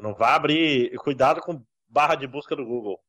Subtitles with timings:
[0.00, 0.94] Não vai abrir.
[0.98, 3.00] Cuidado com barra de busca do Google.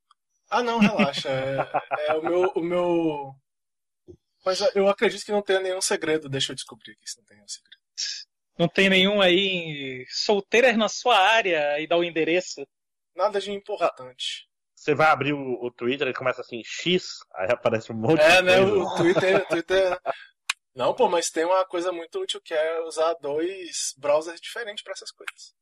[0.49, 1.29] Ah, não, relaxa.
[1.29, 2.51] É, é o meu.
[2.55, 3.35] O meu...
[4.45, 6.29] Mas eu acredito que não tenha nenhum segredo.
[6.29, 7.77] Deixa eu descobrir aqui se não tem nenhum segredo.
[8.57, 12.65] Não tem nenhum aí solteiras na sua área e dá o endereço.
[13.15, 14.47] Nada de importante.
[14.73, 17.03] Você vai abrir o, o Twitter e começa assim, X,
[17.35, 18.57] aí aparece um monte É, de né?
[18.57, 18.77] coisa.
[18.77, 19.99] O Twitter, o Twitter.
[20.73, 24.93] Não, pô, mas tem uma coisa muito útil que é usar dois browsers diferentes pra
[24.93, 25.55] essas coisas.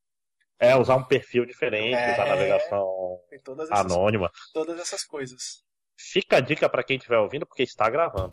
[0.59, 2.13] É, usar um perfil diferente, É.
[2.13, 4.31] usar navegação Tem todas essas, anônima.
[4.53, 5.63] todas essas coisas.
[5.99, 8.31] Fica a dica pra quem estiver ouvindo, porque está gravando.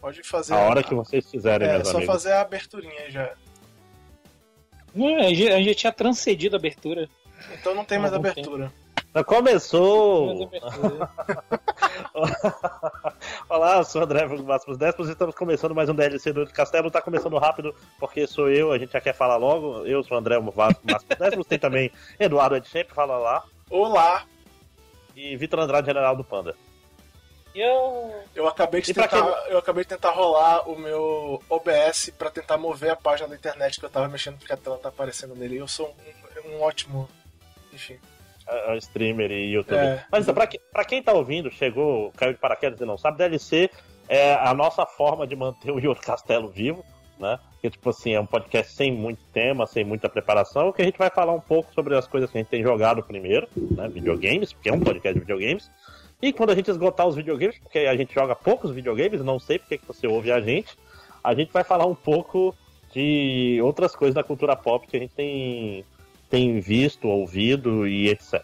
[0.00, 0.54] Pode fazer.
[0.54, 2.12] A hora que vocês quiserem, É, meus só amigos.
[2.14, 3.32] fazer a aberturinha já.
[4.96, 7.08] É, a gente- a gente tinha transcedido a abertura.
[7.54, 8.72] Então não tem mais Não, não abertura.
[9.14, 10.50] Já Começou!
[13.48, 16.90] Olá, eu sou o André Máximos Décimos, estamos começando mais um DLC do Castelo.
[16.90, 19.86] Tá começando rápido, porque sou eu, a gente já quer falar logo.
[19.86, 23.44] Eu sou o André Máximos Décimos, tem também Eduardo Ed sempre, fala lá.
[23.70, 24.24] Olá!
[25.14, 26.56] E Vitor Andrade, general do Panda.
[27.54, 28.12] E eu.
[28.34, 32.58] Eu acabei de E tentar, eu acabei de tentar rolar o meu OBS pra tentar
[32.58, 35.58] mover a página da internet que eu tava mexendo porque a tela tá aparecendo nele.
[35.58, 35.94] Eu sou
[36.44, 37.08] um, um ótimo,
[37.72, 37.96] enfim.
[38.46, 39.78] É, streamer e youtuber.
[39.80, 40.04] É.
[40.10, 43.18] Mas então, pra, que- pra quem tá ouvindo, chegou, caiu de paraquedas e não sabe,
[43.18, 43.70] DLC
[44.08, 46.84] é a nossa forma de manter o Yuri Castelo vivo,
[47.18, 47.38] né?
[47.62, 50.98] Que, tipo assim, é um podcast sem muito tema, sem muita preparação, que a gente
[50.98, 53.88] vai falar um pouco sobre as coisas que a gente tem jogado primeiro, né?
[53.88, 55.70] Videogames, porque é um podcast de videogames.
[56.20, 59.58] E quando a gente esgotar os videogames, porque a gente joga poucos videogames, não sei
[59.58, 60.76] porque que você ouve a gente,
[61.22, 62.54] a gente vai falar um pouco
[62.92, 65.84] de outras coisas da cultura pop que a gente tem,
[66.30, 68.42] tem visto, ouvido e etc.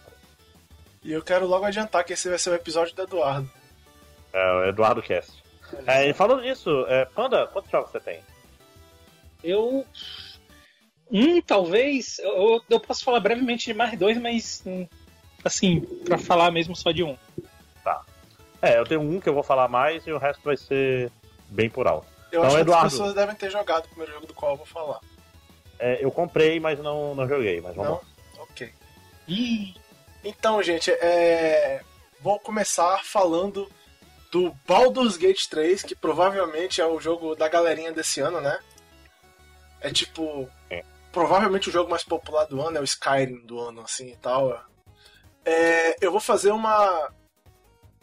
[1.02, 3.50] E eu quero logo adiantar que esse vai ser o episódio do Eduardo.
[4.32, 5.42] É, o Eduardo Cast.
[5.86, 8.20] É, e falando nisso, é, Panda, quantos jogos você tem?
[9.42, 9.84] Eu.
[11.10, 12.18] Um, talvez.
[12.20, 14.62] Eu, eu posso falar brevemente de mais dois, mas.
[14.66, 14.86] hum,
[15.42, 17.16] Assim, pra falar mesmo só de um.
[18.62, 21.10] É, eu tenho um que eu vou falar mais e o resto vai ser
[21.48, 22.06] bem por alto.
[22.30, 22.86] Eu Então, acho que Eduardo.
[22.88, 25.00] as pessoas devem ter jogado o primeiro jogo do qual eu vou falar.
[25.80, 27.96] É, eu comprei, mas não, não joguei, mas vamos Não?
[27.96, 28.42] lá.
[28.42, 28.72] Ok.
[29.26, 29.74] Ih,
[30.22, 31.82] Então, gente, é...
[32.20, 33.66] vou começar falando
[34.30, 38.58] do Baldur's Gate 3, que provavelmente é o jogo da galerinha desse ano, né?
[39.80, 40.48] É tipo.
[40.68, 40.84] É.
[41.10, 44.62] Provavelmente o jogo mais popular do ano é o Skyrim do ano, assim e tal.
[45.44, 47.10] É, eu vou fazer uma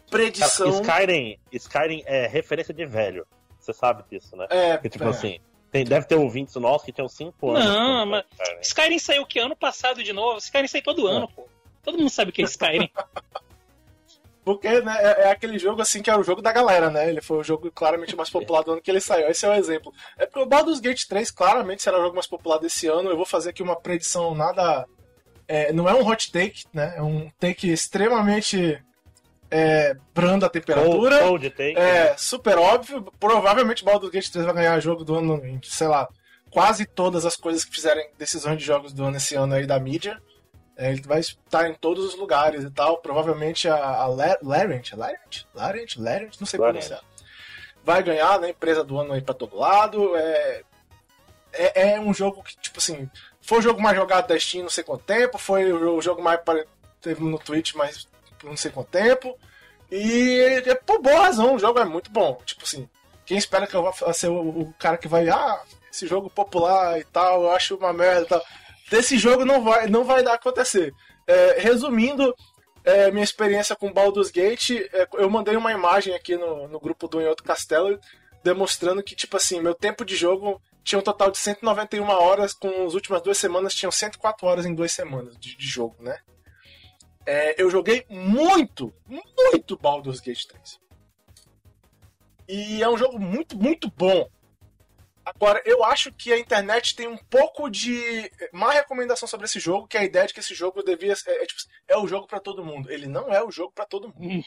[0.10, 0.82] predição.
[0.82, 3.26] Skyrim, Skyrim é referência de velho.
[3.60, 4.48] Você sabe disso, né?
[4.50, 5.10] É, Porque, tipo é.
[5.10, 5.40] assim,
[5.72, 7.66] tem, deve ter ouvintes nossos que tinham 5 anos.
[7.66, 8.62] Não, mas- Skyrim.
[8.62, 10.38] Skyrim saiu que ano passado de novo?
[10.38, 11.48] Skyrim sai todo ano, pô.
[11.84, 12.90] Todo mundo sabe o que é Skyrim.
[14.44, 17.10] Porque né, é, é aquele jogo assim que era o jogo da galera, né?
[17.10, 19.28] Ele foi o jogo claramente mais popular do ano que ele saiu.
[19.28, 19.94] Esse é o exemplo.
[20.18, 23.10] É porque o Baldur's Gate 3 claramente será o jogo mais popular desse ano.
[23.10, 24.88] Eu vou fazer aqui uma predição nada.
[25.50, 26.94] é, não é um hot take, né?
[26.96, 28.82] É um take extremamente
[29.50, 31.20] é, brando a temperatura.
[31.20, 31.64] Cold, cold.
[31.78, 33.02] É, super óbvio.
[33.20, 36.08] Provavelmente Baldur's Gate 3 vai ganhar jogo do ano sei lá,
[36.50, 39.80] quase todas as coisas que fizerem decisões de jogos do ano esse ano aí da
[39.80, 40.22] mídia.
[40.76, 42.98] É, ele vai estar em todos os lugares e tal.
[42.98, 45.48] Provavelmente a, a La- Lariat, Lariat?
[45.56, 46.00] Lariat?
[46.00, 46.40] Lariat?
[46.40, 47.02] Não sei pronunciar.
[47.84, 48.50] Vai ganhar, né?
[48.50, 50.16] Empresa do ano aí pra todo lado.
[50.16, 50.62] É,
[51.54, 53.10] é, é um jogo que, tipo assim,
[53.42, 55.38] foi o jogo mais jogado da Steam não sei quanto tempo.
[55.38, 56.40] Foi o jogo mais
[57.02, 58.08] teve no Twitch mais
[58.44, 59.38] não sei quanto tempo.
[59.92, 62.40] E é por boa razão, o jogo é muito bom.
[62.46, 62.90] Tipo assim,
[63.26, 65.62] quem espera que eu vá ser o, o cara que vai, ah,
[65.92, 68.44] esse jogo popular e tal, eu acho uma merda e tal.
[68.90, 70.94] Desse jogo não vai, não vai dar acontecer.
[71.26, 72.34] É, resumindo,
[72.84, 77.08] é, minha experiência com Baldur's Gate, é, eu mandei uma imagem aqui no, no grupo
[77.08, 78.00] do Em Outro Castelo,
[78.44, 82.86] demonstrando que, tipo assim, meu tempo de jogo tinha um total de 191 horas, com
[82.86, 86.18] as últimas duas semanas tinham 104 horas em duas semanas de, de jogo, né?
[87.28, 90.80] É, eu joguei muito, muito Baldur's Gate 3.
[92.48, 94.30] E é um jogo muito, muito bom.
[95.26, 99.86] Agora, eu acho que a internet tem um pouco de má recomendação sobre esse jogo,
[99.86, 102.26] que é a ideia de que esse jogo devia ser, é, tipo, é o jogo
[102.26, 102.90] pra todo mundo.
[102.90, 104.46] Ele não é o jogo pra todo mundo.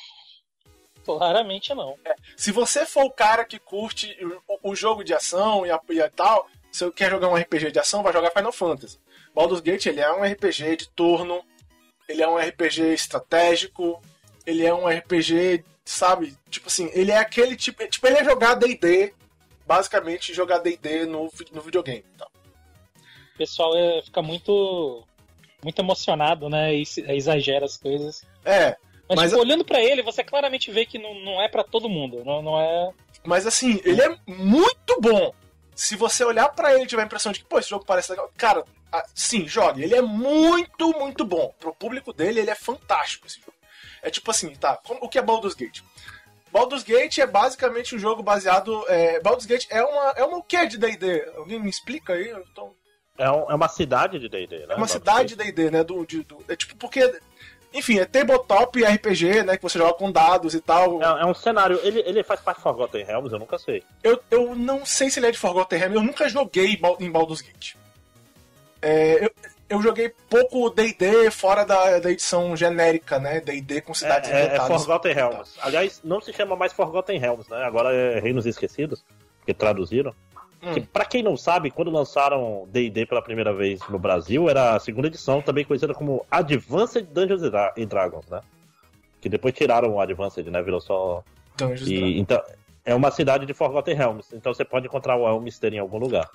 [1.05, 1.99] Claramente não.
[2.35, 4.17] Se você for o cara que curte
[4.49, 7.37] o, o jogo de ação e, a, e a tal, se você quer jogar um
[7.37, 8.99] RPG de ação, vai jogar Final Fantasy.
[9.35, 11.45] Baldur's Gate ele é um RPG de turno,
[12.11, 14.03] ele é um RPG estratégico,
[14.47, 16.37] ele é um RPG, sabe?
[16.51, 17.87] Tipo assim, ele é aquele tipo.
[17.87, 19.15] Tipo, ele é jogar DD,
[19.67, 22.05] basicamente jogar DD no, no videogame.
[22.19, 22.27] Tá?
[23.35, 25.05] O pessoal é, fica muito.
[25.63, 26.75] Muito emocionado, né?
[26.75, 28.23] E exagera as coisas.
[28.47, 28.77] É,
[29.11, 31.89] Mas, mas tipo, olhando para ele, você claramente vê que não, não é para todo
[31.89, 32.25] mundo.
[32.25, 32.91] Não, não é.
[33.25, 35.35] Mas assim, ele é muito bom.
[35.75, 38.11] Se você olhar para ele e tiver a impressão de que, pô, esse jogo parece
[38.11, 38.31] legal.
[38.37, 38.65] Cara,
[39.15, 39.83] sim, jogue.
[39.83, 41.55] Ele é muito, muito bom.
[41.59, 43.55] Pro público dele, ele é fantástico esse jogo.
[44.03, 44.79] É tipo assim, tá?
[45.01, 45.83] O que é Baldur's Gate?
[46.53, 48.85] Baldur's Gate é basicamente um jogo baseado.
[48.89, 50.11] É, Baldur's Gate é uma.
[50.17, 51.25] É uma o que de DD?
[51.37, 52.35] Alguém me explica aí?
[52.55, 52.75] Tô...
[53.19, 54.75] É, um, é uma cidade de DD, né?
[54.75, 55.85] É uma cidade de DD, né?
[55.85, 57.21] Do, de, do, é tipo porque.
[57.73, 59.57] Enfim, é tabletop RPG, né?
[59.57, 61.01] Que você joga com dados e tal.
[61.01, 61.79] É, é um cenário.
[61.85, 63.85] Ele, ele faz parte de Forgotten Realms, eu nunca sei.
[64.03, 67.41] Eu, eu não sei se ele é de Forgotten Realms, eu nunca joguei em Baldur's
[67.41, 67.75] Gate.
[68.83, 69.31] É, eu,
[69.69, 73.41] eu joguei pouco D&D fora da, da edição genérica, né?
[73.41, 75.53] D&D com cidades é, é, é Forgotten Realms.
[75.63, 77.63] Aliás, não se chama mais Forgotten Realms, né?
[77.63, 79.05] Agora é Reinos Esquecidos,
[79.47, 80.13] que traduziram.
[80.63, 80.75] Hum.
[80.75, 84.81] Que, pra quem não sabe, quando lançaram D&D pela primeira vez no Brasil, era a
[84.81, 88.41] segunda edição, também conhecida como Advanced Dungeons and Dragons, né?
[89.21, 90.63] Que depois tiraram o Advanced, né?
[90.63, 91.23] Virou só...
[91.57, 92.43] Dungeons e, Então,
[92.85, 96.29] é uma cidade de Forgotten Realms, então você pode encontrar o Elmister em algum lugar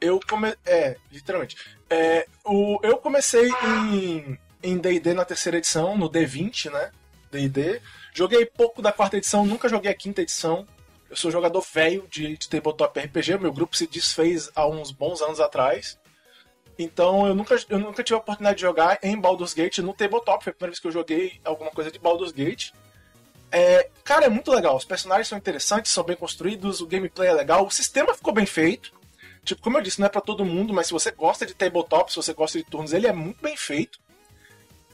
[0.00, 0.58] eu comecei.
[0.66, 1.56] É, literalmente.
[1.88, 6.90] É, o, eu comecei em em D&D na terceira edição, no D20, né?
[7.30, 7.80] D&D.
[8.12, 10.66] Joguei pouco da quarta edição, nunca joguei a quinta edição.
[11.08, 15.20] Eu sou jogador velho de, de tabletop RPG, meu grupo se desfez há uns bons
[15.22, 15.98] anos atrás.
[16.78, 20.44] Então eu nunca, eu nunca tive a oportunidade de jogar em Baldur's Gate no tabletop,
[20.44, 22.70] foi a primeira vez que eu joguei alguma coisa de Baldur's Gate.
[23.52, 27.32] É, cara, é muito legal, os personagens são interessantes, são bem construídos, o gameplay é
[27.32, 28.92] legal, o sistema ficou bem feito.
[29.44, 32.10] Tipo, como eu disse, não é para todo mundo, mas se você gosta de tabletop,
[32.10, 33.98] se você gosta de turnos, ele é muito bem feito.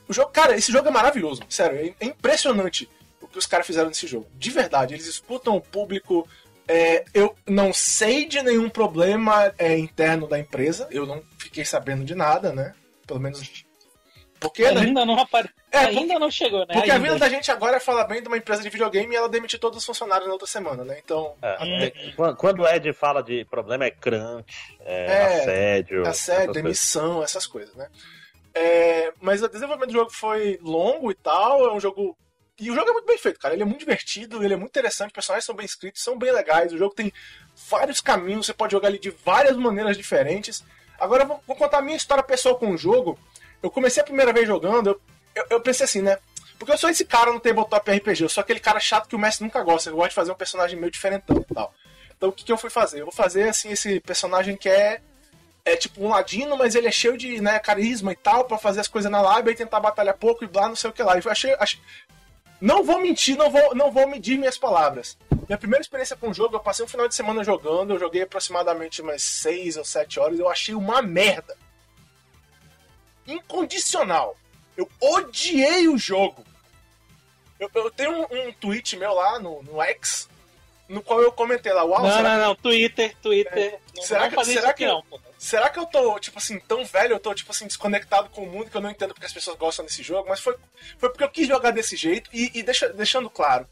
[0.08, 2.88] O jogo, cara, esse jogo é maravilhoso, sério, é, impressionante
[3.20, 4.28] o que os caras fizeram nesse jogo.
[4.34, 6.28] De verdade, eles escutam o público.
[6.68, 12.04] É, eu não sei de nenhum problema é, interno da empresa, eu não fiquei sabendo
[12.04, 12.74] de nada, né?
[13.06, 13.66] Pelo menos
[14.38, 15.04] porque ainda né?
[15.04, 15.50] não apare...
[15.76, 16.18] é, ainda porque...
[16.18, 16.66] não chegou, né?
[16.66, 16.94] Porque ainda.
[16.94, 19.28] a vida da gente agora é falar bem de uma empresa de videogame e ela
[19.28, 21.00] demitiu todos os funcionários na outra semana, né?
[21.02, 21.34] Então.
[21.42, 21.92] É.
[22.36, 26.06] Quando o Ed fala de problema é crunch, é, é assédio.
[26.06, 27.30] Assédio, demissão, coisas.
[27.30, 27.88] essas coisas, né?
[28.54, 32.16] É, mas o desenvolvimento do jogo foi longo e tal, é um jogo.
[32.58, 33.54] E o jogo é muito bem feito, cara.
[33.54, 36.32] Ele é muito divertido, ele é muito interessante, os personagens são bem escritos, são bem
[36.32, 36.72] legais.
[36.72, 37.12] O jogo tem
[37.68, 40.64] vários caminhos, você pode jogar ele de várias maneiras diferentes.
[40.98, 43.18] Agora eu vou, vou contar a minha história pessoal com o jogo
[43.62, 45.00] eu comecei a primeira vez jogando, eu,
[45.36, 46.18] eu, eu, pensei assim, né?
[46.58, 49.18] Porque eu sou esse cara no tabletop RPG, eu sou aquele cara chato que o
[49.18, 51.72] mestre nunca gosta, eu gosto de fazer um personagem meio diferentão e tal.
[52.16, 53.00] Então o que, que eu fui fazer?
[53.00, 55.00] Eu vou fazer assim esse personagem que é
[55.66, 58.80] é tipo um ladino, mas ele é cheio de né, carisma e tal, para fazer
[58.80, 61.18] as coisas na lábia e tentar batalhar pouco e blá, não sei o que lá.
[61.18, 61.80] Eu achei, achei...
[62.60, 65.18] Não vou mentir, não vou, não vou medir minhas palavras.
[65.48, 68.22] Minha primeira experiência com o jogo, eu passei um final de semana jogando, eu joguei
[68.22, 71.56] aproximadamente umas 6 ou 7 horas, eu achei uma merda
[73.26, 74.36] incondicional.
[74.76, 76.44] Eu odiei o jogo.
[77.58, 80.28] Eu, eu tenho um, um, tweet meu lá no, no X,
[80.88, 83.74] no qual eu comentei lá, uau, Não, não, não, Twitter, Twitter.
[83.74, 83.78] É.
[83.94, 85.02] Não será, que, será, que, não,
[85.38, 88.50] será que eu tô, tipo assim, tão velho, eu tô, tipo assim, desconectado com o
[88.50, 90.54] mundo que eu não entendo porque as pessoas gostam desse jogo, mas foi,
[90.98, 93.66] foi porque eu quis jogar desse jeito e, e deixa, deixando claro.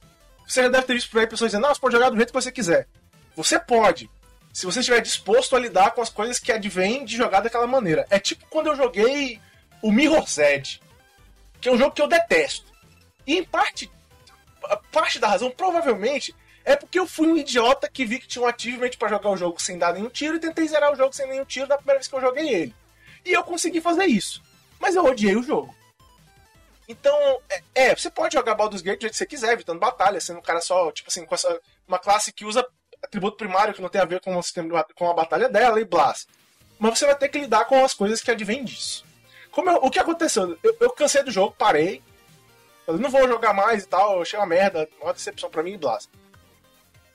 [0.47, 2.29] Você já deve ter visto por aí pessoas dizendo, não, você pode jogar do jeito
[2.33, 2.87] que você quiser.
[3.37, 4.09] Você pode
[4.55, 8.07] se você estiver disposto a lidar com as coisas que advêm de jogar daquela maneira.
[8.09, 9.41] É tipo quando eu joguei
[9.83, 10.81] o Mirror's Edge,
[11.65, 12.71] que é um jogo que eu detesto.
[13.27, 13.91] E em parte,
[14.93, 18.47] parte da razão, provavelmente, é porque eu fui um idiota que vi que tinha um
[18.47, 21.27] achievement para jogar o jogo sem dar nenhum tiro e tentei zerar o jogo sem
[21.27, 22.75] nenhum tiro da primeira vez que eu joguei ele.
[23.25, 24.43] E eu consegui fazer isso.
[24.79, 25.75] Mas eu odiei o jogo.
[26.87, 27.17] Então,
[27.49, 30.41] é, é você pode jogar Baldur's Gate do jeito que você quiser, evitando batalha, sendo
[30.41, 32.63] um cara só, tipo assim, com essa, uma classe que usa
[33.03, 35.85] atributo primário que não tem a ver com o sistema, com a batalha dela e
[35.87, 36.15] blá.
[36.79, 39.03] Mas você vai ter que lidar com as coisas que advêm disso.
[39.55, 40.59] Como eu, o que aconteceu?
[40.63, 42.03] Eu, eu, cansei do jogo, parei.
[42.85, 45.79] Falei, não vou jogar mais e tal, achei uma merda, uma decepção pra mim e
[45.79, 45.97] blá.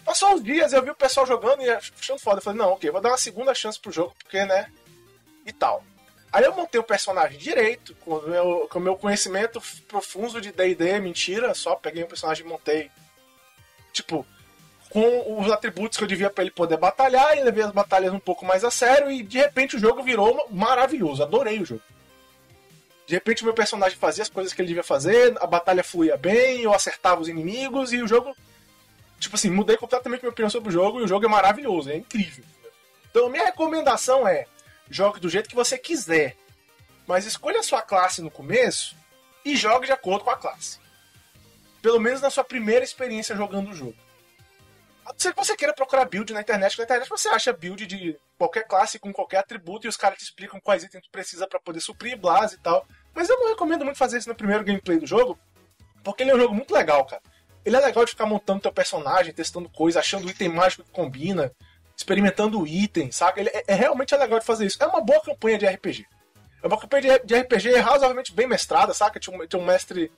[0.06, 2.38] Passou uns dias, eu vi o pessoal jogando e achando foda.
[2.38, 4.72] Eu falei, não, ok, vou dar uma segunda chance pro jogo, porque, né?
[5.46, 5.84] E tal.
[6.32, 10.52] Aí eu montei o personagem direito, com o meu, com o meu conhecimento profundo de
[10.52, 12.90] DD, mentira, só peguei um personagem e montei.
[13.92, 14.26] Tipo,
[14.90, 18.20] com os atributos que eu devia para ele poder batalhar, e levei as batalhas um
[18.20, 21.22] pouco mais a sério, e de repente o jogo virou maravilhoso.
[21.22, 21.84] Adorei o jogo.
[23.10, 26.16] De repente o meu personagem fazia as coisas que ele devia fazer, a batalha fluía
[26.16, 28.38] bem, eu acertava os inimigos, e o jogo.
[29.20, 31.96] Tipo assim, mudei completamente minha opinião sobre o jogo, e o jogo é maravilhoso, é
[31.96, 32.46] incrível.
[33.10, 34.46] Então, minha recomendação é:
[34.92, 36.38] jogue do jeito que você quiser,
[37.08, 38.96] mas escolha a sua classe no começo
[39.44, 40.78] e jogue de acordo com a classe.
[41.82, 43.98] Pelo menos na sua primeira experiência jogando o jogo.
[45.04, 47.88] A não ser que você queira procurar build na internet, na internet você acha build
[47.88, 51.48] de qualquer classe com qualquer atributo e os caras te explicam quais itens tu precisa
[51.48, 52.86] para poder suprir, blase e tal.
[53.20, 55.38] Mas eu não recomendo muito fazer isso no primeiro gameplay do jogo,
[56.06, 57.22] Porque ele é um jogo muito legal, cara.
[57.66, 60.92] Ele é legal de ficar montando teu personagem, testando coisas, achando o item mágico que
[60.92, 61.52] combina,
[61.98, 63.42] experimentando o item, saca?
[63.42, 64.82] Ele é, é, realmente é legal de fazer isso.
[64.82, 66.08] É uma boa campanha de RPG.
[66.64, 69.20] É uma campanha de, de RPG razoavelmente bem mestrada, saca?
[69.20, 70.10] Tinha um, um mestre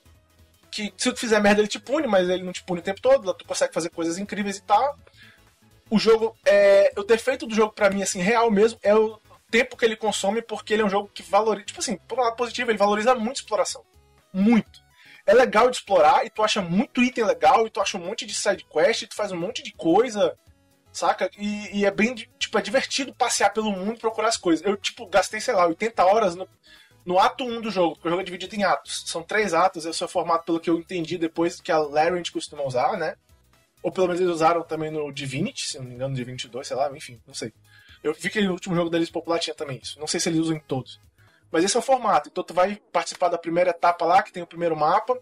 [0.70, 3.00] que, se tu fizer merda, ele te pune, mas ele não te pune o tempo
[3.00, 4.96] todo, tu consegue fazer coisas incríveis e tal.
[5.90, 9.18] O jogo, é, o defeito do jogo para mim, assim, real mesmo, é o
[9.52, 12.22] tempo que ele consome, porque ele é um jogo que valoriza, tipo assim, por um
[12.22, 13.84] lado positivo, ele valoriza muito exploração.
[14.32, 14.82] Muito
[15.26, 18.26] é legal de explorar e tu acha muito item legal e tu acha um monte
[18.26, 20.36] de side quest, e tu faz um monte de coisa,
[20.92, 21.30] saca?
[21.38, 24.64] E, e, é bem, tipo, é divertido passear pelo mundo e procurar as coisas.
[24.64, 26.48] Eu, tipo, gastei, sei lá, 80 horas no,
[27.04, 29.04] no ato 1 do jogo, porque o jogo é dividido em atos.
[29.06, 32.22] São três atos, esse é o formato pelo que eu entendi depois que a Larian
[32.32, 33.14] costuma usar, né?
[33.82, 36.76] Ou pelo menos eles usaram também no Divinity, se não me engano, Divinity 2, sei
[36.76, 37.52] lá, enfim, não sei.
[38.02, 39.98] Eu vi que no último jogo deles popular tinha também isso.
[40.00, 41.00] Não sei se eles usam em todos.
[41.50, 42.28] Mas esse é o formato.
[42.28, 45.18] Então tu vai participar da primeira etapa lá, que tem o primeiro mapa.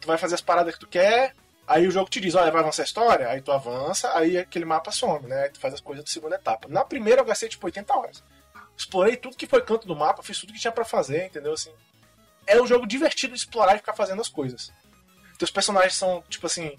[0.00, 1.34] Tu vai fazer as paradas que tu quer.
[1.66, 3.28] Aí o jogo te diz, olha, vai avançar a história?
[3.28, 5.44] Aí tu avança, aí aquele mapa some, né?
[5.44, 6.68] Aí tu faz as coisas da segunda etapa.
[6.68, 8.24] Na primeira eu gastei tipo 80 horas.
[8.76, 11.52] Explorei tudo que foi canto do mapa, fiz tudo que tinha para fazer, entendeu?
[11.52, 11.72] Assim,
[12.46, 14.72] é um jogo divertido de explorar e ficar fazendo as coisas.
[15.38, 16.78] Teus personagens são, tipo assim,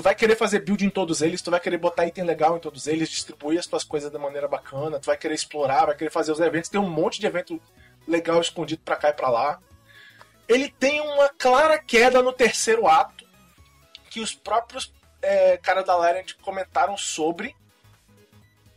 [0.00, 2.60] tu vai querer fazer build em todos eles, tu vai querer botar item legal em
[2.60, 6.08] todos eles, distribuir as tuas coisas da maneira bacana, tu vai querer explorar, vai querer
[6.08, 7.60] fazer os eventos, tem um monte de evento
[8.08, 9.60] legal escondido para cá e para lá.
[10.48, 13.26] Ele tem uma clara queda no terceiro ato,
[14.08, 14.90] que os próprios
[15.20, 17.54] é, caras da Larian comentaram sobre.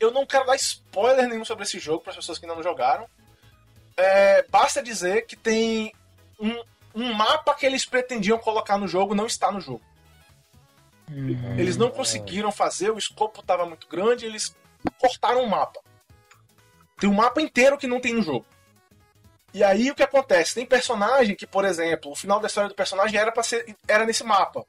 [0.02, 2.64] Eu não quero dar spoiler nenhum sobre esse jogo para as pessoas que ainda não
[2.64, 3.08] jogaram.
[3.96, 5.96] É, basta dizer que tem
[6.38, 6.62] um,
[6.94, 9.93] um mapa que eles pretendiam colocar no jogo não está no jogo.
[11.10, 11.60] Uhum.
[11.60, 14.56] Eles não conseguiram fazer, o escopo estava muito grande, eles
[15.00, 15.80] cortaram o mapa.
[17.00, 18.46] Tem um mapa inteiro que não tem no jogo.
[19.54, 20.56] E aí o que acontece?
[20.56, 24.06] Tem personagem que, por exemplo, o final da história do personagem era para ser era
[24.06, 24.66] nesse mapa.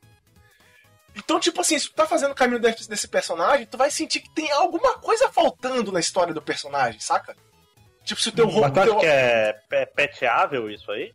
[1.17, 4.21] Então, tipo assim, se tu tá fazendo o caminho desse, desse personagem, tu vai sentir
[4.21, 7.37] que tem alguma coisa faltando na história do personagem, saca?
[8.03, 8.75] Tipo, se o teu roubo.
[8.75, 8.99] Mas teu...
[8.99, 9.53] que é
[9.95, 11.14] peteável isso aí?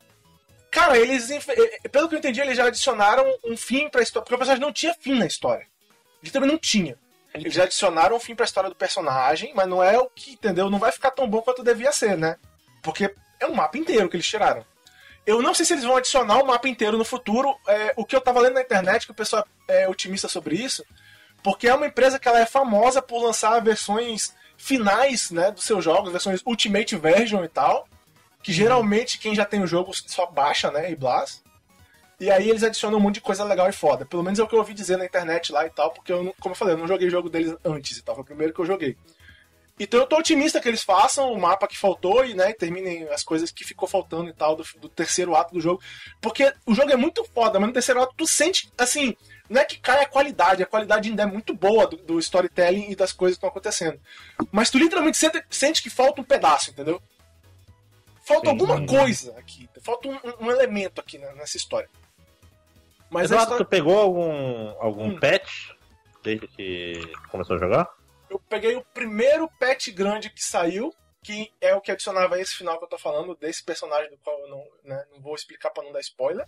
[0.72, 1.30] Cara, eles.
[1.32, 4.24] Eh, pelo que eu entendi, eles já adicionaram um fim pra história.
[4.24, 5.66] Porque o personagem não tinha fim na história.
[6.22, 6.98] Ele também não tinha.
[7.34, 10.70] Eles já adicionaram um fim pra história do personagem, mas não é o que, entendeu?
[10.70, 12.38] Não vai ficar tão bom quanto devia ser, né?
[12.82, 14.66] Porque é um mapa inteiro que eles tiraram.
[15.26, 17.56] Eu não sei se eles vão adicionar o um mapa inteiro no futuro.
[17.68, 20.84] É, o que eu tava lendo na internet, que o pessoal é otimista sobre isso,
[21.44, 25.84] porque é uma empresa que ela é famosa por lançar versões finais né, dos seus
[25.84, 27.88] jogos, versões Ultimate Version e tal,
[28.42, 31.42] que geralmente quem já tem o jogo só baixa, né, e blast.
[32.20, 34.06] E aí eles adicionam um monte de coisa legal e foda.
[34.06, 36.36] Pelo menos é o que eu ouvi dizer na internet lá e tal, porque eu,
[36.40, 38.60] como eu falei, eu não joguei jogo deles antes e tal, foi o primeiro que
[38.60, 38.98] eu joguei.
[39.80, 43.24] Então eu tô otimista que eles façam o mapa que faltou e, né, terminem as
[43.24, 45.82] coisas que ficou faltando e tal do, do, terceiro ato do jogo.
[46.20, 49.16] Porque o jogo é muito foda, mas no terceiro ato tu sente, assim,
[49.50, 52.92] não é que cai a qualidade, a qualidade ainda é muito boa do, do storytelling
[52.92, 53.98] e das coisas que estão acontecendo.
[54.52, 57.02] Mas tu literalmente sente, sente, que falta um pedaço, entendeu?
[58.30, 61.90] Falta Sim, alguma coisa aqui, falta um, um elemento aqui nessa história.
[63.10, 63.66] Mas Eduardo, história...
[63.66, 65.20] tu pegou algum, algum hum.
[65.20, 65.72] patch
[66.24, 68.00] desde que começou a jogar?
[68.30, 72.78] eu peguei o primeiro patch grande que saiu, que é o que adicionava esse final
[72.78, 75.84] que eu tô falando, desse personagem do qual eu não, né, não vou explicar para
[75.84, 76.48] não dar spoiler.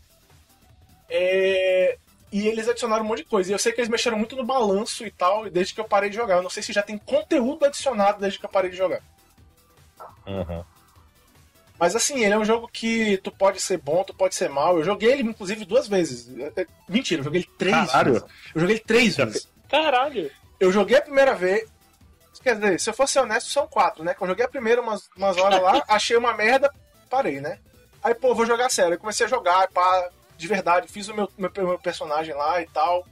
[1.10, 1.98] É...
[2.32, 3.52] E eles adicionaram um monte de coisa.
[3.52, 6.10] E eu sei que eles mexeram muito no balanço e tal, desde que eu parei
[6.10, 6.38] de jogar.
[6.38, 9.04] Eu não sei se já tem conteúdo adicionado desde que eu parei de jogar.
[10.26, 10.64] Uhum.
[11.82, 14.78] Mas assim, ele é um jogo que tu pode ser bom, tu pode ser mal.
[14.78, 16.30] Eu joguei ele, inclusive, duas vezes.
[16.38, 18.14] É, é, mentira, eu joguei ele três Caralho.
[18.14, 18.28] vezes.
[18.54, 19.50] Eu joguei ele três vezes.
[19.68, 20.32] Caralho!
[20.60, 21.68] Eu joguei a primeira vez.
[22.44, 24.14] Quer dizer, se eu fosse honesto, são quatro, né?
[24.14, 26.72] Que eu joguei a primeira umas, umas horas lá, achei uma merda,
[27.10, 27.58] parei, né?
[28.04, 28.94] Aí, pô, vou jogar sério.
[28.94, 30.08] Eu comecei a jogar, pá,
[30.38, 33.04] de verdade, fiz o meu, meu, meu personagem lá e tal.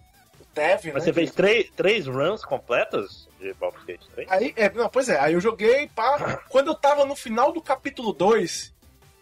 [0.60, 1.00] Tev, Mas né?
[1.00, 4.30] você fez três, três runs completas de Baldur's Gate 3?
[4.30, 6.42] Aí, é, não, pois é, aí eu joguei, pá.
[6.50, 8.74] Quando eu tava no final do capítulo 2,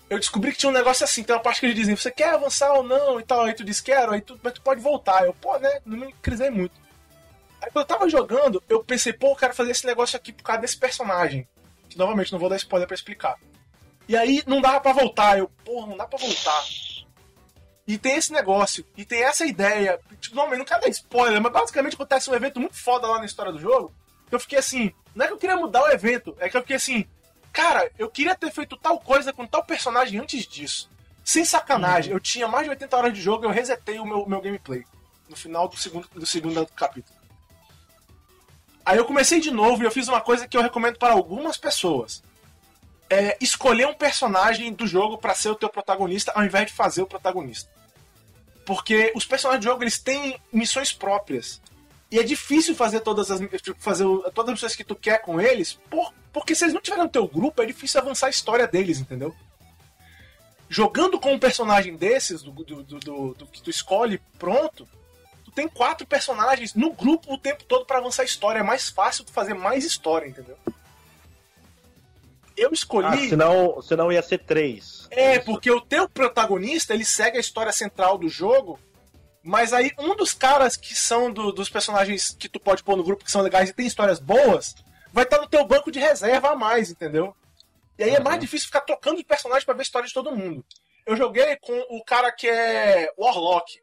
[0.10, 2.34] eu descobri que tinha um negócio assim, tem uma parte que eles dizem, você quer
[2.34, 3.44] avançar ou não e tal.
[3.44, 5.26] Aí tu diz, quero, aí tu, mas tu pode voltar.
[5.26, 6.74] Eu, pô, né, não me crisei muito.
[7.62, 10.44] Aí quando eu tava jogando, eu pensei, pô, eu quero fazer esse negócio aqui por
[10.44, 11.48] causa desse personagem.
[11.88, 13.36] Que novamente não vou dar spoiler pra explicar.
[14.08, 15.38] E aí não dava para voltar.
[15.38, 16.64] Eu, pô, não dá pra voltar.
[17.88, 19.98] E tem esse negócio, e tem essa ideia.
[20.20, 23.26] Tipo, não, não quero dar spoiler, mas basicamente acontece um evento muito foda lá na
[23.26, 23.94] história do jogo.
[24.30, 26.76] Eu fiquei assim, não é que eu queria mudar o evento, é que eu fiquei
[26.76, 27.06] assim,
[27.54, 30.90] cara, eu queria ter feito tal coisa com tal personagem antes disso.
[31.24, 32.18] Sem sacanagem, uhum.
[32.18, 34.84] eu tinha mais de 80 horas de jogo eu resetei o meu, meu gameplay.
[35.30, 37.18] No final do segundo, do segundo capítulo.
[38.86, 41.58] Aí eu comecei de novo e eu fiz uma coisa que eu recomendo para algumas
[41.58, 42.24] pessoas.
[43.10, 47.02] É escolher um personagem do jogo para ser o teu protagonista ao invés de fazer
[47.02, 47.77] o protagonista.
[48.68, 51.62] Porque os personagens do jogo eles têm missões próprias.
[52.12, 53.40] E é difícil fazer todas as
[53.78, 54.04] fazer
[54.36, 57.10] todas as missões que tu quer com eles, por, porque se eles não tiverem no
[57.10, 59.34] teu grupo, é difícil avançar a história deles, entendeu?
[60.68, 64.86] Jogando com um personagem desses, do, do, do, do que tu escolhe pronto,
[65.46, 68.60] tu tem quatro personagens no grupo o tempo todo para avançar a história.
[68.60, 70.58] É mais fácil tu fazer mais história, entendeu?
[72.58, 73.08] Eu escolhi.
[73.08, 75.08] Ah, senão, senão ia ser três.
[75.12, 78.80] É, porque o teu protagonista ele segue a história central do jogo
[79.48, 83.04] mas aí, um dos caras que são do, dos personagens que tu pode pôr no
[83.04, 84.76] grupo que são legais e tem histórias boas,
[85.14, 87.34] vai estar no teu banco de reserva a mais, entendeu?
[87.98, 88.18] E aí uhum.
[88.18, 88.42] é mais uhum.
[88.42, 90.66] difícil ficar trocando de personagem para ver a história de todo mundo.
[91.06, 93.80] Eu joguei com o cara que é Warlock.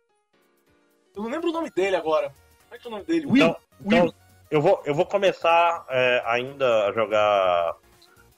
[1.16, 2.28] Eu não lembro o nome dele agora.
[2.64, 3.24] Como é que é o nome dele?
[3.24, 3.34] Will.
[3.36, 4.04] Então, Will.
[4.04, 4.14] Então,
[4.50, 7.74] eu, vou, eu vou começar é, ainda a jogar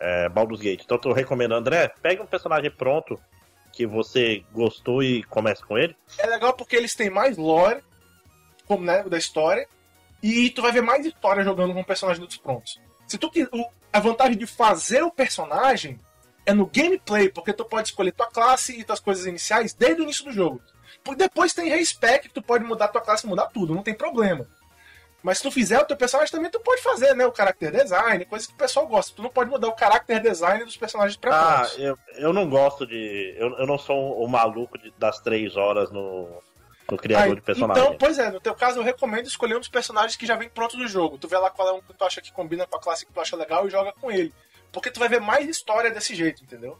[0.00, 0.82] é, Baldur's Gate.
[0.84, 3.20] Então eu recomendo, André, pegue um personagem pronto
[3.72, 5.94] que você gostou e começa com ele?
[6.18, 7.82] É legal porque eles têm mais lore,
[8.66, 9.68] como né, da história,
[10.22, 12.80] e tu vai ver mais história jogando com personagens dos prontos.
[13.06, 13.30] Se tu
[13.92, 16.00] a vantagem de fazer o personagem
[16.44, 20.04] é no gameplay, porque tu pode escolher tua classe e tuas coisas iniciais desde o
[20.04, 20.60] início do jogo.
[21.16, 24.46] Depois tem respec, tu pode mudar tua classe, mudar tudo, não tem problema.
[25.22, 27.26] Mas se tu fizer o teu personagem também, tu pode fazer, né?
[27.26, 29.14] O character design, coisa que o pessoal gosta.
[29.14, 32.86] Tu não pode mudar o character design dos personagens pré Ah, eu, eu não gosto
[32.86, 33.34] de.
[33.36, 36.40] Eu, eu não sou o maluco de, das três horas no,
[36.90, 37.82] no criador de personagem.
[37.82, 40.48] Então, pois é, no teu caso eu recomendo escolher um dos personagens que já vem
[40.48, 41.18] pronto do jogo.
[41.18, 43.12] Tu vê lá qual é um que tu acha que combina com a classe que
[43.12, 44.32] tu acha legal e joga com ele.
[44.70, 46.78] Porque tu vai ver mais história desse jeito, entendeu?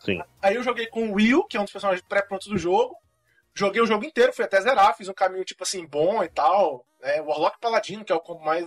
[0.00, 0.22] Sim.
[0.40, 2.96] Aí eu joguei com o Will, que é um dos personagens pré-prontos do jogo.
[3.54, 6.85] Joguei o jogo inteiro, fui até zerar, fiz um caminho, tipo assim, bom e tal.
[7.02, 8.66] É, Warlock Paladino, que é o combo mais.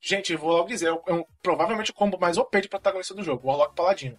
[0.00, 3.48] Gente, vou logo dizer, é um, provavelmente o combo mais OP de protagonista do jogo,
[3.48, 4.18] Warlock Paladino.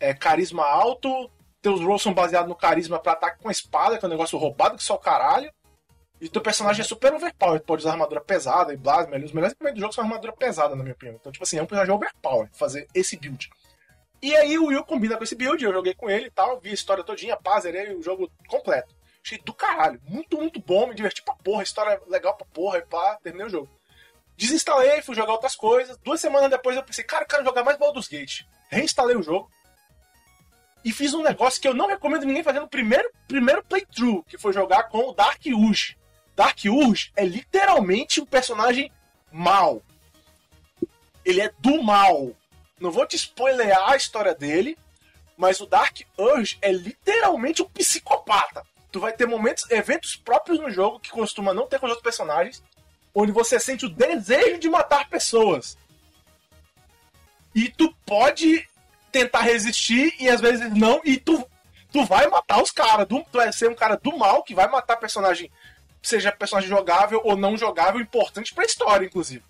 [0.00, 4.08] É carisma alto, teus rolls são baseados no carisma para ataque com espada, que é
[4.08, 5.52] um negócio roubado que só o caralho.
[6.20, 9.16] E teu personagem é super overpowered, pode usar armadura pesada e blasma.
[9.16, 11.16] Os melhores equipamentos do jogo são armadura pesada, na minha opinião.
[11.20, 13.50] Então, tipo assim, é um personagem overpowered fazer esse build.
[14.22, 16.70] E aí o Will combina com esse build, eu joguei com ele e tal, vi
[16.70, 18.94] a história todinha, pá, zerei o jogo completo.
[19.24, 20.00] Achei do caralho.
[20.08, 23.50] Muito, muito bom, me diverti pra porra, história legal pra porra, e pá, terminei o
[23.50, 23.70] jogo.
[24.36, 25.96] Desinstalei, fui jogar outras coisas.
[25.98, 28.42] Duas semanas depois eu pensei, cara, eu quero jogar mais Baldur's Gate.
[28.68, 29.48] Reinstalei o jogo.
[30.84, 34.36] E fiz um negócio que eu não recomendo ninguém fazer no primeiro, primeiro playthrough, que
[34.36, 35.96] foi jogar com o Dark Urge.
[36.34, 38.90] Dark Urge é literalmente um personagem
[39.30, 39.80] mal.
[41.24, 42.32] Ele é do mal.
[42.80, 44.76] Não vou te spoilear a história dele,
[45.36, 50.70] mas o Dark Urge é literalmente um psicopata tu vai ter momentos, eventos próprios no
[50.70, 52.62] jogo que costuma não ter com os outros personagens,
[53.14, 55.78] onde você sente o desejo de matar pessoas.
[57.54, 58.68] E tu pode
[59.10, 61.44] tentar resistir e às vezes não, e tu,
[61.90, 63.06] tu vai matar os caras.
[63.08, 65.50] Tu vai ser um cara do mal que vai matar personagem,
[66.02, 69.44] seja personagem jogável ou não jogável, importante pra história, inclusive.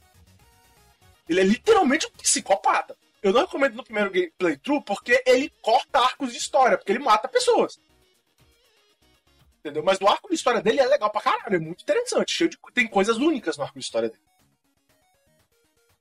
[1.29, 2.97] Ele é literalmente um psicopata.
[3.23, 7.29] Eu não recomendo no primeiro playthrough porque ele corta arcos de história, porque ele mata
[7.29, 7.79] pessoas.
[9.62, 9.85] Entendeu?
[9.85, 12.33] Mas o arco de história dele é legal pra caralho, é muito interessante.
[12.33, 14.20] Cheio de, tem coisas únicas no arco de história dele.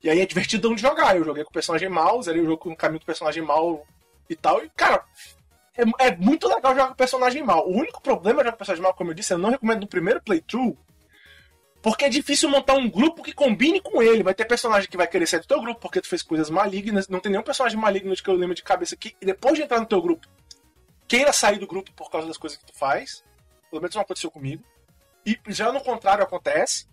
[0.04, 1.16] E aí é divertidão de jogar.
[1.16, 3.86] Eu joguei com o personagem mal, zerei o jogo com o caminho do personagem mal
[4.28, 4.66] e tal.
[4.66, 5.06] E, cara,
[5.78, 7.68] é, é, muito legal jogar com o personagem mal.
[7.70, 9.82] O único problema de jogar com o personagem mal, como eu disse, eu não recomendo
[9.82, 10.76] no primeiro playthrough.
[11.84, 14.24] Porque é difícil montar um grupo que combine com ele.
[14.24, 17.08] Vai ter personagem que vai querer sair do teu grupo porque tu fez coisas malignas.
[17.08, 19.80] Não tem nenhum personagem maligno de que eu lembro de cabeça que depois de entrar
[19.80, 20.28] no teu grupo
[21.08, 23.24] queira sair do grupo por causa das coisas que tu faz.
[23.72, 24.64] Pelo menos não aconteceu comigo.
[25.26, 26.86] E já no contrário acontece.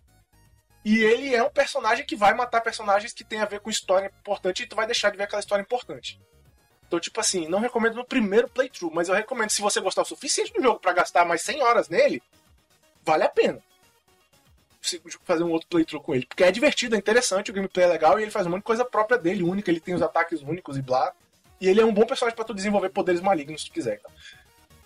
[0.84, 4.06] E ele é um personagem que vai matar personagens que tem a ver com história
[4.06, 6.18] importante e tu vai deixar de ver aquela história importante.
[6.86, 10.06] Então, tipo assim, não recomendo no primeiro playthrough, mas eu recomendo se você gostar o
[10.06, 12.22] suficiente do jogo para gastar mais 100 horas nele,
[13.04, 13.58] vale a pena.
[15.24, 16.24] Fazer um outro playthrough com ele.
[16.24, 18.66] Porque é divertido, é interessante, o gameplay é legal e ele faz um monte de
[18.66, 21.12] coisa própria dele, única, ele tem os ataques únicos e blá.
[21.60, 23.96] E ele é um bom personagem para tu desenvolver poderes malignos se tu quiser.
[23.98, 24.12] Então.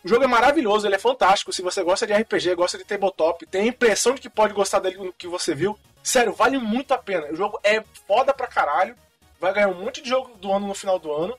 [0.05, 1.53] O jogo é maravilhoso, ele é fantástico.
[1.53, 4.81] Se você gosta de RPG, gosta de tabletop, tem a impressão de que pode gostar
[4.81, 7.31] dele no que você viu, sério, vale muito a pena.
[7.31, 8.97] O jogo é foda pra caralho.
[9.39, 11.39] Vai ganhar um monte de jogo do ano no final do ano.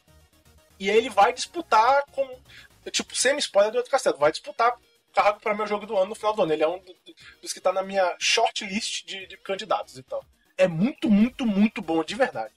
[0.79, 2.27] E ele vai disputar com.
[2.91, 4.17] Tipo, semi-spoiler do outro castelo.
[4.17, 4.73] Vai disputar
[5.13, 6.53] cargo para meu jogo do ano no final do ano.
[6.53, 6.81] Ele é um
[7.41, 10.23] dos que tá na minha shortlist de, de candidatos e tal.
[10.57, 12.53] É muito, muito, muito bom, de verdade.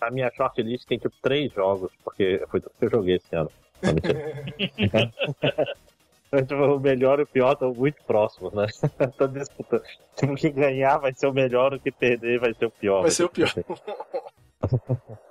[0.00, 3.50] A minha shortlist tem tipo três jogos, porque foi tudo que eu joguei esse ano.
[6.76, 8.66] o melhor e o pior estão muito próximos, né?
[9.18, 9.82] Tô disputando.
[10.16, 13.02] Tipo, o que ganhar vai ser o melhor, o que perder vai ser o pior.
[13.02, 13.52] Vai ser o pior.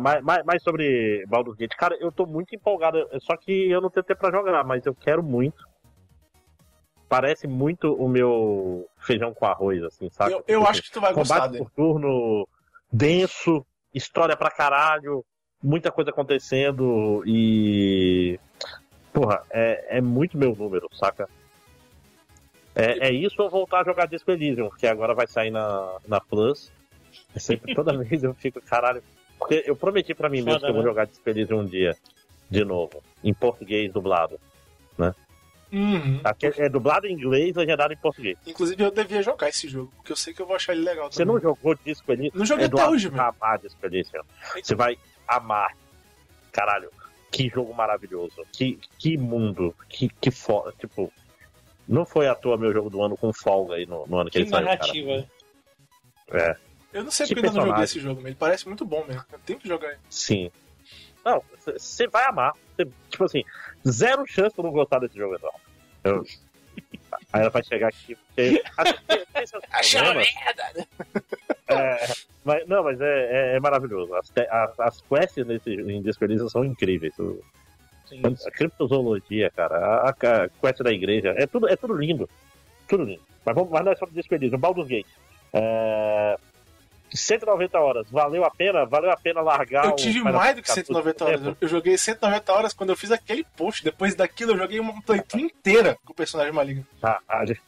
[0.00, 1.76] Mais, mais, mais sobre Baldur's Gate.
[1.76, 4.94] Cara, eu tô muito empolgado, só que eu não tenho tempo pra jogar, mas eu
[4.94, 5.68] quero muito.
[7.08, 10.32] Parece muito o meu feijão com arroz, assim, sabe?
[10.32, 11.64] Eu, eu acho que tu vai gostar Combate dele.
[11.64, 12.48] por turno,
[12.90, 15.22] denso, história pra caralho,
[15.62, 18.38] muita coisa acontecendo e.
[19.12, 21.28] Porra, é, é muito meu número, saca?
[22.74, 26.20] É, é isso ou voltar a jogar Disco Elysium, que agora vai sair na, na
[26.20, 26.72] Plus.
[27.34, 29.02] É sempre, toda vez eu fico, caralho.
[29.38, 30.88] Porque eu prometi pra mim mesmo Foda, que eu vou né?
[30.88, 31.96] jogar Disco Elysium um dia,
[32.48, 34.38] de novo, em português dublado.
[35.72, 36.20] Uhum.
[36.22, 38.36] Aqui é dublado em inglês, legendado em português.
[38.46, 41.10] Inclusive, eu devia jogar esse jogo, porque eu sei que eu vou achar ele legal
[41.10, 41.34] Você também.
[41.34, 42.38] não jogou Disco Elysium?
[42.38, 44.22] Não joguei até hoje, você amar Disco Elysium.
[44.62, 45.76] Você vai amar.
[46.52, 46.90] Caralho,
[47.30, 48.44] que jogo maravilhoso.
[48.52, 49.74] Que, que mundo.
[49.88, 50.72] Que, que foda.
[50.78, 51.12] Tipo,
[51.88, 54.38] não foi à toa meu jogo do ano com folga aí no, no ano que,
[54.38, 54.76] Que ele saiu, cara.
[54.78, 55.28] narrativa.
[56.30, 56.56] É,
[56.92, 57.84] Eu não sei Que porque eu ainda não joguei personagem.
[57.84, 59.24] esse jogo, mas ele parece muito bom mesmo.
[59.32, 59.98] Eu tenho que jogar ele.
[60.10, 60.50] sim.
[61.24, 62.52] Não, você vai amar.
[62.76, 63.44] Cê- tipo assim,
[63.88, 65.60] zero chance pra não gostar desse jogo, Eduardo.
[66.02, 66.24] Eu...
[67.32, 68.16] Aí ela vai chegar aqui.
[68.16, 68.60] Porque...
[69.92, 70.28] problemas.
[70.44, 70.88] merda!
[71.68, 72.06] É,
[72.44, 74.14] mas, não, mas é, é, é maravilhoso.
[74.14, 77.18] As, as, as quests nesse, em Elysium são incríveis.
[77.18, 77.42] O-
[78.06, 78.20] Sim.
[78.46, 82.28] A criptozoologia, cara, a, a quest da igreja, é tudo, é tudo lindo.
[82.86, 83.22] Tudo lindo.
[83.44, 85.06] Mas vamos mas não é sobre Disco Elysium, Baldur's Gate.
[85.52, 86.36] É...
[87.14, 88.86] 190 horas, valeu a pena?
[88.86, 91.40] Valeu a pena largar Eu o tive Final mais do que Fantasy 190 horas.
[91.40, 91.50] tempo?
[91.50, 93.84] Eu- Eu joguei 190 horas quando eu fiz aquele post.
[93.84, 96.86] Depois daquilo, eu joguei uma playthrough inteira com o personagem maligno.
[97.00, 97.60] Tá, a gente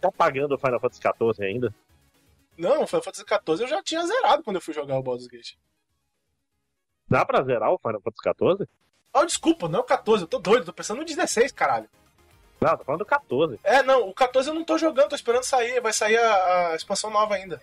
[0.00, 1.74] tá pagando o Final Fantasy XIV ainda?
[2.56, 5.54] Não, Final Fantasy XIV eu já tinha zerado quando eu fui jogar o Baldur's Gate.
[7.08, 8.68] Dá pra zerar o Final Fantasy XIV?
[9.14, 11.88] Oh, desculpa, não é o 14, eu tô doido, tô pensando no 16, caralho.
[12.60, 13.58] Não, tô falando do 14.
[13.64, 16.76] É, não, o 14 eu não tô jogando, tô esperando sair, vai sair a, a
[16.76, 17.60] expansão nova ainda.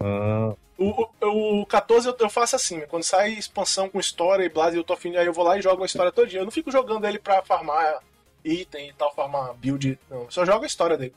[0.00, 4.48] Ah, O, o, o 14 eu, eu faço assim, quando sai expansão com história e
[4.48, 6.40] blase, eu tô afim, aí eu vou lá e jogo a história todinha.
[6.40, 8.00] Eu não fico jogando ele pra farmar
[8.44, 10.22] item e tal, farmar build, não.
[10.22, 11.14] Eu só jogo a história dele.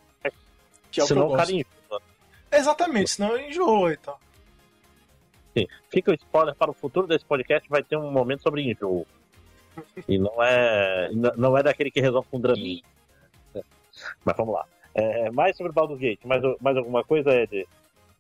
[0.92, 1.54] Que é o que senão eu o cara gosto.
[1.54, 1.66] enjoa.
[2.58, 4.20] Exatamente, senão enjoa e tal.
[5.58, 5.68] Sim.
[5.90, 9.06] Fica o spoiler para o futuro desse podcast, vai ter um momento sobre enjoo.
[10.08, 12.82] E não é, não é daquele que resolve com draminha.
[14.24, 14.66] Mas vamos lá.
[14.94, 17.68] É, mais sobre Baldur's Gate, mais, mais alguma coisa, Ed?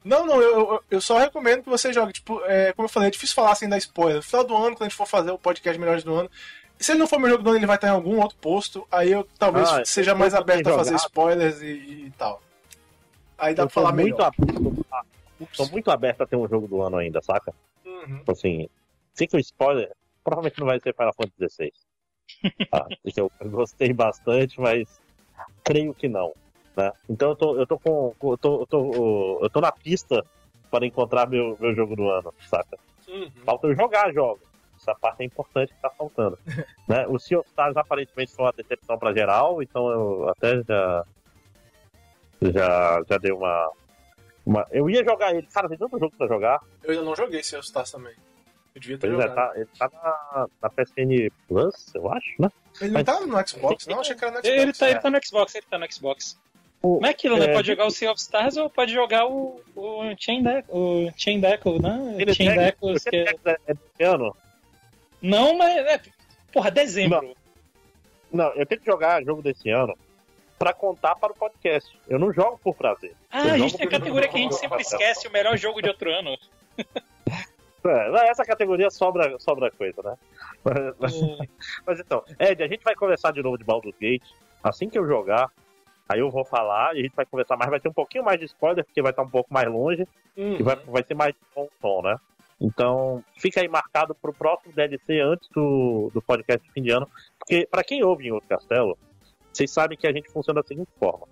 [0.03, 2.13] Não, não, eu, eu, só recomendo que você jogue.
[2.13, 4.17] Tipo, é, como eu falei, é difícil falar sem dar spoiler.
[4.17, 6.29] No final do ano, quando a gente for fazer o podcast Melhores do Ano,
[6.77, 8.85] se ele não for meu jogo do ano, ele vai estar em algum outro posto.
[8.91, 11.67] Aí eu talvez Ah, seja eu mais aberto a fazer spoilers e,
[12.07, 12.41] e tal.
[13.37, 14.33] Aí dá eu pra falar tô muito melhor.
[14.37, 15.03] aberto, a-
[15.55, 17.53] tô muito aberto a ter um jogo do ano ainda, saca?
[17.85, 18.17] Uhum.
[18.19, 18.67] Tipo assim,
[19.15, 19.91] fica o spoiler,
[20.23, 21.71] provavelmente não vai ser Final Fantasy XVI.
[23.03, 24.99] Porque eu gostei bastante, mas
[25.63, 26.33] creio que não.
[26.75, 26.91] Né?
[27.09, 28.13] Então eu tô, eu tô com.
[28.21, 30.23] Eu tô, eu tô, eu tô na pista
[30.69, 32.77] para encontrar meu, meu jogo do ano, saca?
[33.07, 33.31] Uhum.
[33.45, 34.43] Falta eu jogar jogos.
[34.77, 36.37] Essa parte é importante que tá faltando.
[36.89, 37.07] né?
[37.07, 41.05] O Sea of Stars aparentemente foi uma decepção pra geral, então eu até já.
[42.41, 43.71] Já, já dei uma,
[44.45, 44.67] uma.
[44.71, 45.47] Eu ia jogar ele.
[45.53, 46.61] Cara, tem tanto jogo pra jogar.
[46.83, 48.13] Eu ainda não joguei Sea of Stars também.
[48.75, 49.35] Eu devia ter Pois é, jogado.
[49.35, 52.49] tá, ele tá na, na PSN Plus, eu acho, né?
[52.81, 54.01] Ele não tá no Xbox, não?
[54.01, 54.61] Achei que era no Xbox.
[54.61, 55.01] Ele tá, ele é.
[55.01, 56.39] tá no Xbox, ele tá no Xbox.
[56.81, 57.45] O- Não é aquilo, né?
[57.45, 61.09] é, Pode jogar o Sea of Stars ou pode jogar o, o Chain Deck, o
[61.15, 62.15] Chain Deckle, né?
[62.19, 62.49] Ele Chain
[62.81, 63.57] Você que é...
[63.65, 64.35] é desse ano?
[65.21, 66.01] Não, mas é...
[66.51, 67.33] Porra, dezembro.
[68.31, 69.97] Não, eu tenho que jogar jogo desse ano
[70.57, 71.97] pra contar para o podcast.
[72.07, 73.13] Eu não jogo por prazer.
[73.31, 75.81] Ah, Eu a gente tem a categoria que a gente sempre esquece, o melhor jogo
[75.81, 76.35] de outro ano.
[77.87, 80.15] É, essa categoria sobra, sobra coisa, né?
[80.63, 81.49] Mas, mas-
[81.85, 84.23] mas então, Ed, a gente vai conversar de novo de Baldur's Gate.
[84.63, 85.51] Assim que eu jogar,
[86.09, 87.69] aí eu vou falar e a gente vai conversar mais.
[87.69, 90.03] Vai ter um pouquinho mais de spoiler, porque vai estar um pouco mais longe.
[90.35, 90.55] Uhum.
[90.59, 92.15] E vai, vai ser mais bom tom, né?
[92.59, 97.07] Então, fica aí marcado pro próximo DLC antes do, do podcast de fim de ano.
[97.37, 98.97] Porque, pra quem ouve em outro castelo,
[99.55, 101.27] vocês sabem que a gente funciona da seguinte forma: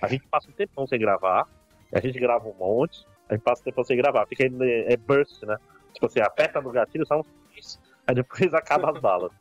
[0.00, 1.48] a gente passa um tempão sem gravar,
[1.92, 4.26] a gente grava um monte, a gente passa um tempão sem gravar.
[4.26, 5.56] Fica aí, é, é burst, né?
[5.92, 9.32] Tipo assim, aperta no gatilho, só uns três, aí depois acaba as balas.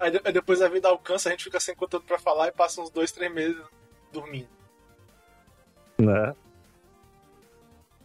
[0.00, 2.52] Aí, de- aí depois a vida alcança, a gente fica sem conteúdo pra falar e
[2.52, 3.60] passa uns dois, três meses
[4.12, 4.48] dormindo.
[5.98, 6.34] né?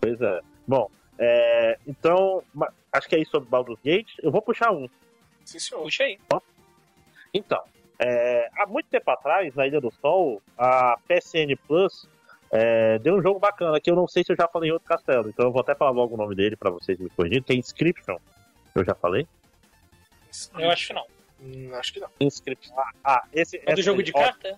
[0.01, 0.41] Pois é.
[0.67, 2.43] Bom, é, então,
[2.91, 4.11] acho que é isso sobre Baldur's Gate.
[4.21, 4.87] Eu vou puxar um.
[5.45, 5.81] Sim, senhor.
[5.83, 6.19] Puxa aí.
[7.33, 7.63] Então,
[7.99, 12.07] é, há muito tempo atrás, na Ilha do Sol, a PSN Plus
[12.51, 14.87] é, deu um jogo bacana que eu não sei se eu já falei em outro
[14.87, 17.43] castelo, então eu vou até falar logo o nome dele pra vocês me corrigirem.
[17.43, 18.17] Tem Inscription.
[18.75, 19.27] Eu já falei?
[20.57, 21.05] Eu acho que não.
[21.41, 22.09] Hum, acho que não.
[22.19, 22.73] Inscription.
[22.77, 24.57] Ah, ah, esse É do jogo de ó, carta?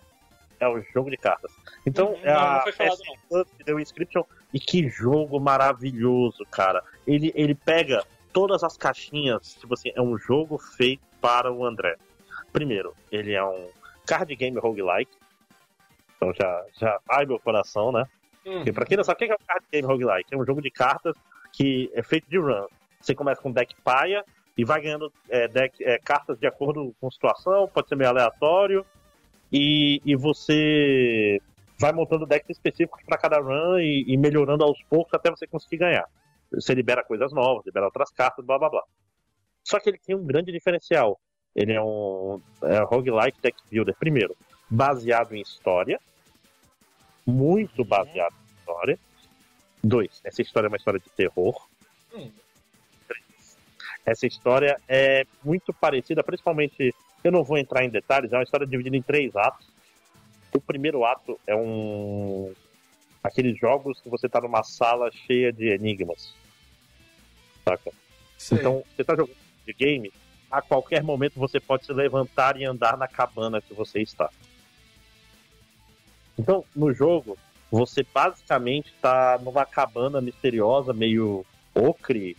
[0.60, 1.52] É o jogo de cartas.
[1.86, 4.24] Então, não, a não foi falado, PSN Plus que deu Inscription.
[4.54, 6.84] E que jogo maravilhoso, cara.
[7.08, 11.96] ele, ele pega todas as caixinhas, tipo assim, é um jogo feito para o André.
[12.52, 13.70] Primeiro, ele é um
[14.06, 15.12] card game roguelike.
[16.16, 18.06] Então já, já ai meu coração, né?
[18.46, 18.56] Hum.
[18.56, 20.34] Porque pra quem não sabe, o que é um card game roguelike?
[20.34, 21.16] É um jogo de cartas
[21.54, 22.66] que é feito de run.
[23.00, 24.24] Você começa com deck paia
[24.58, 28.10] e vai ganhando é, deck, é, cartas de acordo com a situação, pode ser meio
[28.10, 28.86] aleatório.
[29.52, 31.42] E, e você
[31.80, 35.78] vai montando decks específicos para cada run e, e melhorando aos poucos até você conseguir
[35.78, 36.06] ganhar.
[36.52, 38.84] Você libera coisas novas, libera outras cartas, blá blá blá.
[39.64, 41.20] Só que ele tem um grande diferencial.
[41.60, 44.34] Ele é um é roguelike deck builder, primeiro,
[44.70, 46.00] baseado em história.
[47.26, 49.00] Muito baseado em história.
[49.84, 51.68] Dois, essa história é uma história de terror.
[52.16, 52.32] Hum.
[53.06, 53.58] Três,
[54.06, 58.66] essa história é muito parecida, principalmente, eu não vou entrar em detalhes, é uma história
[58.66, 59.68] dividida em três atos.
[60.56, 62.54] O primeiro ato é um.
[63.22, 66.34] aqueles jogos que você tá numa sala cheia de enigmas.
[67.66, 67.92] Saca?
[68.38, 68.60] Sei.
[68.60, 70.10] Então, você tá jogando de game,
[70.52, 74.30] a qualquer momento você pode se levantar e andar na cabana que você está.
[76.38, 77.38] Então, no jogo,
[77.70, 82.36] você basicamente tá numa cabana misteriosa, meio ocre,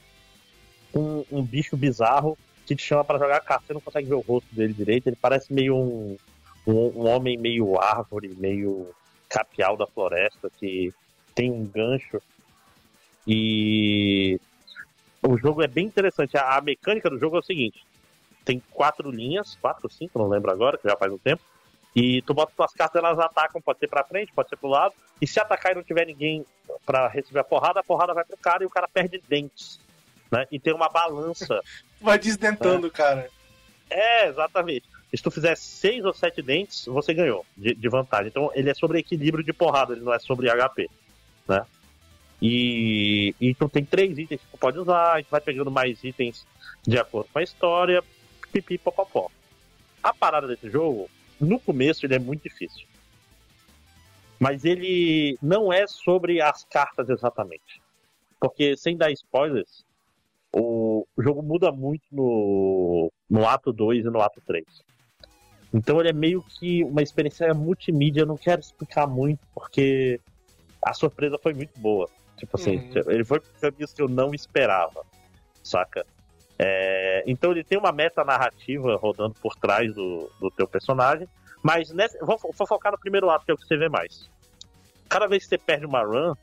[0.93, 3.67] com um bicho bizarro que te chama para jogar carta.
[3.67, 6.17] Você não consegue ver o rosto dele direito, ele parece meio um,
[6.67, 8.89] um, um homem meio árvore, meio
[9.29, 10.93] capial da floresta, que
[11.35, 12.21] tem um gancho.
[13.27, 14.41] E
[15.23, 16.37] o jogo é bem interessante.
[16.37, 17.85] A, a mecânica do jogo é o seguinte:
[18.51, 21.41] tem quatro linhas, quatro, cinco, não lembro agora, que já faz um tempo.
[21.95, 24.93] E tu bota suas cartas, elas atacam, pode ser pra frente, pode ser pro lado.
[25.21, 26.45] E se atacar e não tiver ninguém
[26.85, 29.81] pra receber a porrada, a porrada vai pro cara e o cara perde dentes.
[30.33, 30.47] Né?
[30.51, 31.61] E tem uma balança.
[32.01, 33.29] Vai desdentando, cara.
[33.91, 34.87] é, exatamente.
[35.15, 38.29] Se tu fizer seis ou sete dentes, você ganhou de, de vantagem.
[38.29, 40.89] Então ele é sobre equilíbrio de porrada, ele não é sobre HP.
[41.49, 41.67] Né?
[42.41, 46.03] E, e tu tem três itens que tu pode usar, a gente vai pegando mais
[46.03, 46.47] itens
[46.87, 48.03] de acordo com a história,
[48.53, 49.31] pipi, popopó.
[50.03, 51.11] A parada desse jogo,
[51.41, 52.87] no começo, ele é muito difícil.
[54.39, 57.83] Mas ele não é sobre as cartas exatamente.
[58.41, 59.85] Porque, sem dar spoilers,
[60.55, 64.65] o, jogo muda muito no, no ato 2 e no ato 3.
[65.73, 70.21] Então ele é meio que uma experiência multimídia, eu não quero explicar muito, porque
[70.83, 72.09] a surpresa foi muito boa.
[72.37, 73.11] Tipo assim, Uhum.
[73.13, 75.05] ele foi por caminhos que eu não esperava,
[75.63, 76.05] saca?
[76.63, 81.27] É, então ele tem uma meta narrativa rodando por trás do, do teu personagem,
[81.63, 84.29] mas nessa, vou, vou focar no primeiro ato, que é o que você vê mais.
[85.09, 86.35] Cada vez que você perde uma run,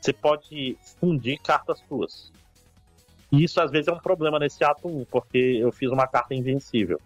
[0.00, 2.32] você pode fundir cartas suas.
[3.32, 6.32] E isso às vezes é um problema nesse ato 1, porque eu fiz uma carta
[6.32, 7.00] invencível.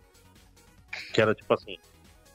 [1.14, 1.78] Que era tipo assim: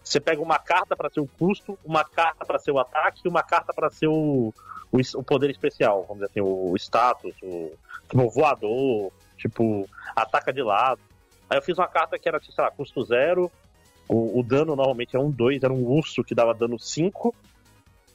[0.04, 3.28] você pega uma carta para ser o custo, uma carta para ser o ataque e
[3.28, 4.52] uma carta para ser o,
[4.92, 7.72] o poder especial, vamos dizer assim, o status, o,
[8.10, 11.02] tipo, o voador, tipo, ataca de lado.
[11.50, 13.52] Aí eu fiz uma carta que era, sei lá, custo zero,
[14.08, 17.34] o, o dano normalmente é um 2, era um urso que dava dano 5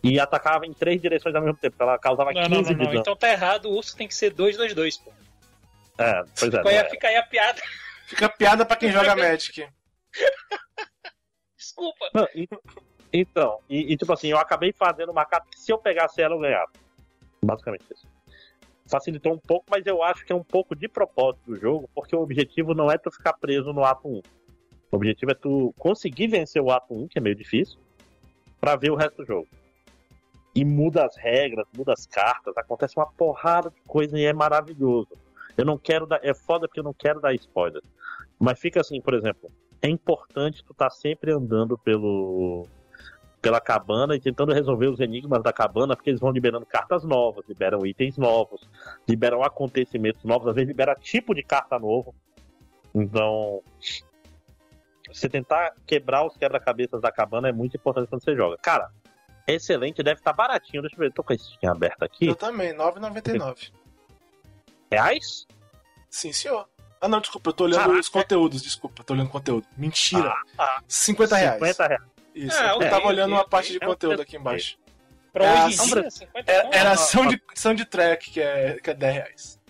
[0.03, 2.75] e atacava em três direções ao mesmo tempo, ela causava Não, 15 não, não, de
[2.75, 2.85] não.
[2.87, 2.99] dano.
[3.01, 5.13] Então tá errado, o urso tem que ser 2-2-2, pô.
[5.99, 6.77] É, pois é.
[6.77, 7.61] É, fica aí a piada.
[8.07, 9.69] Fica piada pra quem joga Magic.
[11.57, 12.07] Desculpa.
[12.15, 12.49] Não, e-
[13.13, 16.35] então, e, e, tipo assim, eu acabei fazendo uma carta que se eu pegasse ela,
[16.35, 16.71] eu ganhava.
[17.43, 18.07] Basicamente isso.
[18.91, 22.17] Facilitou um pouco, mas eu acho que é um pouco de propósito do jogo, porque
[22.17, 24.21] o objetivo não é tu ficar preso no ato 1.
[24.91, 27.79] O objetivo é tu conseguir vencer o ato 1, que é meio difícil,
[28.61, 29.49] pra ver o resto do jogo.
[30.55, 35.17] E muda as regras, muda as cartas, acontece uma porrada de coisa e é maravilhoso.
[35.57, 36.19] Eu não quero dar.
[36.25, 37.83] É foda porque eu não quero dar spoiler.
[38.39, 39.51] Mas fica assim, por exemplo,
[39.81, 42.67] é importante tu estar sempre andando pelo
[43.41, 47.45] pela cabana e tentando resolver os enigmas da cabana, porque eles vão liberando cartas novas,
[47.49, 48.69] liberam itens novos,
[49.09, 52.15] liberam acontecimentos novos, às vezes libera tipo de carta novo.
[52.95, 53.63] Então,
[55.09, 58.59] você tentar quebrar os quebra-cabeças da cabana é muito importante quando você joga.
[58.59, 58.91] Cara,
[59.47, 60.83] é excelente, deve estar baratinho.
[60.83, 62.27] Deixa eu ver, tô com esse skin aberto aqui.
[62.27, 63.73] Eu também, 9,99.
[64.91, 65.47] Reais?
[66.11, 66.69] Sim, senhor.
[67.01, 68.01] Ah, não, desculpa, eu tô olhando Caraca.
[68.01, 69.67] os conteúdos, desculpa, tô olhando conteúdo.
[69.77, 70.35] Mentira.
[70.59, 71.55] Ah, 50 reais.
[71.55, 72.03] 50 reais.
[72.35, 73.79] Isso, Ah, eu ok, tava olhando uma parte de.
[73.83, 74.79] É conteúdo aqui embaixo.
[75.33, 76.75] Pra É, hoje em sombra- dia, 50 É, conto?
[76.75, 79.61] era Ah, sound, soundtrack, que é, que é 10 reais.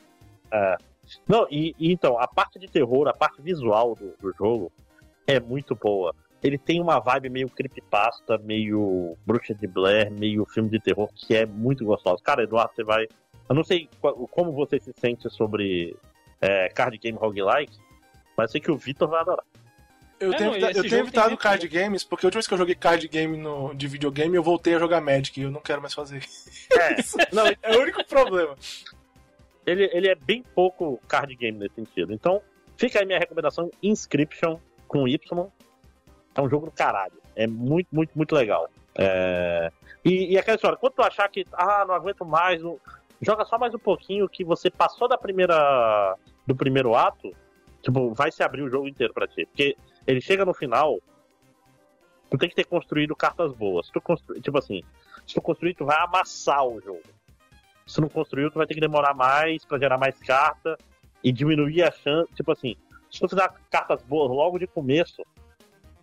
[1.29, 4.73] Não, e, e então, a parte de terror, a parte visual do, do jogo
[5.27, 6.15] é muito boa.
[6.43, 11.35] Ele tem uma vibe meio creepypasta, meio bruxa de Blair, meio filme de terror, que
[11.35, 12.23] é muito gostoso.
[12.23, 13.07] Cara, Eduardo, você vai.
[13.49, 15.95] Eu não sei qual- como você se sente sobre
[16.41, 17.77] é, card game roguelike,
[18.37, 19.45] mas sei que o Vitor vai adorar.
[20.21, 22.53] Eu É, tenho, não, evita- eu tenho evitado card games, porque a última vez que
[22.55, 25.61] eu joguei card game no, de videogame, eu voltei a jogar Magic e eu não
[25.63, 26.23] quero mais fazer.
[26.73, 26.97] É,
[27.35, 28.55] não, É o único problema.
[29.67, 32.13] ele, ele é bem pouco card game nesse sentido.
[32.13, 32.43] Então,
[32.77, 35.47] fica aí minha recomendação: Inscription com Y.
[36.35, 37.15] É um jogo do caralho.
[37.35, 38.69] É muito, muito, muito legal.
[38.95, 39.73] É...
[40.05, 42.61] E, e aquela história, quando tu achar que, ah, não aguento mais,
[43.23, 46.15] joga só mais um pouquinho que você passou da primeira
[46.47, 47.35] do primeiro ato,
[47.83, 49.47] tipo, vai se abrir o jogo inteiro para ti.
[49.47, 49.77] Porque
[50.07, 50.99] ele chega no final,
[52.31, 53.87] tu tem que ter construído cartas boas.
[53.87, 54.83] Se tu construir, tipo assim,
[55.27, 57.03] se tu construir, tu vai amassar o jogo.
[57.87, 60.79] Se não construiu, tu vai ter que demorar mais para gerar mais carta
[61.23, 62.33] e diminuir a chance.
[62.35, 62.77] Tipo assim,
[63.11, 65.23] se tu fizer cartas boas logo de começo,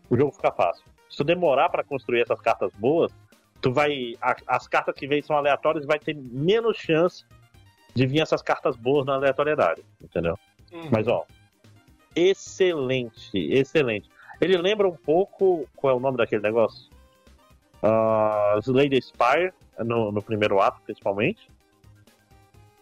[0.09, 0.83] o jogo fica fácil.
[1.09, 3.13] Se tu demorar para construir essas cartas boas,
[3.61, 4.15] tu vai.
[4.21, 7.25] A, as cartas que vêm são aleatórias vai ter menos chance
[7.95, 10.37] de vir essas cartas boas na aleatoriedade, entendeu?
[10.71, 10.89] Uhum.
[10.91, 11.25] Mas ó,
[12.17, 14.09] excelente, excelente.
[14.39, 15.67] Ele lembra um pouco.
[15.75, 16.89] Qual é o nome daquele negócio?
[17.81, 21.49] Uh, Slade Spire, no, no primeiro ato, principalmente.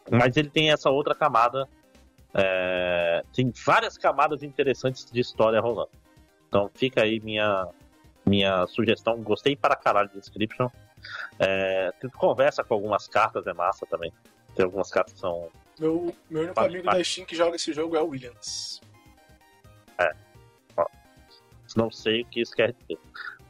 [0.09, 1.67] Mas ele tem essa outra camada.
[2.33, 5.91] É, tem várias camadas interessantes de história rolando.
[6.47, 7.67] Então fica aí minha,
[8.25, 9.21] minha sugestão.
[9.21, 10.69] Gostei para caralho de Inscription.
[11.39, 14.11] É, conversa com algumas cartas, é massa também.
[14.55, 15.49] Tem algumas cartas que são.
[15.79, 18.81] Meu, meu único amigo da Steam que joga esse jogo é o Williams.
[19.99, 20.12] É.
[20.77, 20.86] Ó,
[21.75, 22.99] não sei o que isso quer dizer.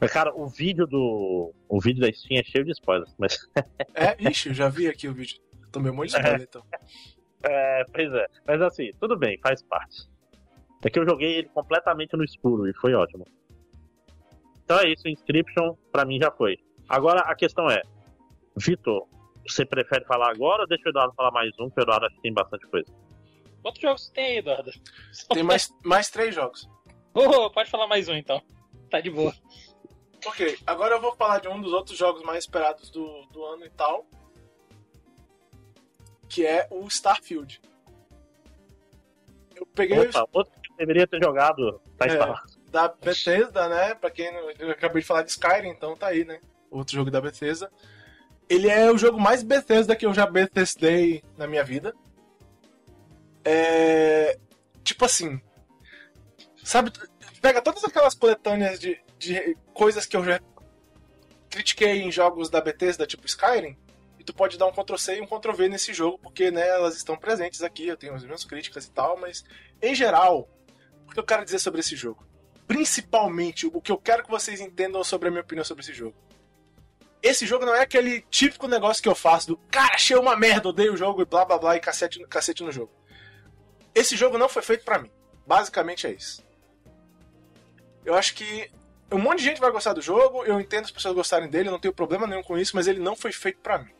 [0.00, 1.52] Mas, cara, o vídeo do.
[1.68, 3.14] O vídeo da Steam é cheio de spoilers.
[3.18, 3.48] Mas...
[3.94, 5.40] é, ixi, eu já vi aqui o vídeo.
[5.72, 6.44] Tomei um monte de spoiler, é.
[6.44, 6.62] então.
[7.42, 8.26] É, pois é.
[8.46, 10.08] Mas assim, tudo bem, faz parte.
[10.84, 13.24] É que eu joguei ele completamente no escuro e foi ótimo.
[14.64, 16.58] Então é isso, Inscription pra mim já foi.
[16.88, 17.82] Agora a questão é,
[18.56, 19.06] Vitor,
[19.46, 22.16] você prefere falar agora ou deixa o Eduardo falar mais um, porque o Eduardo acho
[22.16, 22.92] que tem bastante coisa.
[23.66, 24.70] Quantos jogos tem aí, Eduardo?
[25.34, 26.68] Tem mais, mais três jogos.
[27.12, 28.40] Oh, pode falar mais um então.
[28.88, 29.34] Tá de boa.
[30.24, 33.66] Ok, agora eu vou falar de um dos outros jogos mais esperados do, do ano
[33.66, 34.06] e tal.
[36.28, 37.60] Que é o Starfield.
[39.56, 39.98] Eu peguei.
[39.98, 43.96] Opa, outro que deveria ter jogado tá é, da Bethesda, né?
[43.96, 46.40] Pra quem não, eu acabei de falar de Skyrim, então tá aí, né?
[46.70, 47.68] Outro jogo da Bethesda.
[48.48, 51.92] Ele é o jogo mais Bethesda que eu já Bethesdei na minha vida.
[53.46, 54.38] É.
[54.84, 55.40] Tipo assim.
[56.62, 56.92] Sabe,
[57.40, 60.40] pega todas aquelas coletâneas de, de coisas que eu já
[61.48, 63.78] critiquei em jogos da Bethesda, tipo Skyrim,
[64.18, 67.16] e tu pode dar um Ctrl-C e um Ctrl-V nesse jogo, porque né, elas estão
[67.16, 69.44] presentes aqui, eu tenho as minhas críticas e tal, mas
[69.80, 70.48] em geral,
[71.06, 72.26] o que eu quero dizer sobre esse jogo?
[72.66, 76.16] principalmente o que eu quero que vocês entendam sobre a minha opinião sobre esse jogo.
[77.22, 80.68] Esse jogo não é aquele típico negócio que eu faço do cara, achei uma merda,
[80.68, 82.92] odeio o jogo e blá blá blá e cacete, cacete no jogo.
[83.96, 85.10] Esse jogo não foi feito para mim.
[85.46, 86.44] Basicamente é isso.
[88.04, 88.70] Eu acho que
[89.10, 91.72] um monte de gente vai gostar do jogo, eu entendo as pessoas gostarem dele, eu
[91.72, 93.90] não tenho problema nenhum com isso, mas ele não foi feito para mim.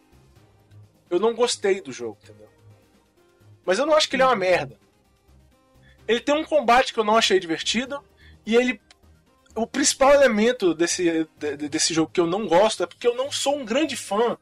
[1.09, 2.49] Eu não gostei do jogo, entendeu?
[3.65, 4.79] Mas eu não acho que ele é uma merda.
[6.07, 8.05] Ele tem um combate que eu não achei divertido,
[8.45, 8.81] e ele.
[9.55, 11.27] O principal elemento desse,
[11.71, 14.37] desse jogo que eu não gosto é porque eu não sou um grande fã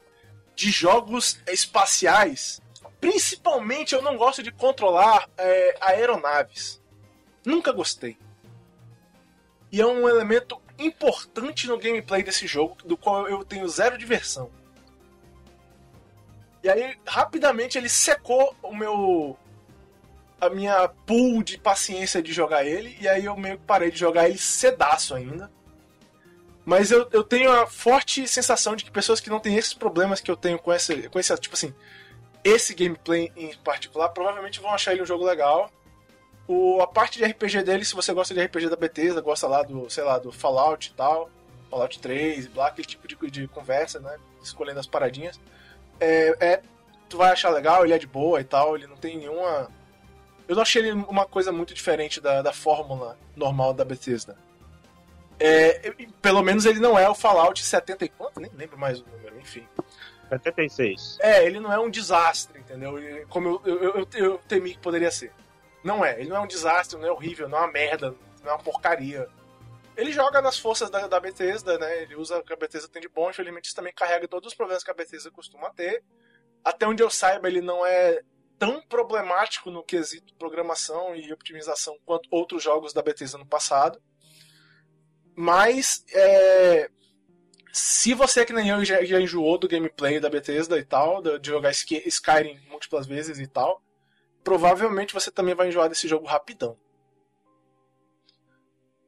[0.56, 2.60] de jogos espaciais.
[3.04, 6.80] Principalmente eu não gosto de controlar é, aeronaves.
[7.44, 8.16] Nunca gostei.
[9.70, 14.50] E é um elemento importante no gameplay desse jogo, do qual eu tenho zero diversão.
[16.62, 19.36] E aí, rapidamente, ele secou o meu
[20.40, 23.98] a minha pool de paciência de jogar ele, e aí eu meio que parei de
[23.98, 25.52] jogar ele cedaço ainda.
[26.64, 30.22] Mas eu, eu tenho a forte sensação de que pessoas que não têm esses problemas
[30.22, 31.74] que eu tenho com esse, com esse tipo assim,
[32.44, 35.70] esse gameplay em particular, provavelmente vão achar ele um jogo legal.
[36.46, 39.62] O, a parte de RPG dele, se você gosta de RPG da Bethesda, gosta lá
[39.62, 41.30] do, sei lá, do Fallout e tal,
[41.70, 44.18] Fallout 3, blá, aquele tipo de, de conversa, né?
[44.42, 45.40] Escolhendo as paradinhas.
[45.98, 46.62] É, é,
[47.08, 49.70] tu vai achar legal, ele é de boa e tal, ele não tem nenhuma
[50.46, 54.36] eu não achei ele uma coisa muito diferente da, da fórmula normal da Bethesda.
[55.40, 58.40] É, pelo menos ele não é o Fallout 70 e quanto?
[58.40, 59.66] Nem lembro mais o número, enfim.
[60.38, 61.18] 76.
[61.20, 62.94] É, ele não é um desastre, entendeu?
[63.28, 65.32] Como eu, eu, eu, eu, temi que poderia ser.
[65.82, 68.50] Não é, ele não é um desastre, não é horrível, não é uma merda, não
[68.50, 69.28] é uma porcaria.
[69.96, 72.02] Ele joga nas forças da, da Bethesda, né?
[72.02, 74.54] Ele usa o que a Bethesda tem de bom, infelizmente isso também carrega todos os
[74.54, 76.02] problemas que a Bethesda costuma ter.
[76.64, 78.20] Até onde eu saiba, ele não é
[78.58, 84.00] tão problemático no quesito programação e optimização quanto outros jogos da Bethesda no passado.
[85.36, 86.90] Mas é,
[87.74, 91.48] se você que nem eu já, já, enjoou do gameplay da Bethesda e tal, de
[91.48, 93.82] jogar Skyrim múltiplas vezes e tal,
[94.44, 96.78] provavelmente você também vai enjoar desse jogo rapidão.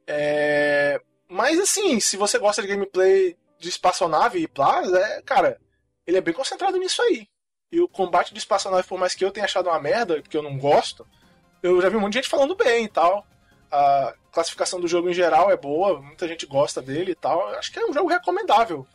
[0.05, 5.61] É, mas assim, se você gosta de gameplay de espaçonave e Plaza, é, cara,
[6.05, 7.25] ele é bem concentrado nisso aí.
[7.71, 10.43] E o combate do espaçonave, por mais que eu tenha achado uma merda, porque eu
[10.43, 11.07] não gosto,
[11.63, 13.25] eu já vi um monte de gente falando bem e tal.
[13.71, 17.47] A classificação do jogo em geral é boa, muita gente gosta dele e tal.
[17.49, 18.87] Acho que é um jogo recomendável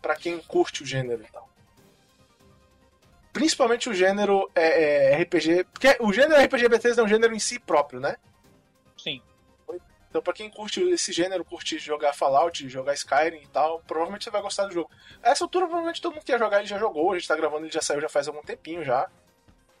[0.00, 1.48] para quem curte o gênero e tal.
[3.32, 5.64] Principalmente o gênero é, é, RPG.
[5.72, 8.16] Porque o gênero RPG Bethesda é um gênero em si próprio, né?
[8.96, 9.22] Sim.
[10.12, 14.30] Então, pra quem curte esse gênero, curte jogar Fallout, jogar Skyrim e tal, provavelmente você
[14.30, 14.90] vai gostar do jogo.
[15.22, 17.34] A essa altura, provavelmente todo mundo que ia jogar ele já jogou, a gente tá
[17.34, 19.08] gravando, ele já saiu já faz algum tempinho já.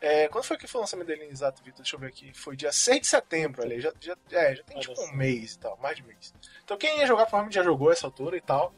[0.02, 1.80] É, quando foi que foi o lançamento dele exato, Vitor?
[1.80, 2.32] Deixa eu ver aqui.
[2.34, 3.80] Foi dia 6 de setembro, ali.
[3.80, 6.34] Já, já, é, já tem tipo um mês e tal, mais de mês.
[6.64, 8.74] Então quem ia jogar provavelmente já jogou essa altura e tal.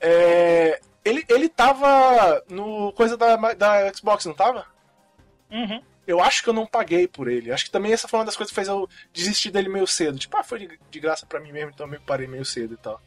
[0.00, 4.64] É, ele, ele tava no coisa da, da Xbox, não tava?
[5.50, 5.82] Uhum.
[6.06, 7.50] Eu acho que eu não paguei por ele.
[7.50, 10.20] Acho que também essa foi uma das coisas que fez eu desistir dele meio cedo.
[10.20, 12.74] Tipo, ah, foi de, de graça para mim mesmo, então eu meio parei meio cedo
[12.74, 13.02] e tal.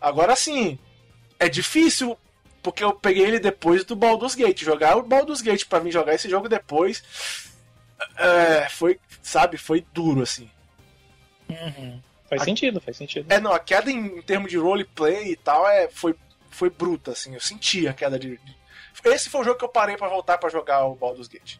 [0.00, 0.78] Agora sim,
[1.40, 2.16] é difícil,
[2.62, 4.62] porque eu peguei ele depois do Baldur's Gate.
[4.62, 7.02] Jogar o Baldur's Gate para mim jogar esse jogo depois.
[8.16, 10.50] É, foi, sabe, foi duro, assim.
[11.48, 12.00] Uhum.
[12.28, 12.44] Faz a...
[12.44, 13.30] sentido, faz sentido.
[13.30, 16.14] É, não, a queda em, em termos de roleplay e tal é, foi,
[16.50, 17.34] foi bruta, assim.
[17.34, 18.60] Eu senti a queda de, de
[19.04, 21.56] esse foi o jogo que eu parei para voltar para jogar o Baldur's Gate.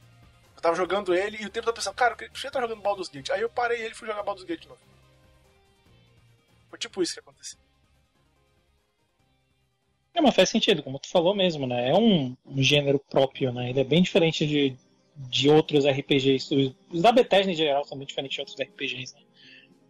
[0.55, 3.09] Eu tava jogando ele e o tempo tava pensando, cara, eu queria estar jogando Baldur's
[3.09, 3.31] Gate.
[3.31, 4.81] Aí eu parei ele e fui jogar Baldur's Gate de novo.
[6.69, 7.59] Foi tipo isso que aconteceu.
[10.21, 11.89] É, mas faz sentido, como tu falou mesmo, né?
[11.89, 13.71] É um, um gênero próprio, né?
[13.71, 14.77] Ele é bem diferente de,
[15.17, 16.55] de outros RPGs.
[16.55, 19.23] Os, os da Bethesda em geral são bem diferentes de outros RPGs, né?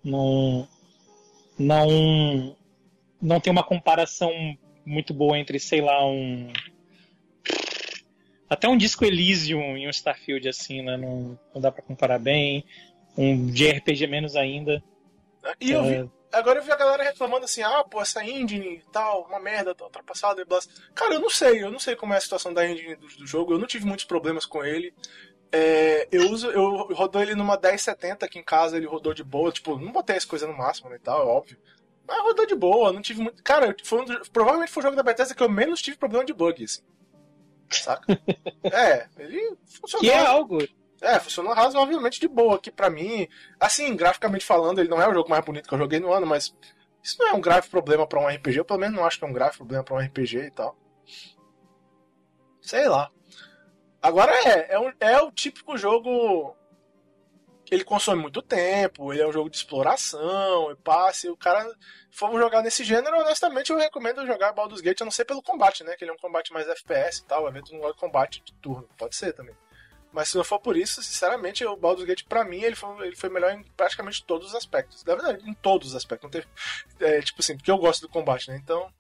[0.04, 0.68] Não,
[1.58, 2.56] não,
[3.20, 4.32] não tem uma comparação
[4.86, 6.48] muito boa entre, sei lá, um
[8.48, 10.96] até um disco Elysium e um Starfield, assim, né?
[10.96, 12.64] Não, não dá pra comparar bem.
[13.18, 14.82] Um JRPG menos ainda.
[15.60, 16.02] E eu é...
[16.02, 19.40] vi, agora eu vi a galera reclamando assim, ah, pô, essa engine e tal, uma
[19.40, 20.60] merda, tá ultrapassada e blá.
[20.94, 23.26] Cara, eu não sei, eu não sei como é a situação da engine do, do
[23.26, 24.94] jogo, eu não tive muitos problemas com ele.
[25.52, 29.50] É, eu uso, eu rodou ele numa 1070 aqui em casa, ele rodou de boa,
[29.50, 31.58] tipo, não botei as coisas no máximo né, e tal, é óbvio.
[32.06, 33.42] Mas rodou de boa, não tive muito.
[33.42, 36.32] Cara, foi um, provavelmente foi o jogo da Bethesda que eu menos tive problema de
[36.32, 36.82] bug, assim.
[37.70, 38.04] Saca?
[38.64, 40.00] é, ele funcionou.
[40.00, 40.58] Que é algo.
[41.00, 43.28] É, funcionou razoavelmente de boa aqui pra mim.
[43.58, 46.26] Assim, graficamente falando, ele não é o jogo mais bonito que eu joguei no ano,
[46.26, 46.54] mas
[47.02, 48.58] isso não é um grave problema para um RPG.
[48.58, 50.76] Eu pelo menos não acho que é um grave problema para um RPG e tal.
[52.60, 53.10] Sei lá.
[54.02, 56.56] Agora é, é, um, é o típico jogo
[57.70, 61.28] ele consome muito tempo, ele é um jogo de exploração e passe.
[61.28, 61.64] O cara
[62.10, 65.84] for jogar nesse gênero, honestamente, eu recomendo jogar Baldur's Gate, a não ser pelo combate,
[65.84, 65.94] né?
[65.94, 68.52] Que ele é um combate mais FPS e tal, o evento não é combate de
[68.54, 69.54] turno, pode ser também.
[70.12, 73.16] Mas se não for por isso, sinceramente, o Baldur's Gate, pra mim, ele foi, ele
[73.16, 75.04] foi melhor em praticamente todos os aspectos.
[75.04, 76.24] Na verdade, em todos os aspectos.
[76.24, 76.46] Não teve,
[76.98, 78.56] é, tipo assim, porque eu gosto do combate, né?
[78.56, 78.92] Então.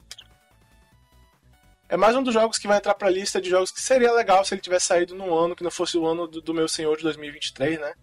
[1.88, 4.44] É mais um dos jogos que vai entrar pra lista de jogos que seria legal
[4.44, 6.96] se ele tivesse saído num ano que não fosse o ano do, do meu senhor
[6.96, 7.94] de 2023, né?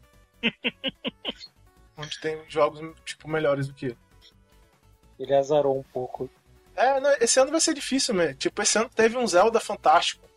[1.96, 3.98] Onde tem jogos, tipo, melhores do que ele.
[5.18, 6.30] Ele azarou um pouco.
[6.76, 8.34] É, não, esse ano vai ser difícil, né?
[8.34, 10.28] Tipo, esse ano teve um Zelda fantástico.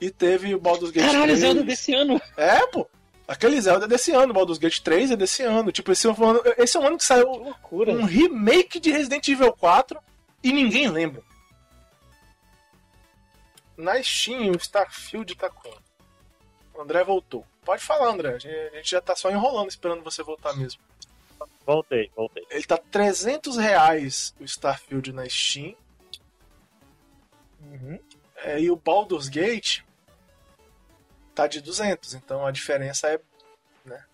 [0.00, 1.38] E teve o Baldur's Gate Caralho, 3.
[1.38, 2.20] Zelda desse ano.
[2.36, 2.88] É, pô.
[3.28, 5.70] Aquele Zelda é desse ano, Baldur's Gate 3 é desse ano.
[5.70, 8.90] Tipo, esse é um ano, esse é um ano que saiu que um remake de
[8.90, 10.00] Resident Evil 4
[10.42, 11.22] e ninguém lembra.
[13.76, 15.70] Na Steam, o Starfield tá com.
[16.74, 17.46] O André voltou.
[17.64, 18.34] Pode falar, André.
[18.34, 18.38] A
[18.76, 20.80] gente já tá só enrolando esperando você voltar mesmo.
[21.64, 22.44] Voltei, voltei.
[22.50, 25.76] Ele tá 300 reais o Starfield na Steam.
[27.60, 27.98] Uhum.
[28.36, 29.82] É, e o Baldur's Gate
[31.40, 32.14] tá de 200.
[32.14, 33.20] Então a diferença é.
[33.84, 34.04] Né?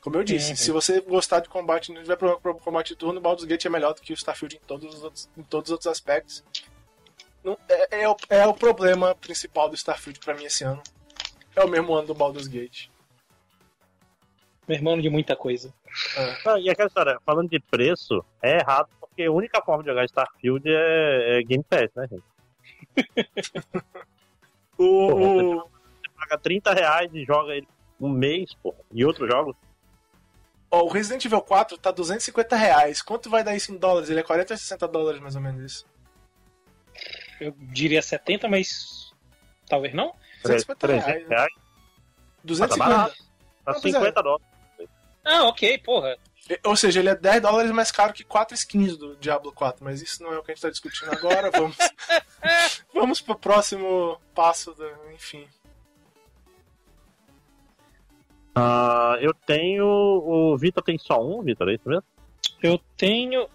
[0.00, 3.18] Como eu disse, se você gostar de combate, não tiver problema com combate de turno,
[3.18, 5.68] o Baldur's Gate é melhor do que o Starfield em todos os outros, em todos
[5.68, 6.44] os outros aspectos.
[7.42, 10.80] Não, é, é, o, é o problema principal do Starfield para mim esse ano.
[11.54, 12.88] É o mesmo ano do Baldur's Gate.
[14.68, 15.74] Meu irmão de muita coisa.
[16.16, 16.60] É.
[16.60, 20.68] e aquela história, falando de preço, é errado porque a única forma de jogar Starfield
[20.68, 22.24] é, é Game Pass, né, gente?
[24.78, 25.66] o.
[25.66, 25.75] Você
[26.16, 27.68] paga 30 reais e joga ele
[28.00, 28.78] um mês, porra.
[28.92, 29.56] E outros jogos?
[30.70, 33.02] Ó, o Resident Evil 4 tá 250 reais.
[33.02, 34.10] Quanto vai dar isso em dólares?
[34.10, 35.86] Ele é 40 ou 60 dólares, mais ou menos isso.
[37.40, 39.12] Eu diria 70, mas
[39.68, 40.14] talvez não.
[40.42, 41.28] 250 reais.
[41.28, 41.52] reais.
[42.44, 42.94] 250.
[42.94, 43.08] Ah,
[43.64, 44.46] tá, tá 50 dólares.
[45.24, 46.16] Ah, ok, porra.
[46.64, 50.00] Ou seja, ele é 10 dólares mais caro que 4 skins do Diablo 4, mas
[50.00, 51.50] isso não é o que a gente tá discutindo agora.
[51.56, 51.76] Vamos,
[52.94, 55.48] vamos pro próximo passo, do, enfim.
[58.56, 59.84] Uh, eu tenho.
[59.86, 62.04] O Vitor tem só um, Vitor, é isso mesmo?
[62.62, 63.48] Eu tenho.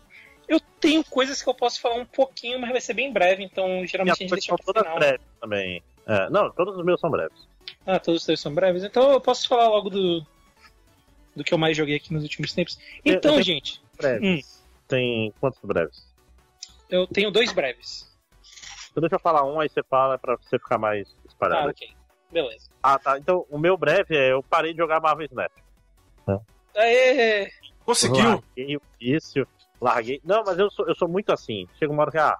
[0.48, 3.86] Eu tenho coisas que eu posso falar um pouquinho, mas vai ser bem breve, então
[3.88, 5.00] geralmente a gente deixa pra final.
[5.00, 5.82] breve também.
[6.06, 7.48] É, não, todos os meus são breves.
[7.86, 8.84] Ah, todos os teus são breves.
[8.84, 10.26] Então eu posso falar logo do,
[11.36, 12.78] do que eu mais joguei aqui nos últimos tempos.
[13.06, 14.62] Então, eu- gente, Breves.
[14.88, 16.12] Tem quantos breves?
[16.90, 18.12] eu tenho dois breves.
[18.92, 21.70] Então deixa eu falar um, aí você fala pra você ficar mais Ah, espalhado.
[21.70, 21.90] ok.
[22.32, 22.70] Beleza.
[22.82, 23.18] Ah, tá.
[23.18, 25.52] Então, o meu breve é eu parei de jogar Marvel Snap.
[26.76, 27.52] Aê!
[27.86, 28.24] Conseguiu?
[28.24, 29.48] Larguei o vício,
[29.82, 30.22] larguei.
[30.24, 31.68] Não, mas eu sou, eu sou muito assim.
[31.78, 32.38] Chega uma hora que, ah,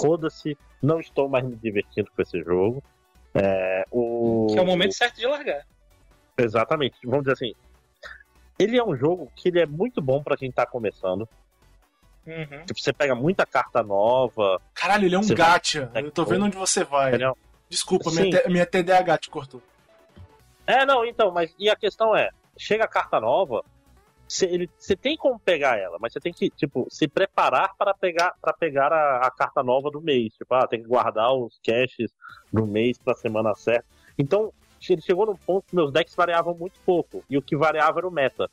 [0.00, 2.82] foda-se, não estou mais me divertindo com esse jogo.
[3.34, 4.46] É, o...
[4.50, 5.66] Que é o momento certo de largar.
[6.36, 6.96] Exatamente.
[7.04, 7.54] Vamos dizer assim.
[8.58, 11.28] Ele é um jogo que ele é muito bom pra quem tá começando.
[12.26, 12.64] Uhum.
[12.66, 14.60] Tipo, você pega muita carta nova.
[14.74, 15.86] Caralho, ele é um gacha.
[15.86, 17.14] vai- Eu tô vendo onde você vai.
[17.14, 17.34] Ele é um-
[17.68, 18.30] Desculpa, Sim.
[18.30, 19.62] minha, minha TDAH te cortou.
[20.66, 23.64] É, não, então, mas e a questão é, chega a carta nova,
[24.28, 28.52] você, tem como pegar ela, mas você tem que, tipo, se preparar para pegar para
[28.52, 30.34] pegar a, a carta nova do mês.
[30.34, 32.12] Tipo, ah, tem que guardar os caches
[32.52, 33.86] do mês pra semana certa.
[34.18, 34.52] Então,
[34.86, 37.24] ele chegou num ponto que meus decks variavam muito pouco.
[37.28, 38.50] E o que variava era o meta.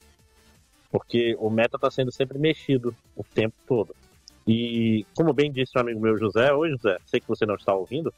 [0.89, 3.93] Porque o meta tá sendo sempre mexido o tempo todo.
[4.47, 7.73] E, como bem disse um amigo meu, José, oi José, sei que você não está
[7.73, 8.13] ouvindo,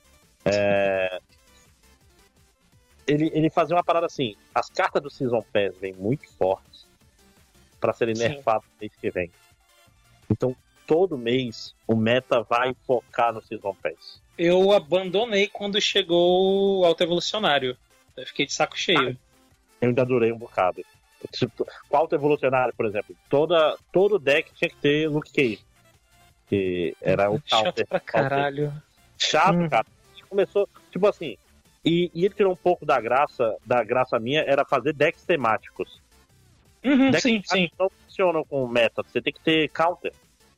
[0.53, 1.19] é,
[3.07, 6.85] ele, ele fazia uma parada assim: as cartas do Season Pass vêm muito fortes
[7.79, 8.29] para serem Sim.
[8.29, 9.31] nerfadas no mês que vem.
[10.29, 14.21] Então, todo mês o meta vai focar no Season Pass.
[14.37, 17.77] Eu abandonei quando chegou o Alto Evolucionário.
[18.15, 19.17] Eu fiquei de saco cheio.
[19.79, 20.83] Eu ainda durei um bocado.
[21.89, 25.59] Com Alto Evolucionário, por exemplo, toda, todo deck tinha que ter Luke Cage.
[26.47, 27.87] Que era o Chato counter.
[27.87, 28.73] pra caralho.
[29.17, 29.69] Chato, Hum.
[29.69, 29.85] cara.
[30.29, 31.37] Começou, tipo assim.
[31.85, 36.01] E, e ele tirou um pouco da graça, da graça minha, era fazer decks temáticos.
[36.83, 37.69] Uhum, Deck sim, sim.
[37.79, 40.13] não funcionam com meta, você tem que ter counter.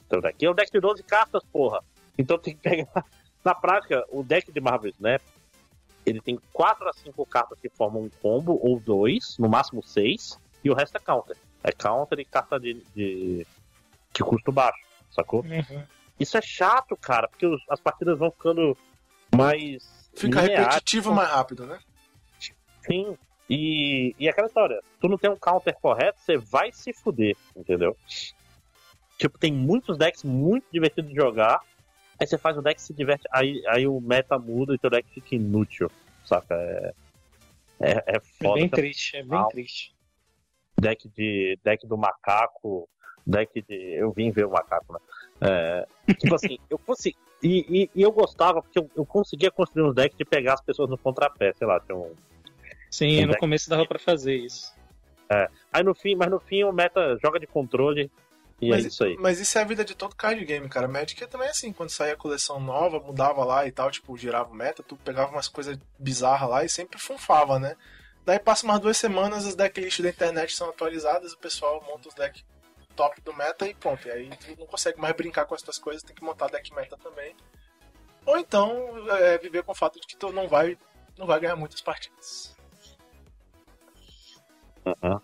[0.05, 0.35] Então, deck.
[0.41, 1.81] E é um deck de 12 cartas, porra.
[2.17, 3.05] Então tem que pegar.
[3.43, 5.21] Na prática, o deck de Marvel Snap,
[6.05, 10.37] ele tem 4 a 5 cartas que formam um combo, ou dois, no máximo 6,
[10.63, 11.37] e o resto é counter.
[11.63, 13.45] É counter e carta de, de,
[14.13, 14.79] de custo baixo,
[15.11, 15.41] sacou?
[15.43, 15.83] Uhum.
[16.19, 18.77] Isso é chato, cara, porque os- as partidas vão ficando
[19.35, 20.09] mais.
[20.15, 20.67] Fica lineares.
[20.67, 21.79] repetitivo mais rápido, né?
[22.85, 23.17] Sim.
[23.49, 27.97] E, e aquela história, tu não tem um counter correto, você vai se fuder, entendeu?
[29.17, 31.59] Tipo, tem muitos decks muito divertidos de jogar,
[32.19, 35.09] aí você faz o deck se diverte, aí, aí o meta muda e teu deck
[35.11, 35.89] fica inútil,
[36.23, 36.53] saca?
[36.55, 36.93] É,
[37.79, 38.53] é, é É foda.
[38.53, 39.49] bem Tem triste, é bem Mal.
[39.49, 39.95] triste.
[40.79, 42.87] deck de deck do macaco,
[43.25, 43.75] deck de.
[43.95, 44.99] Eu vim ver o macaco, né?
[45.41, 47.17] É, tipo assim, eu consegui.
[47.41, 50.61] E, e, e eu gostava, porque eu, eu conseguia construir uns decks de pegar as
[50.61, 52.13] pessoas no contrapé, sei lá, tinha um,
[52.91, 54.73] Sim, Um no deck- começo dava pra fazer isso.
[55.71, 58.11] Aí no fim, mas no fim o meta joga de controle
[58.59, 59.15] e mas, é isso aí.
[59.19, 60.87] mas isso é a vida de todo card game, cara.
[60.87, 64.49] Magic é também assim, quando saía a coleção nova, mudava lá e tal, tipo, girava
[64.51, 67.75] o meta, tu pegava umas coisas bizarras lá e sempre funfava, né?
[68.25, 72.15] Daí passa umas duas semanas, as decklists da internet são atualizadas, o pessoal monta os
[72.15, 72.43] decks
[72.99, 74.05] top do meta e pronto.
[74.05, 76.97] E aí tu não consegue mais brincar com essas coisas, tem que montar deck meta
[76.97, 77.33] também.
[78.25, 80.77] Ou então é, viver com o fato de que tu não vai,
[81.17, 82.53] não vai ganhar muitas partidas.
[84.85, 85.21] Uhum.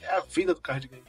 [0.00, 1.04] É a vida do card game.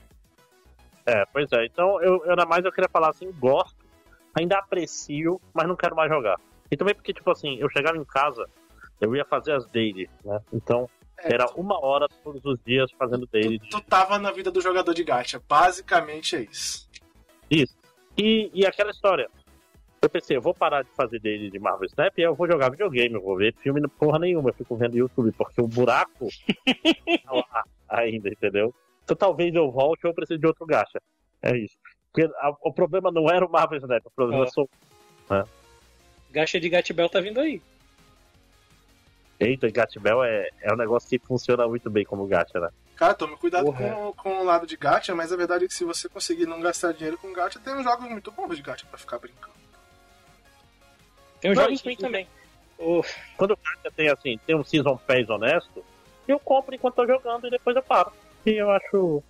[1.05, 1.65] É, pois é.
[1.65, 3.85] Então eu, eu ainda mais eu queria falar assim, gosto,
[4.33, 6.39] ainda aprecio, mas não quero mais jogar.
[6.71, 8.49] E também porque, tipo assim, eu chegava em casa,
[8.99, 10.41] eu ia fazer as daily, né?
[10.51, 13.59] Então era tu- uma hora todos os dias fazendo daily.
[13.59, 15.41] tu, tu tava na vida do jogador de gacha.
[15.47, 16.89] Basicamente é isso.
[17.49, 17.75] Isso.
[18.17, 19.29] E, e aquela história.
[20.01, 22.69] Eu pensei, eu vou parar de fazer daily de Marvel Snap e eu vou jogar
[22.69, 26.27] videogame, eu vou ver filme porra nenhuma, eu fico vendo YouTube, porque o buraco
[27.23, 28.73] tá lá ainda, entendeu?
[29.03, 31.01] Então talvez eu volte ou eu preciso de outro gacha.
[31.41, 31.75] É isso.
[32.13, 34.47] Porque a- o problema não era o Marvel Snap, o problema É.
[34.47, 34.69] sou.
[36.31, 37.61] Gacha de Gatbel tá vindo aí.
[39.39, 42.69] Eita, Gatbel é, é um negócio que funciona muito bem como gacha, né?
[42.95, 43.89] Cara, tome cuidado Porra.
[43.89, 46.61] com, com o lado de gacha, mas a verdade é que se você conseguir não
[46.61, 49.53] gastar dinheiro com gacha, tem uns jogos muito bons de gacha pra ficar brincando.
[51.41, 52.27] Tem uns jogos ruins também.
[52.79, 53.03] O-
[53.37, 55.83] Quando o gacha tem assim, tem um Season Pass honesto,
[56.27, 58.11] eu compro enquanto tô jogando e depois eu paro.
[58.45, 59.21] E eu acho.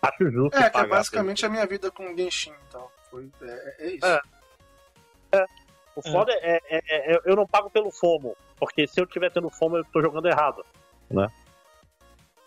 [0.00, 0.56] Acho justo.
[0.56, 2.92] É, que é basicamente a minha vida com Genshin e tal.
[3.10, 4.06] Foi, é, é isso.
[5.32, 5.44] É.
[5.96, 9.30] O foda é, é- é- é- eu não pago pelo FOMO, porque se eu tiver
[9.30, 10.64] tendo FOMO, eu tô jogando errado,
[11.10, 11.28] né?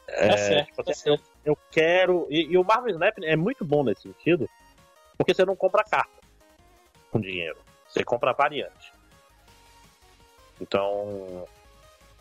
[0.07, 1.23] Tá certo, tipo tá assim, certo.
[1.45, 2.27] Eu quero.
[2.29, 4.49] E, e o Marvel Snap é muito bom nesse sentido,
[5.17, 6.11] porque você não compra carta
[7.09, 7.57] com dinheiro.
[7.87, 8.93] Você compra variante.
[10.59, 11.47] Então.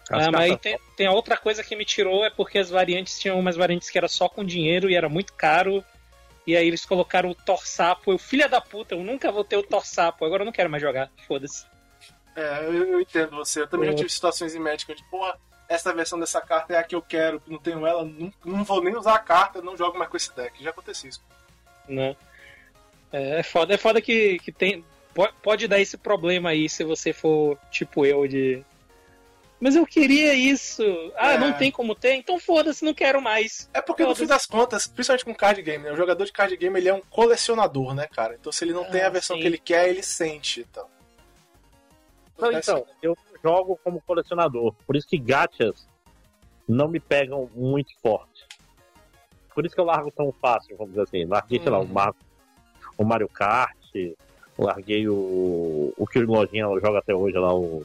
[0.09, 3.19] Ah, mas aí tem, tem a outra coisa que me tirou, é porque as variantes
[3.19, 5.85] tinham umas variantes que era só com dinheiro e era muito caro.
[6.47, 8.11] E aí eles colocaram o Torsapo.
[8.11, 10.25] Eu, filha da puta, eu nunca vou ter o Torsapo.
[10.25, 11.11] Agora eu não quero mais jogar.
[11.29, 11.65] Foda-se.
[12.37, 13.63] É, eu, eu entendo você.
[13.63, 15.39] Eu também já tive situações em Magic onde, porra,
[15.71, 18.83] essa versão dessa carta é a que eu quero, não tenho ela, não, não vou
[18.83, 20.63] nem usar a carta, não jogo mais com esse deck.
[20.63, 21.23] Já aconteceu isso.
[21.89, 22.17] Né?
[23.13, 24.85] É, é foda, é foda que, que tem.
[25.43, 28.65] Pode dar esse problema aí se você for tipo eu de.
[29.61, 30.83] Mas eu queria isso.
[31.17, 31.39] Ah, é.
[31.39, 32.15] não tem como ter?
[32.15, 33.69] Então foda-se, não quero mais.
[33.75, 35.93] É porque no fim das contas, principalmente com card game, né?
[35.93, 38.37] O jogador de card game ele é um colecionador, né, cara?
[38.41, 39.43] Então se ele não ah, tem a versão sim.
[39.43, 40.67] que ele quer, ele sente.
[40.69, 40.89] Então,
[42.41, 44.75] não, então eu jogo como colecionador.
[44.87, 45.87] Por isso que gachas
[46.69, 48.47] não me pegam muito forte.
[49.55, 51.25] Por isso que eu largo tão fácil, vamos dizer assim.
[51.25, 51.63] Larguei, hum.
[51.63, 52.15] sei lá, o, Mar...
[52.97, 53.77] o Mario Kart,
[54.59, 55.93] larguei o.
[55.97, 57.85] O que o Lojinha joga até hoje lá, o.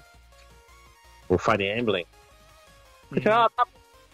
[1.28, 2.06] O Fire Emblem.
[3.12, 3.20] Hum.
[3.20, 3.66] Já, tá,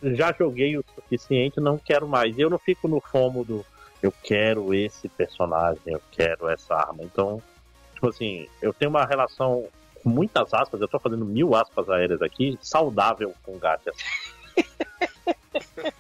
[0.02, 2.38] já joguei o suficiente, não quero mais.
[2.38, 3.66] E eu não fico no fomo do
[4.02, 7.04] eu quero esse personagem, eu quero essa arma.
[7.04, 7.42] Então,
[7.94, 9.68] tipo assim, eu tenho uma relação
[10.04, 13.92] muitas aspas, eu tô fazendo mil aspas aéreas aqui, saudável com gacha.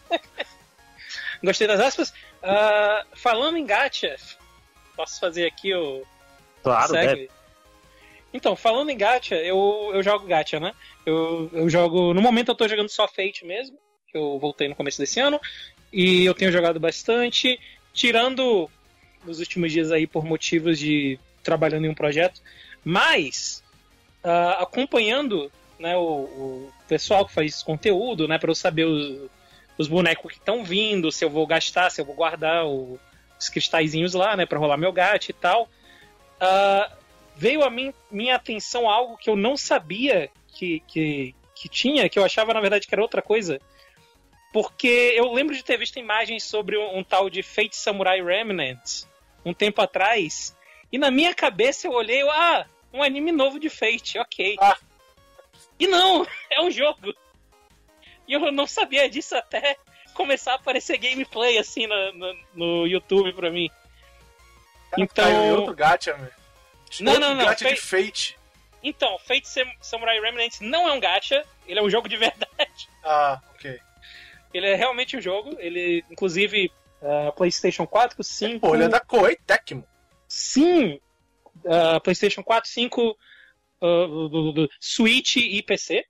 [1.43, 2.13] Gostei das aspas.
[2.43, 4.15] Uh, falando em gacha,
[4.95, 6.03] posso fazer aqui o.
[6.63, 7.29] Claro, Segue?
[8.33, 10.73] Então, falando em gacha, eu, eu jogo gacha, né?
[11.05, 12.13] Eu, eu jogo.
[12.13, 13.77] No momento eu tô jogando só Fate mesmo,
[14.07, 15.39] que eu voltei no começo desse ano.
[15.91, 17.59] E eu tenho jogado bastante,
[17.93, 18.69] tirando
[19.25, 22.41] nos últimos dias aí por motivos de trabalhando em um projeto.
[22.83, 23.63] Mas
[24.23, 29.29] uh, acompanhando né, o, o, pessoal que faz conteúdo, né, para eu saber os,
[29.77, 32.99] os bonecos que estão vindo, se eu vou gastar, se eu vou guardar o,
[33.39, 35.63] os cristalzinhos lá, né, para rolar meu gato e tal.
[35.63, 36.95] Uh,
[37.35, 42.19] veio a mim, minha atenção algo que eu não sabia que, que, que tinha, que
[42.19, 43.59] eu achava na verdade que era outra coisa.
[44.53, 49.05] Porque eu lembro de ter visto imagens sobre um, um tal de Fate Samurai Remnant
[49.43, 50.55] um tempo atrás,
[50.91, 54.55] e na minha cabeça eu olhei, ah, um anime novo de Fate, ok.
[54.59, 54.77] Ah.
[55.79, 57.13] E não, é um jogo.
[58.27, 59.77] E eu não sabia disso até
[60.13, 63.69] começar a aparecer gameplay assim no, no, no YouTube pra mim.
[64.91, 65.49] Cara, então.
[65.57, 66.33] outro gacha, velho.
[66.99, 67.45] Não, não, não.
[67.45, 67.75] Gacha Fate...
[67.75, 68.39] de Fate.
[68.83, 69.47] Então, Fate
[69.79, 72.89] Samurai Remnant não é um gacha, ele é um jogo de verdade.
[73.03, 73.79] Ah, ok.
[74.53, 76.71] Ele é realmente um jogo, ele, inclusive,
[77.01, 78.55] uh, PlayStation 4, 5.
[78.55, 79.87] É, pô, ele é da Koei Tecmo.
[80.27, 80.99] Sim,
[81.65, 83.17] uh, PlayStation 4, 5,
[83.81, 86.05] uh, do, do, Switch e PC.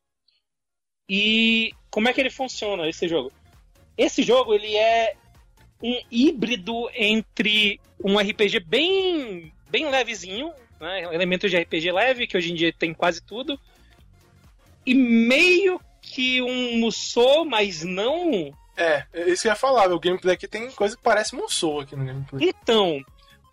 [1.08, 3.32] E como é que ele funciona esse jogo?
[3.98, 5.16] Esse jogo ele é
[5.82, 11.04] um híbrido entre um RPG bem bem levezinho, né?
[11.14, 13.60] elementos de RPG leve que hoje em dia tem quase tudo,
[14.86, 19.92] e meio que um Musou, mas não é, é, isso que eu ia falar.
[19.92, 22.50] O gameplay aqui tem coisa que parece Musou aqui no gameplay.
[22.50, 23.04] Então,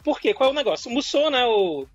[0.02, 0.32] por quê?
[0.34, 0.90] Qual é o negócio?
[0.90, 1.44] O Musou, né?
[1.44, 1.86] O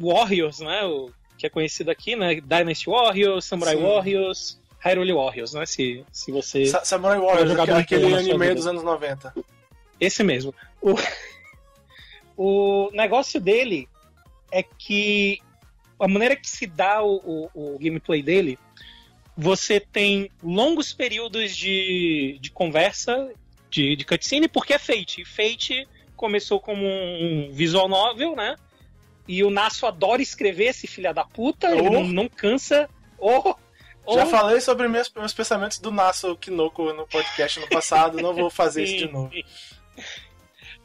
[0.00, 0.84] Warriors, né?
[0.84, 2.40] O que é conhecido aqui, né?
[2.40, 3.82] Dynasty Warriors, Samurai Sim.
[3.82, 5.66] Warriors, Hyrule Warriors, né?
[5.66, 6.66] Se, se você.
[6.66, 9.34] Sa Samurai Warriors, aquele, aquele anime dos anos 90.
[10.00, 10.54] Esse mesmo.
[10.80, 10.94] O,
[12.36, 13.88] o negócio dele
[14.50, 15.40] é que
[15.98, 18.58] a maneira que se dá o, o, o gameplay dele,
[19.36, 23.30] você tem longos períodos de, de conversa,
[23.70, 25.24] de, de cutscene, porque é Fate.
[25.24, 25.88] Fate
[26.22, 28.54] começou como um visual novel, né?
[29.26, 31.74] E o Nasso adora escrever esse filha da puta, oh.
[31.74, 32.88] ele não, não cansa.
[33.18, 33.56] Oh,
[34.06, 34.14] oh.
[34.14, 38.48] Já falei sobre meus, meus pensamentos do Nasso Kinoko no podcast no passado, não vou
[38.48, 39.32] fazer isso de novo.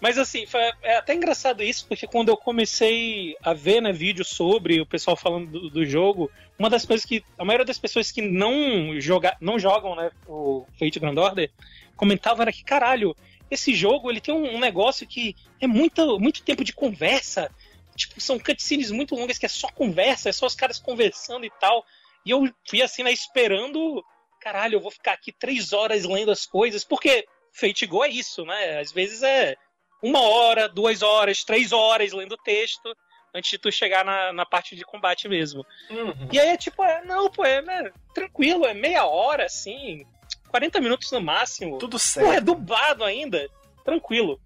[0.01, 4.29] Mas assim, foi, é até engraçado isso, porque quando eu comecei a ver né, vídeos
[4.29, 7.23] sobre o pessoal falando do, do, jogo, uma das coisas que.
[7.37, 11.51] A maioria das pessoas que não, joga, não jogam né, o Fate Grand Order
[11.95, 13.15] comentavam era que, caralho,
[13.49, 17.49] esse jogo ele tem um, negócio que é muito, muito tempo de conversa.
[17.95, 21.51] Tipo, são cutscenes muito longas que é só conversa, é só os caras conversando e
[21.59, 21.85] tal.
[22.25, 24.03] E eu fui assim, né, esperando.
[24.41, 28.45] Caralho, eu vou ficar aqui três horas lendo as coisas, porque Fate Go é isso,
[28.45, 28.79] né?
[28.79, 29.55] Às vezes é
[30.01, 32.95] uma hora, duas horas, três horas lendo texto
[33.33, 35.65] antes de tu chegar na, na parte de combate mesmo.
[35.89, 36.29] Uhum.
[36.31, 40.05] E aí é tipo, é, não, pô, é, é tranquilo, é meia hora, assim,
[40.49, 41.77] 40 minutos no máximo.
[41.77, 42.27] Tudo certo.
[42.27, 43.49] Pô, é dublado ainda.
[43.83, 44.39] Tranquilo.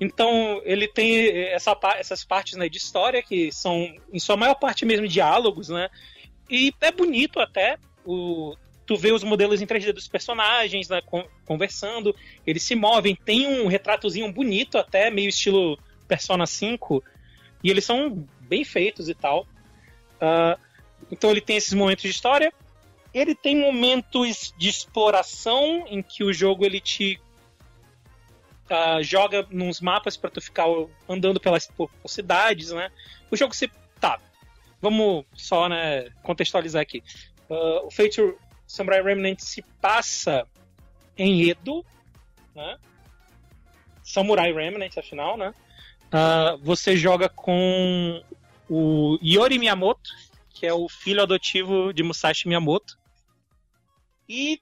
[0.00, 4.84] Então, ele tem essa, essas partes né, de história que são, em sua maior parte
[4.84, 5.88] mesmo, diálogos, né?
[6.50, 7.78] E é bonito até.
[8.04, 11.00] O, tu vê os modelos em 3D dos personagens né,
[11.46, 12.14] conversando,
[12.46, 13.14] eles se movem.
[13.14, 17.02] Tem um retratozinho bonito até, meio estilo Persona 5.
[17.62, 19.46] E eles são bem feitos e tal.
[20.20, 20.60] Uh,
[21.10, 22.52] então ele tem esses momentos de história.
[23.12, 27.20] Ele tem momentos de exploração em que o jogo ele te
[28.70, 30.66] uh, joga nos mapas para tu ficar
[31.08, 31.68] andando pelas
[32.06, 32.90] cidades, né?
[33.30, 34.18] O jogo se tá.
[34.80, 37.02] vamos só né, contextualizar aqui.
[37.48, 38.20] Uh, o Fate
[38.66, 40.46] Samurai Remnant se passa
[41.16, 41.84] em Edo,
[42.54, 42.78] né?
[44.02, 45.54] Samurai Remnant, afinal, né?
[46.08, 48.22] Uh, você joga com
[48.68, 50.10] o Yori Miyamoto,
[50.50, 52.98] que é o filho adotivo de Musashi Miyamoto.
[54.28, 54.60] E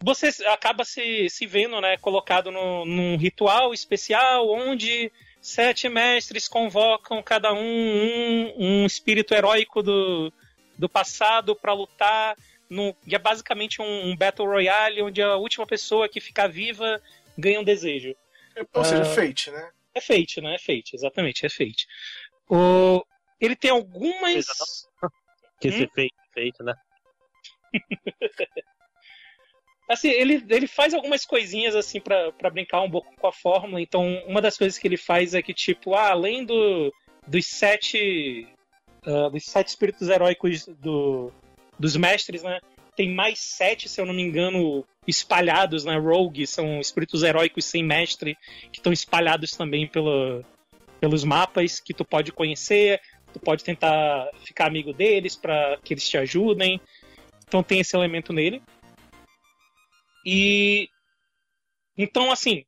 [0.00, 7.22] você acaba se, se vendo né, colocado no, num ritual especial onde sete mestres convocam
[7.22, 10.32] cada um um, um espírito heróico do,
[10.76, 12.36] do passado para lutar.
[12.70, 17.00] No, e é basicamente um, um, Battle Royale onde a última pessoa que ficar viva
[17.36, 18.14] ganha um desejo.
[18.74, 19.70] Ou seja, uh, Fate, né?
[19.94, 20.54] É Fate, né?
[20.54, 21.86] É Fate, exatamente, é Fate.
[22.48, 23.02] O,
[23.40, 24.86] ele tem algumas.
[25.60, 25.88] Que hum?
[25.94, 26.74] Fate, Fate, né?
[29.88, 33.80] assim, ele, ele faz algumas coisinhas assim para brincar um pouco com a fórmula.
[33.80, 36.92] Então, uma das coisas que ele faz é que, tipo, ah, além do,
[37.26, 38.46] dos sete.
[39.06, 41.32] Uh, dos sete espíritos heróicos do,
[41.78, 42.60] dos mestres, né?
[42.96, 45.96] Tem mais sete, se eu não me engano, espalhados, né?
[45.96, 48.36] Rogue, são espíritos heróicos sem mestre,
[48.72, 50.44] que estão espalhados também pelo,
[51.00, 53.00] pelos mapas que tu pode conhecer.
[53.32, 56.80] Tu pode tentar ficar amigo deles para que eles te ajudem.
[57.48, 58.62] Então tem esse elemento nele.
[60.24, 60.88] E
[61.96, 62.64] então assim,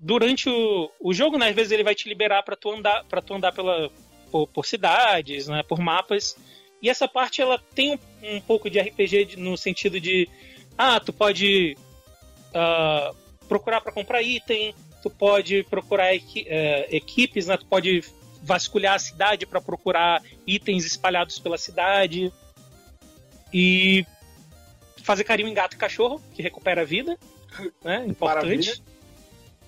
[0.00, 3.20] durante o, o jogo, né, às vezes ele vai te liberar para tu andar para
[3.20, 3.90] tu andar pela
[4.30, 6.36] por, por, cidades, né, por mapas.
[6.80, 10.28] E essa parte ela tem um, um pouco de RPG no sentido de
[10.76, 11.76] ah, tu pode
[12.50, 13.14] uh,
[13.46, 18.02] procurar para comprar item, tu pode procurar equi uh, equipes, né, tu pode
[18.42, 22.32] vasculhar a cidade para procurar itens espalhados pela cidade.
[23.52, 24.04] E
[25.04, 27.16] fazer carinho em gato e cachorro, que recupera a vida,
[27.84, 28.04] né?
[28.08, 28.46] Importante.
[28.46, 28.74] Maravilha.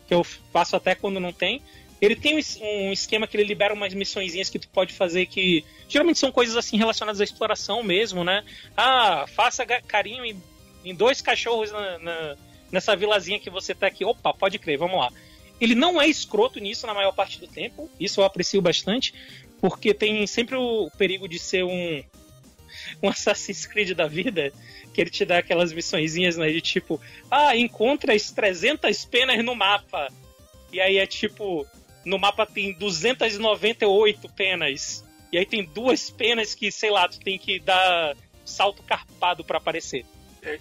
[0.09, 1.62] Que eu faço até quando não tem.
[2.01, 6.18] Ele tem um esquema que ele libera umas missõezinhas que tu pode fazer que geralmente
[6.18, 8.45] são coisas assim relacionadas à exploração mesmo, né?
[8.76, 10.43] Ah, faça carinho em,
[10.84, 12.37] em dois cachorros na, na,
[12.70, 14.05] nessa vilazinha que você tá aqui.
[14.05, 15.11] Opa, pode crer, vamos lá.
[15.61, 19.14] Ele não é escroto nisso na maior parte do tempo, isso eu aprecio bastante,
[19.59, 22.05] porque tem sempre o perigo de ser um,
[23.03, 24.53] um Assassin's Creed da vida,
[24.93, 29.55] que ele te dá aquelas missõezinhas, né, de tipo, ah, encontra as 300 penas no
[29.55, 30.09] mapa.
[30.72, 31.66] E aí é tipo,
[32.05, 35.05] no mapa tem 298 penas.
[35.32, 39.59] E aí tem duas penas que, sei lá, tu tem que dar salto carpado para
[39.59, 40.07] aparecer.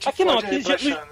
[0.05, 1.07] Aqui não, aqui, né?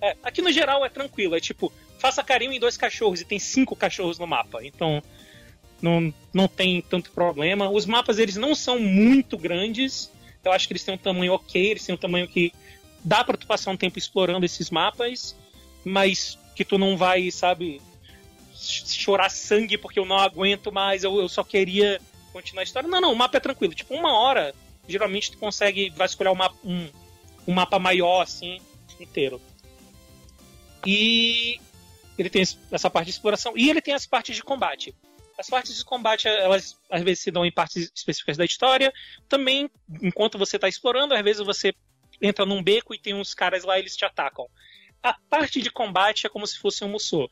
[0.00, 3.38] é, aqui no geral é tranquilo, é tipo, faça carinho em dois cachorros e tem
[3.38, 4.64] cinco cachorros no mapa.
[4.64, 5.02] Então,
[5.80, 7.68] não, não tem tanto problema.
[7.68, 10.10] Os mapas eles não são muito grandes,
[10.46, 12.52] eu acho que eles têm um tamanho ok, eles têm um tamanho que
[13.04, 15.36] dá para tu passar um tempo explorando esses mapas,
[15.84, 17.80] mas que tu não vai, sabe,
[18.54, 22.00] chorar sangue porque eu não aguento mais, eu, eu só queria
[22.32, 22.88] continuar a história.
[22.88, 23.74] Não, não, o mapa é tranquilo.
[23.74, 24.54] Tipo, uma hora,
[24.88, 26.88] geralmente tu consegue vasculhar um um,
[27.46, 28.60] um mapa maior, assim,
[28.98, 29.40] inteiro.
[30.84, 31.60] E
[32.18, 34.94] ele tem essa parte de exploração e ele tem as partes de combate.
[35.38, 38.92] As partes de combate, elas às vezes se dão em partes específicas da história.
[39.28, 39.70] Também,
[40.02, 41.74] enquanto você está explorando, às vezes você
[42.20, 44.48] entra num beco e tem uns caras lá eles te atacam.
[45.02, 47.28] A parte de combate é como se fosse um Musou.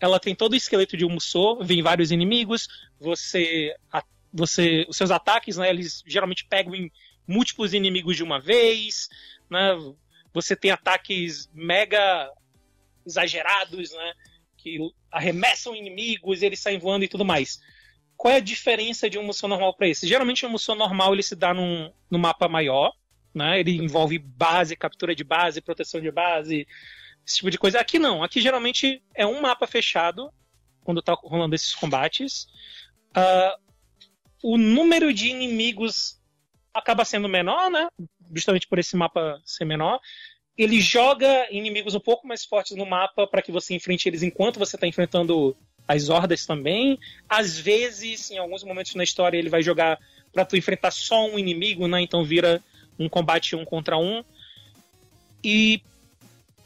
[0.00, 2.68] Ela tem todo o esqueleto de um Musou, vem vários inimigos,
[3.00, 3.74] você,
[4.32, 6.90] você, os seus ataques, né, eles geralmente pegam em
[7.26, 9.08] múltiplos inimigos de uma vez,
[9.50, 9.74] né?
[10.32, 12.30] Você tem ataques mega
[13.04, 14.12] exagerados, né?
[14.76, 17.60] Que arremessam inimigos, eles saem voando e tudo mais.
[18.16, 20.06] Qual é a diferença de um Musou normal para esse?
[20.06, 22.92] Geralmente um Musou normal ele se dá num, num mapa maior,
[23.34, 23.60] né?
[23.60, 26.66] Ele envolve base, captura de base, proteção de base,
[27.26, 27.80] esse tipo de coisa.
[27.80, 30.32] Aqui não, aqui geralmente é um mapa fechado
[30.82, 32.48] quando tá rolando esses combates.
[33.10, 33.68] Uh,
[34.42, 36.20] o número de inimigos
[36.74, 37.88] acaba sendo menor, né?
[38.34, 40.00] Justamente por esse mapa ser menor
[40.58, 44.58] ele joga inimigos um pouco mais fortes no mapa para que você enfrente eles enquanto
[44.58, 45.56] você está enfrentando
[45.86, 46.98] as hordas também.
[47.28, 49.98] Às vezes, em alguns momentos na história, ele vai jogar
[50.32, 52.02] para tu enfrentar só um inimigo, né?
[52.02, 52.60] Então vira
[52.98, 54.24] um combate um contra um.
[55.42, 55.80] E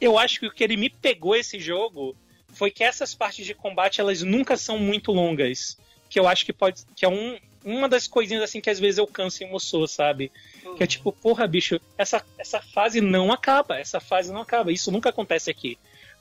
[0.01, 2.15] eu acho que o que ele me pegou esse jogo
[2.47, 5.77] foi que essas partes de combate elas nunca são muito longas.
[6.13, 6.83] Que eu acho que pode.
[6.95, 10.31] que é um, uma das coisinhas assim que às vezes eu canso e emoçou, sabe?
[10.63, 10.75] Uhum.
[10.75, 14.71] Que é tipo, porra, bicho, essa, essa fase não acaba, essa fase não acaba.
[14.71, 15.75] Isso nunca acontece aqui.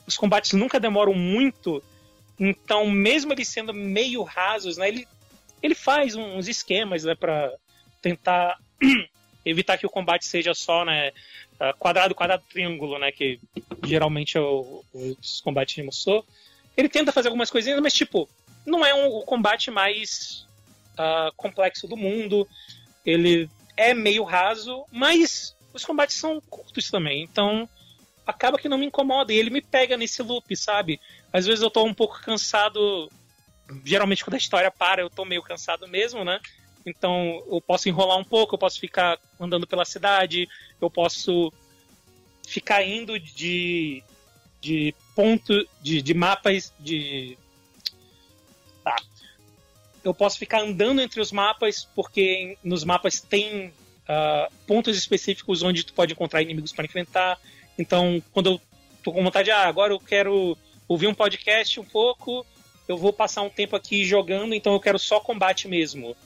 [0.06, 1.82] Os combates nunca demoram muito,
[2.40, 5.06] então, mesmo eles sendo meio rasos, né, ele,
[5.62, 7.52] ele faz uns esquemas, né, pra
[8.00, 8.58] tentar
[9.44, 11.12] evitar que o combate seja só, né,
[11.78, 13.38] quadrado, quadrado, triângulo, né, que
[13.84, 16.24] geralmente é o, os combates de Musou.
[16.76, 18.28] Ele tenta fazer algumas coisinhas, mas, tipo,
[18.64, 20.46] não é um, o combate mais
[20.92, 22.48] uh, complexo do mundo.
[23.04, 27.68] ele é meio raso, mas os combates são curtos também, então
[28.26, 31.00] acaba que não me incomoda e ele me pega nesse loop, sabe?
[31.32, 33.10] Às vezes eu tô um pouco cansado,
[33.84, 36.38] geralmente quando a história para, eu tô meio cansado mesmo, né?
[36.84, 40.48] Então eu posso enrolar um pouco, eu posso ficar andando pela cidade,
[40.80, 41.52] eu posso
[42.46, 44.02] ficar indo de,
[44.60, 47.38] de ponto, de, de mapas, de.
[48.82, 48.96] Tá.
[50.04, 55.84] Eu posso ficar andando entre os mapas, porque nos mapas tem uh, pontos específicos onde
[55.84, 57.38] tu pode encontrar inimigos para enfrentar.
[57.78, 58.60] Então, quando eu
[59.02, 60.56] tô com vontade, ah, agora eu quero
[60.88, 62.44] ouvir um podcast um pouco,
[62.88, 66.16] eu vou passar um tempo aqui jogando, então eu quero só combate mesmo.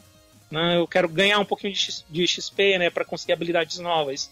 [0.50, 0.76] Né?
[0.76, 1.72] Eu quero ganhar um pouquinho
[2.09, 4.30] de, XP, né, para conseguir habilidades novas.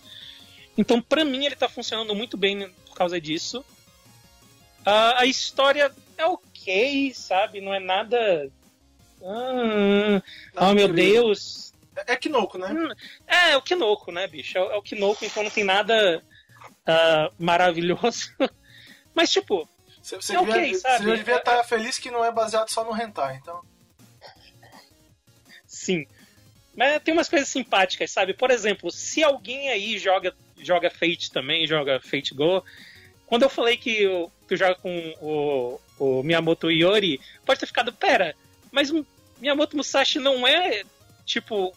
[0.77, 3.61] Então, para mim, ele tá funcionando muito bem por causa disso.
[4.81, 6.27] Uh, a história é
[6.65, 7.61] ok, sabe?
[7.61, 8.51] Não é nada.
[9.23, 10.23] Ah,
[10.57, 11.73] oh, meu Deus.
[11.97, 12.69] É, é Kinoko, né?
[12.69, 12.89] Hum,
[13.27, 14.59] é, é o Kinoko, né, bicho?
[14.59, 16.23] É, é o Kinoko, então não tem nada
[16.89, 18.35] uh, maravilhoso.
[19.15, 19.69] Mas, tipo.
[20.03, 22.85] Você, você, é devia, okay, você devia estar tá feliz que não é baseado só
[22.85, 23.63] no Hentai, então.
[25.67, 26.07] Sim.
[26.77, 28.35] Mas tem umas coisas simpáticas, sabe?
[28.35, 32.63] Por exemplo, se alguém aí joga, joga Fate também, joga Fate Go,
[33.27, 34.07] quando eu falei que
[34.45, 38.35] tu joga com o, o Miyamoto Iori, pode ter ficado, pera,
[38.71, 38.91] mas
[39.41, 40.83] Miyamoto Musashi não é,
[41.25, 41.75] tipo,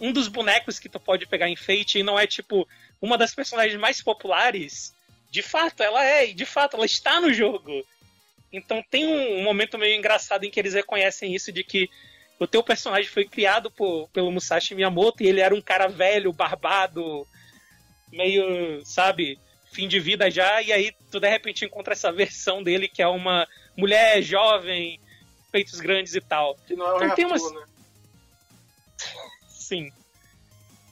[0.00, 2.66] um dos bonecos que tu pode pegar em Fate e não é, tipo,
[3.00, 4.94] uma das personagens mais populares?
[5.30, 7.84] De fato, ela é, e de fato, ela está no jogo.
[8.52, 11.88] Então tem um, um momento meio engraçado em que eles reconhecem isso de que
[12.38, 16.32] o teu personagem foi criado por, pelo Musashi Miyamoto e ele era um cara velho,
[16.32, 17.26] barbado,
[18.10, 19.38] meio, sabe,
[19.72, 23.08] fim de vida já, e aí tu de repente encontra essa versão dele que é
[23.08, 25.00] uma mulher jovem,
[25.50, 26.56] peitos grandes e tal.
[26.66, 27.52] Que não é então, tem umas...
[27.52, 27.64] né?
[29.48, 29.90] Sim.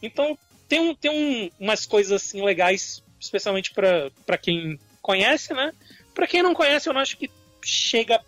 [0.03, 5.73] Então tem, um, tem um, umas coisas assim legais, especialmente para quem conhece, né?
[6.15, 7.31] Para quem não conhece, eu não acho que
[7.63, 8.25] chega a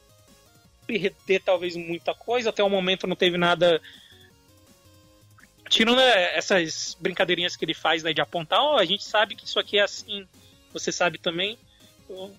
[0.87, 2.51] perder talvez muita coisa.
[2.51, 3.81] Até o momento não teve nada
[5.73, 9.47] tirando né, essas brincadeirinhas que ele faz né, de apontar, oh, a gente sabe que
[9.47, 10.29] isso aqui é assim,
[10.73, 11.59] você sabe também.
[12.09, 12.35] Eu,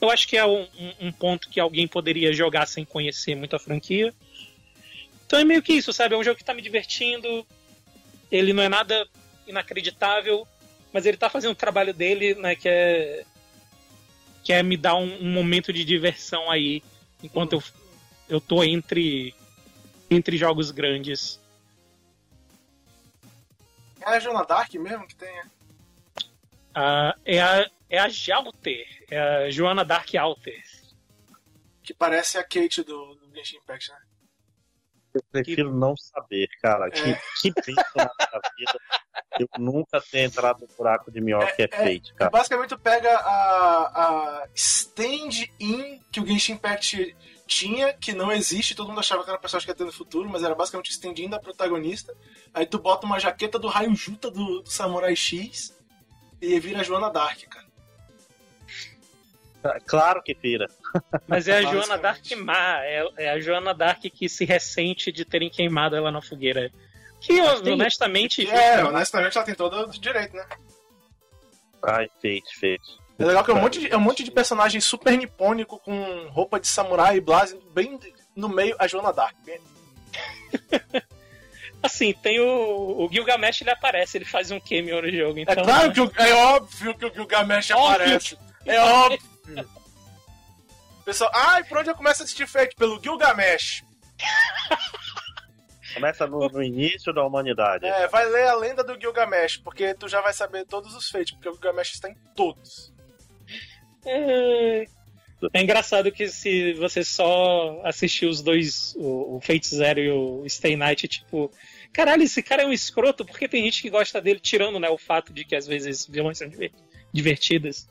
[0.00, 0.66] eu acho que é um,
[1.00, 4.12] um, ponto que alguém poderia jogar sem conhecer muito a franquia.
[5.26, 6.14] Então é meio que isso, sabe?
[6.14, 7.46] É um jogo que tá me divertindo.
[8.30, 9.06] Ele não é nada
[9.46, 10.46] inacreditável,
[10.92, 12.54] mas ele tá fazendo o trabalho dele, né?
[12.54, 13.24] Que é.
[14.42, 16.82] Que é me dar um, um momento de diversão aí.
[17.22, 17.62] Enquanto eu,
[18.28, 19.34] eu tô entre.
[20.10, 21.40] Entre jogos grandes.
[24.00, 25.32] É a Jonah Dark mesmo que tem,
[27.24, 30.62] É, a, é a Jalter, é a Joana Dark Alter.
[31.82, 33.98] Que parece a Kate do, do Genshin Impact, né?
[35.14, 35.76] Eu prefiro que...
[35.76, 36.86] não saber, cara.
[36.88, 36.90] É.
[36.90, 38.80] Que, que na minha vida
[39.38, 42.30] eu nunca ter entrado no buraco de minhoca é, é, Fate, cara.
[42.30, 47.14] Basicamente, tu pega a, a stand-in que o Genshin Impact
[47.46, 49.92] tinha, que não existe, todo mundo achava que era uma personagem que ia ter no
[49.92, 52.16] futuro, mas era basicamente o stand-in da protagonista.
[52.54, 55.76] Aí tu bota uma jaqueta do raio Juta do, do Samurai X
[56.42, 57.70] e vira Joana Dark, cara.
[59.86, 60.66] Claro que vira.
[61.28, 65.24] Mas é a Joana Dark má, é, é, a Joana Dark que se ressente de
[65.24, 66.68] terem queimado ela na fogueira.
[67.20, 68.50] Que tem, honestamente.
[68.50, 70.44] É, honestamente ela tem todo o direito, né?
[71.80, 73.00] Ai, feito, feito.
[73.16, 76.26] É legal que é um monte de, é um monte de personagem super nipônico com
[76.30, 78.00] roupa de samurai e blase, bem
[78.34, 79.36] no meio a Joana Dark.
[81.82, 85.38] Assim, tem o, o Gilgamesh, ele aparece, ele faz um cameo no jogo.
[85.38, 87.94] É então, é claro que o, é óbvio que o Gilgamesh óbvio.
[87.94, 88.38] aparece.
[88.64, 89.18] É óbvio.
[91.04, 92.76] Pessoal, ai, por onde eu começo a assistir Fate?
[92.76, 93.84] Pelo Gilgamesh.
[95.94, 97.84] Começa no, no, início da humanidade.
[97.84, 101.32] É, vai ler a lenda do Gilgamesh, porque tu já vai saber todos os feitos,
[101.32, 102.92] porque o Gilgamesh está em todos.
[104.06, 104.86] É,
[105.52, 110.76] é engraçado que se você só assistir os dois, o, Fate Zero e o Stay
[110.76, 111.50] Night, tipo,
[111.92, 114.98] caralho, esse cara é um escroto, porque tem gente que gosta dele, tirando né, o
[114.98, 116.48] fato de que às vezes vilões são
[117.12, 117.88] divertidas.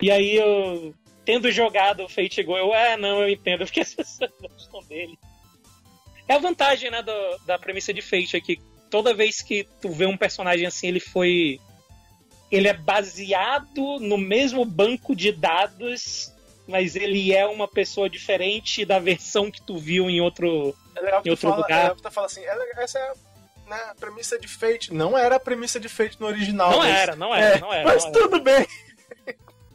[0.00, 0.94] E aí eu,
[1.24, 5.18] tendo jogado o Fate Go, eu, ah, não, eu entendo porque as pessoas gostam dele.
[6.26, 7.12] É a vantagem, né, do,
[7.46, 8.58] da premissa de Fate, é que
[8.90, 11.60] toda vez que tu vê um personagem assim, ele foi.
[12.50, 16.33] Ele é baseado no mesmo banco de dados
[16.66, 21.30] mas ele é uma pessoa diferente da versão que tu viu em outro, é em
[21.30, 21.90] outro fala, lugar.
[21.90, 23.12] É, tu fala assim, é, essa é
[23.66, 24.92] né, a premissa de Fate.
[24.92, 26.70] Não era a premissa de Fate no original.
[26.70, 27.84] Não mas, era, não era, é, não era.
[27.84, 28.44] Mas não tudo era.
[28.44, 28.66] bem.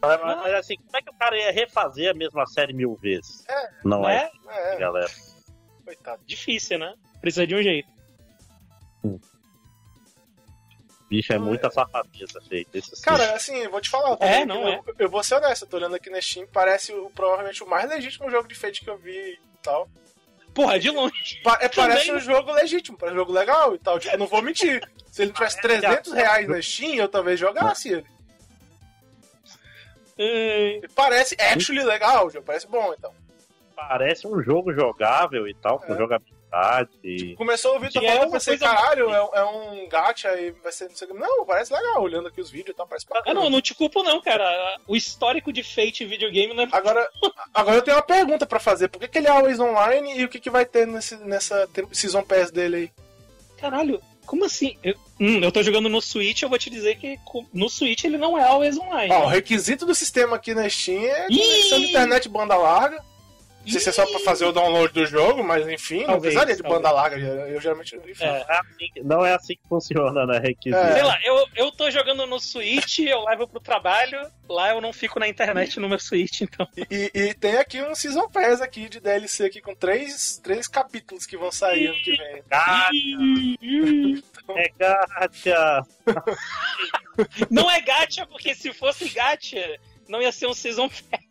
[0.01, 3.43] Mas, mas, assim, como é que o cara ia refazer a mesma série mil vezes?
[3.49, 5.11] É, não é, é, galera.
[5.83, 6.21] Coitado.
[6.25, 6.93] Difícil, né?
[7.19, 7.89] Precisa de um jeito.
[9.03, 9.19] Hum.
[11.09, 12.79] Bicho, é muita safadeza feita.
[13.03, 14.11] Cara, assim, eu vou te falar.
[14.11, 14.75] eu tô É, não é.
[14.85, 17.67] eu, eu vou ser honesto, eu tô olhando aqui na Steam, parece o, provavelmente o
[17.67, 19.89] mais legítimo jogo de Fate que eu vi e tal.
[20.53, 21.39] Porra, de longe.
[21.43, 22.21] Pa- é, parece Também.
[22.21, 23.99] um jogo legítimo, parece um jogo legal e tal.
[23.99, 24.87] Tipo, eu não vou mentir.
[25.11, 28.05] Se ele tivesse 300 reais na Steam, eu talvez jogasse ele.
[30.17, 33.13] E parece actually legal, parece bom então.
[33.75, 35.97] Parece um jogo jogável e tal, com É.
[35.97, 36.38] jogabilidade.
[37.03, 40.51] E- Começou o Vitor Que é falando, ser coisa- caralho, é, é um gacha aí
[40.63, 41.17] vai ser não sei o que.
[41.19, 43.39] Não, parece legal, olhando aqui os vídeos e tal, parece Ah, bacana.
[43.39, 44.77] não, não te culpo não, cara.
[44.87, 46.67] O histórico de Fate em videogame não é...
[46.71, 47.07] Agora,
[47.53, 48.87] agora eu tenho uma pergunta pra fazer.
[48.87, 51.67] Por que, que ele é always online e o que, que vai ter nesse, nessa
[51.91, 52.91] Season Pass dele aí?
[53.59, 54.77] Caralho, como assim?
[54.83, 57.17] Eu, hum, eu tô jogando no Switch, eu vou te dizer que
[57.53, 59.13] no Switch ele não é always online.
[59.13, 63.03] Ó, o requisito do sistema aqui na Steam é conexão de internet banda larga.
[63.69, 66.21] Não sei se é só pra fazer o download do jogo, mas enfim, não Talvez,
[66.33, 66.81] precisaria de talvez.
[66.81, 67.17] banda larga.
[67.17, 67.95] Eu geralmente.
[67.95, 68.23] Enfim.
[68.23, 68.45] É.
[68.45, 70.39] Não é assim que- não é assim que funciona, né?
[70.39, 70.75] Requisito.
[70.81, 70.93] É.
[70.93, 74.91] Sei lá, eu, eu tô jogando no Switch, eu levo pro trabalho, lá eu não
[74.93, 76.67] fico na internet no meu Switch, então.
[76.75, 80.67] E, e- e tem aqui um Season Pass aqui de DLC aqui com três, três
[80.67, 82.43] capítulos que vão sair ano que vem.
[82.49, 84.23] Gacha, Ih,
[84.55, 85.83] é gacha.
[87.49, 91.28] Não é gacha, porque se fosse gacha, não ia ser um Season Pass.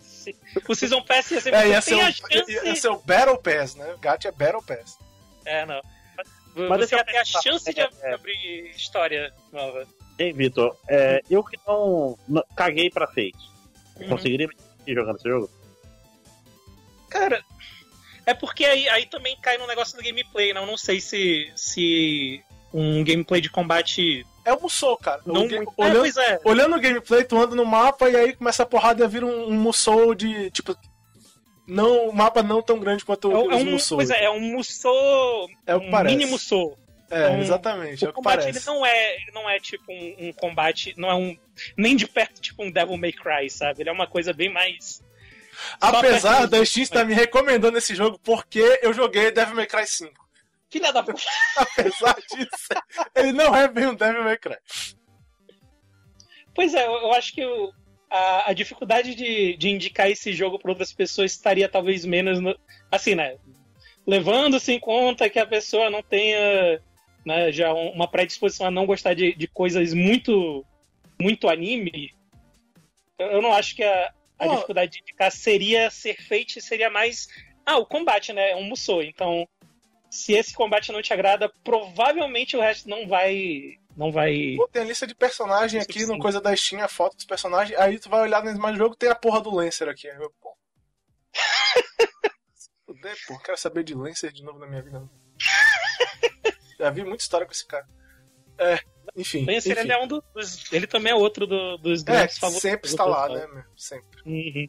[0.68, 2.52] O Season Pass ia ser É, ia ser, tem um, a chance...
[2.52, 3.94] ia ser o Battle Pass, né?
[3.94, 4.98] O Gacha é Battle Pass.
[5.44, 5.80] É, não.
[6.54, 8.14] Mas Você eu ia ter a chance de é, é.
[8.14, 9.86] abrir história nova.
[10.18, 10.76] Hein, Vitor?
[10.88, 13.36] É, eu que não, não- caguei pra Fate.
[14.00, 14.08] Uhum.
[14.08, 15.50] Conseguiria me jogando esse jogo?
[17.08, 17.42] Cara,
[18.26, 20.66] é porque aí, aí também cai no negócio do gameplay, não?
[20.66, 25.20] Não sei se, se um gameplay de combate É o Musou, cara.
[25.26, 25.72] não O ga- muito.
[25.78, 26.40] É, olhando, é.
[26.44, 29.48] olhando o gameplay, tu anda no mapa e aí começa a porrada e vira um,
[29.48, 30.50] um Musou de.
[30.50, 30.74] Tipo.
[31.66, 33.98] Não, um mapa não tão grande quanto É, um- é os um, Musou.
[33.98, 35.48] pois é, é um Musou.
[35.66, 36.16] É o que um parece.
[36.16, 36.78] mini Musou.
[37.10, 38.04] É, um- exatamente.
[38.04, 38.58] é O o que combate parece.
[38.58, 41.36] ele não é, ele não é tipo um, um combate, não é um
[41.76, 43.82] nem de perto tipo um Devil May Cry, sabe?
[43.82, 45.02] Ele é uma coisa bem mais
[45.80, 50.27] Apesar da Steam estar me recomendando esse jogo porque eu joguei Devil May Cry 5.
[50.70, 51.20] Filha da puta.
[51.56, 52.68] Apesar disso,
[53.14, 54.56] ele não é bem um Devil May Cry.
[56.54, 57.42] Pois é, eu, acho que
[58.10, 62.58] a, a dificuldade de, de indicar esse jogo para outras pessoas estaria talvez menos no,
[62.90, 63.36] assim, né?
[64.06, 66.82] Levando-se em conta que a pessoa não tenha
[67.24, 70.64] né, já um- uma predisposição a não gostar de, de coisas muito
[71.20, 72.14] muito anime,
[73.18, 74.54] eu, eu não acho que a, a Pô.
[74.54, 77.26] dificuldade de indicar seria ser feito, seria mais
[77.66, 78.52] ah, o combate, né?
[78.52, 79.02] É um Musou.
[79.02, 79.46] Então,
[80.10, 84.82] se esse combate não te agrada, provavelmente o resto não vai não vai Pô, tem
[84.82, 87.78] a lista de personagem aqui no coisa da Steam, a foto dos personagens.
[87.78, 90.08] Aí tu vai olhar imagens do jogo tem a porra do Lancer aqui.
[90.08, 90.56] Aí eu, pô.
[92.54, 95.08] Se fuder, pô, quero saber de Lancer de novo na minha vida.
[96.78, 97.86] Já vi muita história com esse cara.
[98.56, 98.78] É,
[99.16, 99.44] enfim.
[99.44, 99.80] Lancer, enfim.
[99.80, 100.72] ele é um do- dos.
[100.72, 102.62] Ele também é outro do- dos É, grandes favoritos.
[102.62, 103.64] sempre está lá, né, meu?
[103.76, 104.20] Sempre.
[104.24, 104.68] Uhum.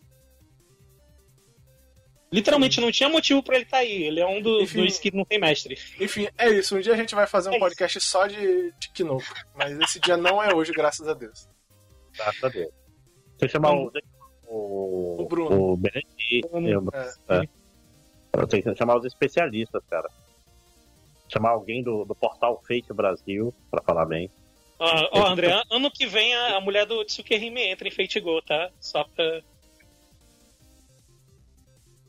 [2.32, 4.03] Literalmente não tinha motivo pra ele estar aí.
[4.03, 4.86] Ele é um do- Enfim.
[4.86, 5.77] dos que não tem mestre.
[5.99, 6.75] Enfim, é isso.
[6.77, 7.65] Um dia a gente vai fazer um É isso.
[7.65, 9.23] podcast só de, de Kinoko.
[9.55, 11.47] Mas esse dia não é hoje, graças a Deus.
[12.15, 12.71] Graças a Deus.
[13.39, 13.91] Você chamar o.
[14.47, 15.71] O, O Bruno.
[15.73, 16.49] O Benedito.
[16.51, 16.91] Bruno.
[17.30, 17.43] É.
[18.34, 20.07] Eu tenho que chamar os especialistas, cara.
[21.32, 24.30] Chamar alguém do, do portal Fake Brasil pra falar bem.
[24.80, 28.19] Ó, ó, André, an- ano que vem a, a mulher do Tsukihime entra em Fate
[28.19, 28.69] Go, tá?
[28.80, 29.41] Só pra.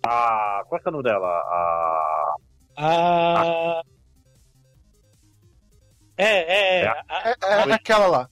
[0.06, 1.28] Ah, qual é, que é o nome dela?
[1.28, 2.34] A.
[2.76, 3.82] Ah.
[6.16, 6.84] É, é, é.
[6.84, 6.88] É.
[6.88, 7.04] a-
[7.66, 8.30] É, é aquela lá.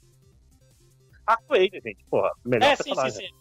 [1.27, 2.05] A Quaid, gente.
[2.11, 3.29] Porra, melhor é, sim, sim, personagem.
[3.29, 3.35] sim.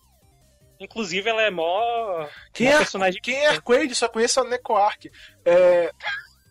[0.80, 2.28] Inclusive, ela é mó.
[2.54, 3.22] Quem mó é, personagem.
[3.22, 3.96] quem é Arquade?
[3.96, 5.10] Só conheço a Necoark.
[5.46, 5.92] É...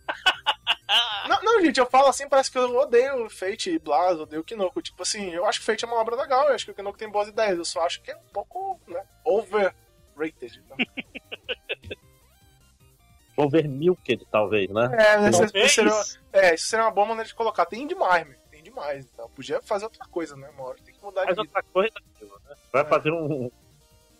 [1.28, 4.82] não, não, gente, eu falo assim, parece que eu odeio Fate e Blas, odeio Kinoko.
[4.82, 6.98] Tipo assim, eu acho que Fate é uma obra legal, eu acho que o Kinoko
[6.98, 10.62] tem boas ideias, eu só acho que é um pouco, né, overrated.
[10.70, 10.86] Né?
[13.36, 14.90] Overmilked, talvez, né?
[14.98, 15.66] É, isso, Talvez.
[15.66, 15.92] isso seria,
[16.32, 17.66] é, isso seria uma boa maneira de colocar.
[17.66, 19.06] Tem demais, meu, tem demais.
[19.12, 21.48] Então, podia fazer outra coisa, né, uma hora tem que mudar de Mas vida.
[21.48, 21.94] outra coisa,
[22.48, 22.54] né?
[22.72, 22.84] Vai É.
[22.86, 23.50] fazer um.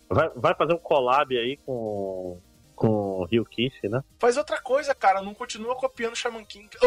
[0.09, 2.39] Vai, vai fazer um collab aí com.
[2.75, 4.03] Com o Rio Kishi, né?
[4.19, 6.69] Faz outra coisa, cara, não continua copiando Shaman King.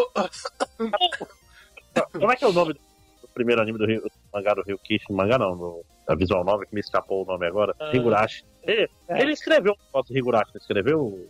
[2.12, 2.80] Como é que é o nome do,
[3.22, 5.12] do primeiro anime do Rio, do mangá do Rio Kishi?
[5.12, 7.74] Mangá não, do, da Visual Novel, que me escapou o nome agora.
[7.80, 7.90] Ah.
[7.92, 8.44] Higurashi.
[8.62, 9.20] Ele, É.
[9.20, 11.28] ele escreveu um negócio do Higurashi, não escreveu?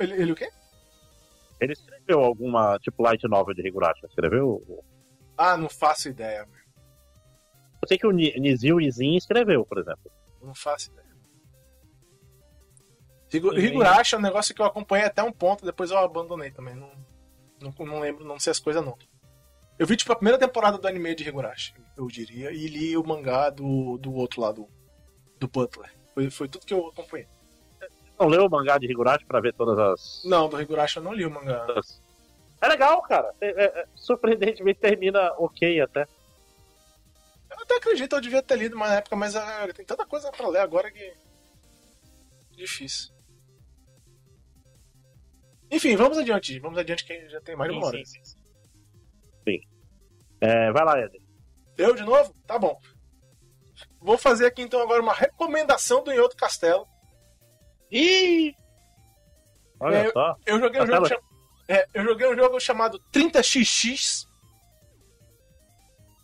[0.00, 0.48] Ele, ele o quê?
[1.60, 4.60] Ele escreveu alguma, tipo, light novel de Higurashi, escreveu?
[5.36, 6.60] Ah, não faço ideia, meu.
[7.82, 10.10] Eu sei que o Ni- Nizio Izin escreveu, por exemplo.
[10.42, 11.04] Não faço ideia.
[13.32, 16.74] Higurashi é um negócio que eu acompanhei até um ponto, depois eu abandonei também.
[16.74, 16.90] Não,
[17.60, 18.96] não, não lembro, não sei as coisas não.
[19.78, 23.04] Eu vi, tipo, a primeira temporada do anime de Higurashi, eu diria, e li o
[23.04, 24.68] mangá do, do outro lado,
[25.40, 25.92] do Butler.
[26.14, 27.26] Foi, foi tudo que eu acompanhei.
[28.18, 30.22] Não leu o mangá de Higurashi pra ver todas as.
[30.24, 31.66] Não, do Higurashi eu não li o mangá.
[32.60, 33.34] É legal, cara.
[33.40, 36.06] É, é, é, surpreendentemente termina ok até.
[37.50, 40.30] Eu até acredito, eu devia ter lido mais na época, mas ah, tem tanta coisa
[40.30, 41.14] pra ler agora que.
[42.52, 43.12] Difícil.
[45.70, 46.58] Enfim, vamos adiante.
[46.60, 47.98] Vamos adiante que já tem mais de uma hora.
[47.98, 48.38] Sim, sim,
[49.44, 49.60] sim.
[50.40, 51.20] É, vai lá, Eder.
[51.76, 52.34] Eu de novo?
[52.46, 52.78] Tá bom.
[54.00, 56.86] Vou fazer aqui então agora uma recomendação do Em Castelo.
[57.94, 58.54] Ih!
[59.80, 60.34] Olha É, só.
[60.44, 61.08] Eu joguei um jogo, Castelo.
[61.22, 61.28] cham-
[61.68, 64.26] é, eu joguei um jogo chamado 30XX.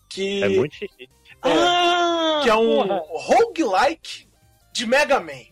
[0.09, 1.09] Que É muito xixi.
[1.43, 2.41] Ah!
[2.43, 3.03] que é um porra.
[3.07, 4.29] roguelike
[4.73, 5.45] de Mega Man.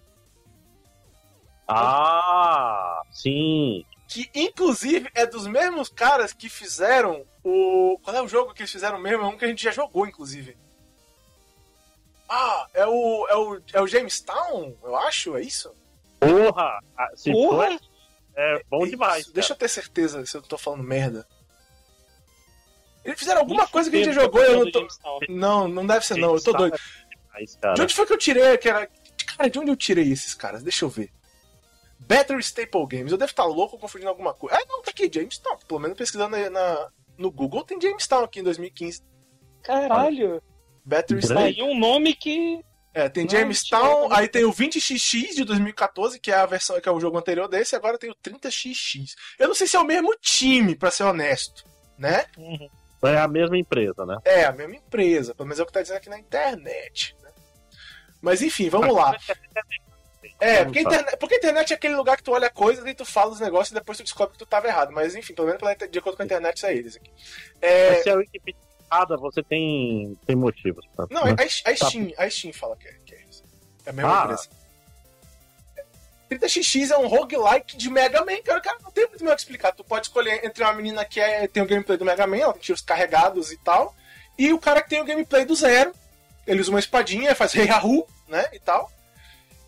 [1.66, 3.84] Ah, sim.
[4.08, 7.98] Que inclusive é dos mesmos caras que fizeram o.
[8.02, 9.22] Qual é o jogo que eles fizeram mesmo?
[9.24, 10.56] É um que a gente já jogou, inclusive.
[12.28, 13.26] Ah, é o.
[13.28, 15.74] É o, é o Jamestown, eu acho, é isso?
[16.20, 16.80] Porra!
[16.96, 17.68] Ah, Se Porra!
[17.68, 17.80] for,
[18.36, 19.26] é bom Isso, demais.
[19.26, 21.26] Deixa eu ter certeza se eu não tô falando merda.
[23.04, 24.86] Eles fizeram alguma Nem coisa que a gente jogou e eu não tô.
[25.28, 26.76] Não, não deve ser não, eu tô doido.
[27.60, 27.74] Cara.
[27.74, 28.86] De onde foi que eu tirei aquela.
[29.36, 30.62] Cara, de onde eu tirei esses caras?
[30.62, 31.10] Deixa eu ver.
[31.98, 33.12] Battery Staple Games.
[33.12, 34.56] Eu devo estar louco confundindo alguma coisa.
[34.56, 35.58] Ah, não, tá aqui, Jamestown.
[35.66, 39.02] Pelo menos pesquisando aí na, no Google tem Jamestown aqui em 2015.
[39.62, 40.42] Caralho!
[40.84, 41.44] Battery Staple.
[41.44, 42.64] aí um nome que.
[42.98, 46.90] É, tem Jamestown, aí tem o 20XX de 2014, que é a versão que é
[46.90, 49.14] o jogo anterior desse, e agora tem o 30XX.
[49.38, 51.62] Eu não sei se é o mesmo time, pra ser honesto,
[51.96, 52.26] né?
[52.36, 52.68] Uhum.
[53.04, 54.16] É a mesma empresa, né?
[54.24, 57.14] É, a mesma empresa, pelo menos é o que tá dizendo aqui na internet.
[57.22, 57.30] né?
[58.20, 59.16] Mas enfim, vamos lá.
[60.40, 62.94] É, porque a, internet, porque a internet é aquele lugar que tu olha coisas e
[62.94, 64.92] tu fala os negócios e depois tu descobre que tu tava errado.
[64.92, 67.10] Mas enfim, pelo menos de acordo com a internet, isso é eles aqui.
[67.60, 70.84] É, Mas se a Wikipedia é errada, você tem, tem motivos.
[70.94, 71.36] Pra, não, né?
[71.38, 73.42] a, a Steam, a Steam fala que é, que é isso.
[73.86, 74.24] É a mesma Ah.
[74.24, 74.48] empresa.
[76.30, 78.60] 30XX é um roguelike de Mega Man, cara.
[78.60, 79.72] Cara, não tem muito o que explicar.
[79.72, 82.52] Tu pode escolher entre uma menina que é, tem o gameplay do Mega Man, ela
[82.52, 83.94] tem tiros carregados e tal,
[84.38, 85.92] e o cara que tem o gameplay do zero.
[86.46, 88.46] Ele usa uma espadinha, faz Rei Rahu, né?
[88.52, 88.90] E tal.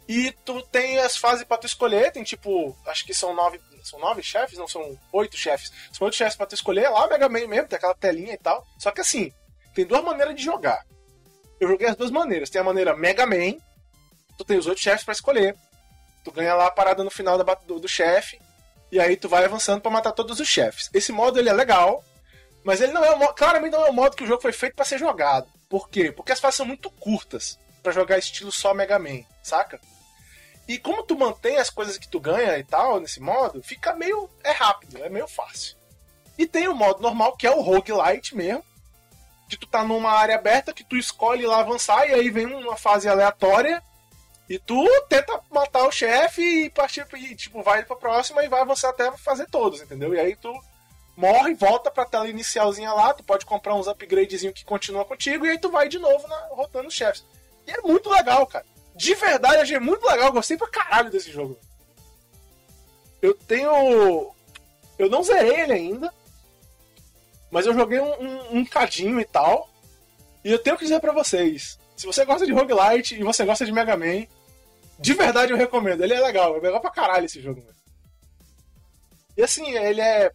[0.08, 3.58] E tu tem as fases pra tu escolher, tem tipo, acho que são nove.
[3.84, 4.58] São nove chefes?
[4.58, 5.72] Não, são oito chefes.
[5.92, 8.38] São oito chefes pra tu escolher, lá o Mega Man mesmo, tem aquela telinha e
[8.38, 8.66] tal.
[8.78, 9.32] Só que assim,
[9.74, 10.84] tem duas maneiras de jogar.
[11.60, 12.50] Eu joguei as duas maneiras.
[12.50, 13.54] Tem a maneira Mega Man,
[14.36, 15.56] tu tem os oito chefes pra escolher.
[16.24, 18.40] Tu ganha lá a parada no final da do, do chefe,
[18.92, 20.90] e aí tu vai avançando pra matar todos os chefes.
[20.92, 22.04] Esse modo ele é legal,
[22.64, 24.74] mas ele não é o claramente não é o modo que o jogo foi feito
[24.74, 25.48] pra ser jogado.
[25.68, 26.10] Por quê?
[26.12, 29.80] Porque as fases são muito curtas pra jogar estilo só Mega Man, saca?
[30.70, 34.30] E como tu mantém as coisas que tu ganha e tal nesse modo, fica meio
[34.44, 35.76] é rápido, é meio fácil.
[36.38, 38.62] E tem o modo normal que é o roguelite mesmo,
[39.48, 42.76] que tu tá numa área aberta que tu escolhe lá avançar e aí vem uma
[42.76, 43.82] fase aleatória
[44.48, 48.60] e tu tenta matar o chefe e partir e, tipo, vai pra próxima e vai
[48.60, 50.14] avançar até fazer todos, entendeu?
[50.14, 50.52] E aí tu
[51.16, 55.50] morre, volta pra tela inicialzinha lá, tu pode comprar uns upgradezinhos que continua contigo e
[55.50, 57.26] aí tu vai de novo na, rotando os chefes.
[57.66, 58.64] E é muito legal, cara.
[59.00, 61.58] De verdade, achei muito legal, gostei pra caralho desse jogo.
[63.22, 64.30] Eu tenho.
[64.98, 66.12] Eu não zerei ele ainda,
[67.50, 69.70] mas eu joguei um, um, um cadinho e tal.
[70.44, 73.64] E eu tenho que dizer pra vocês: se você gosta de roguelite e você gosta
[73.64, 74.26] de Mega Man,
[74.98, 76.04] de verdade eu recomendo.
[76.04, 77.64] Ele é legal, é legal pra caralho esse jogo.
[79.34, 80.30] E assim, ele é.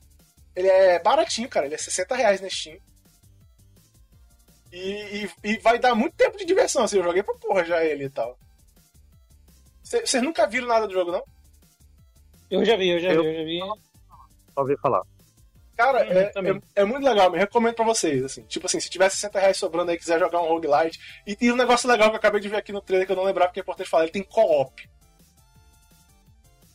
[0.55, 1.67] Ele é baratinho, cara.
[1.67, 2.79] Ele é 60 reais na Steam.
[4.73, 6.97] E, e, e vai dar muito tempo de diversão, assim.
[6.97, 8.35] Eu joguei pra porra já ele e tal.
[10.03, 11.23] Vocês nunca viram nada do jogo, não?
[12.49, 13.59] Eu já vi, eu já Eu- vi, eu já vi.
[14.53, 15.01] Só ouvir falar.
[15.75, 18.43] Cara, Uhum, é, é, é muito legal, me recomendo pra vocês, assim.
[18.43, 20.99] Tipo assim, se tiver 60 reais sobrando aí e quiser jogar um roguelite.
[21.27, 23.15] E tem um negócio legal que eu acabei de ver aqui no trailer que eu
[23.17, 24.87] não lembrava que é importante falar, ele tem co-op.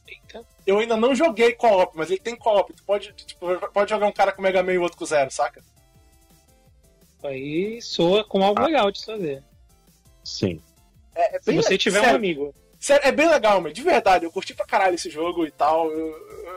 [0.07, 0.45] Eita.
[0.67, 2.73] Eu ainda não joguei co-op, mas ele tem co-op.
[2.75, 5.31] Tu pode, tipo, pode jogar um cara com Mega Man e o outro com zero,
[5.31, 5.63] saca?
[7.23, 8.67] Aí soa como algo Ah.
[8.67, 9.43] legal de fazer.
[10.25, 10.61] Sim.
[11.15, 12.55] É, é Se você tiver um amigo.
[12.81, 15.91] Sério, é bem legal, mas de verdade, eu curti pra caralho esse jogo e tal.
[15.93, 16.09] Eu,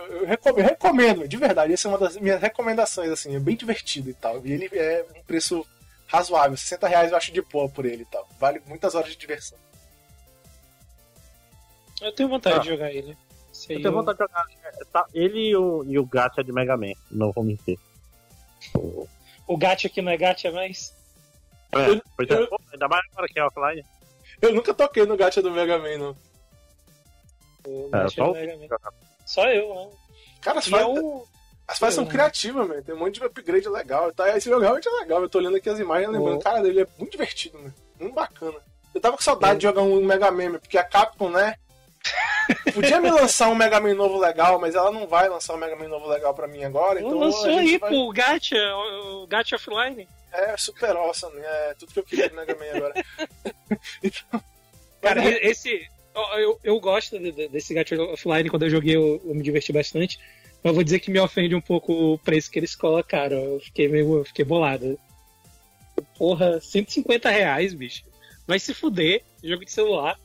[0.09, 0.25] eu- eu
[0.63, 1.73] recomendo, eu de verdade.
[1.73, 4.39] Essa é uma das minhas recomendações, assim, é bem divertido e tal.
[4.45, 5.65] E ele é um preço
[6.07, 8.25] razoável, 60 reais eu acho de boa por ele e tal.
[8.39, 9.57] Vale muitas horas de diversão.
[12.01, 12.59] Eu tenho vontade Ah.
[12.59, 13.17] de jogar ele.
[13.69, 14.45] Eu tenho vontade de jogar.
[14.63, 16.93] é, tá, ele e o, e o Gacha de Mega Man.
[17.11, 17.77] Não vou mentir.
[19.45, 20.93] O, gacha aqui não é gacha mais.
[21.71, 23.85] É, Eu- pois é, eu- pô, ainda mais agora que é offline.
[24.41, 26.15] Eu nunca toquei no gacha do Mega Man, não.
[27.65, 28.91] O É, só do Mega Man.
[29.25, 29.89] Só eu, né?
[30.41, 30.83] Cara, E faz...
[30.83, 31.25] é o,
[31.67, 32.83] As fases são criativas, mano.
[32.83, 34.11] Tem um monte de upgrade legal.
[34.11, 34.35] Tá?
[34.35, 35.21] Esse jogo realmente é legal.
[35.21, 36.43] Eu tô olhando aqui as imagens e lembrando, Oh.
[36.43, 37.73] cara, ele é muito divertido, mano.
[37.99, 38.57] Muito bacana.
[38.93, 41.55] Eu tava com saudade de jogar um Mega Man, porque a Capcom, né?
[42.73, 45.75] Podia me lançar um Mega Man novo legal, mas ela não vai lançar um Mega
[45.75, 46.99] Man novo legal pra mim agora.
[46.99, 47.89] Então Lançou aí, vai...
[47.89, 48.57] pô, o Gacha,
[49.15, 50.07] o Gacha Offline.
[50.31, 53.05] É super awesome, é tudo que eu queria do Mega Man agora.
[54.03, 54.43] então,
[55.01, 55.87] Cara, mas esse.
[56.37, 59.71] Eu, eu, gosto de- de- desse Gacha Offline, quando eu joguei eu, eu me diverti
[59.71, 60.19] bastante.
[60.63, 63.37] Mas eu vou dizer que me ofende um pouco o preço que eles colocaram.
[63.37, 64.17] Eu fiquei meio.
[64.19, 64.99] eu fiquei bolado.
[66.17, 68.03] Porra, 150 reais, bicho.
[68.47, 70.19] Vai se fuder, jogo de celular.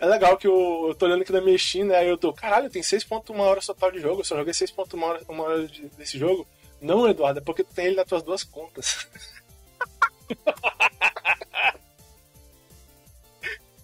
[0.00, 1.96] É legal que eu, eu tô olhando aqui na minha Steam, né?
[1.98, 4.22] Aí eu tô, caralho, tem 6.1 horas total de jogo.
[4.22, 6.46] Eu só joguei 6.1 horas uma hora de- desse jogo.
[6.80, 9.06] Não, Eduardo, é porque tu tem ele nas tuas duas contas.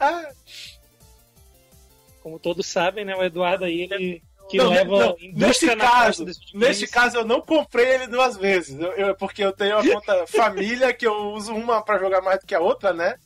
[0.01, 0.29] ah,
[2.23, 3.15] Como todos sabem, né?
[3.15, 4.23] O Eduardo aí, ele.
[4.49, 6.53] Que não, leva não, caixa caso, videogames.
[6.55, 8.79] neste caso eu não comprei ele duas vezes.
[8.79, 12.39] Eu, eu- porque eu tenho uma conta família que eu uso uma pra jogar mais
[12.41, 13.17] do que a outra, né?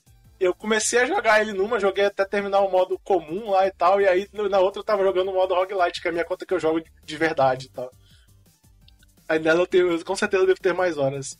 [0.40, 4.00] Eu comecei a jogar ele numa, joguei até terminar o modo comum lá e tal,
[4.00, 6.46] e aí na outra eu tava jogando o modo roguelite, que é a minha conta
[6.46, 7.92] que eu jogo de, de verdade e tal.
[9.28, 11.36] Aí nela eu tenho, com certeza devo ter mais horas.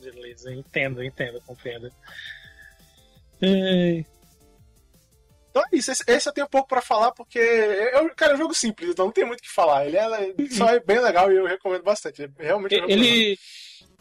[0.00, 1.92] Beleza, entendo, entendo, compreendo.
[5.50, 8.38] Então é isso, esse, esse eu tenho pouco pra falar, porque eu, cara, é um
[8.38, 9.86] jogo simples, então não tem muito o que falar.
[9.86, 12.22] Ele é, só é bem legal e eu recomendo bastante.
[12.22, 13.04] É realmente um jogo legal.
[13.04, 13.38] Ele.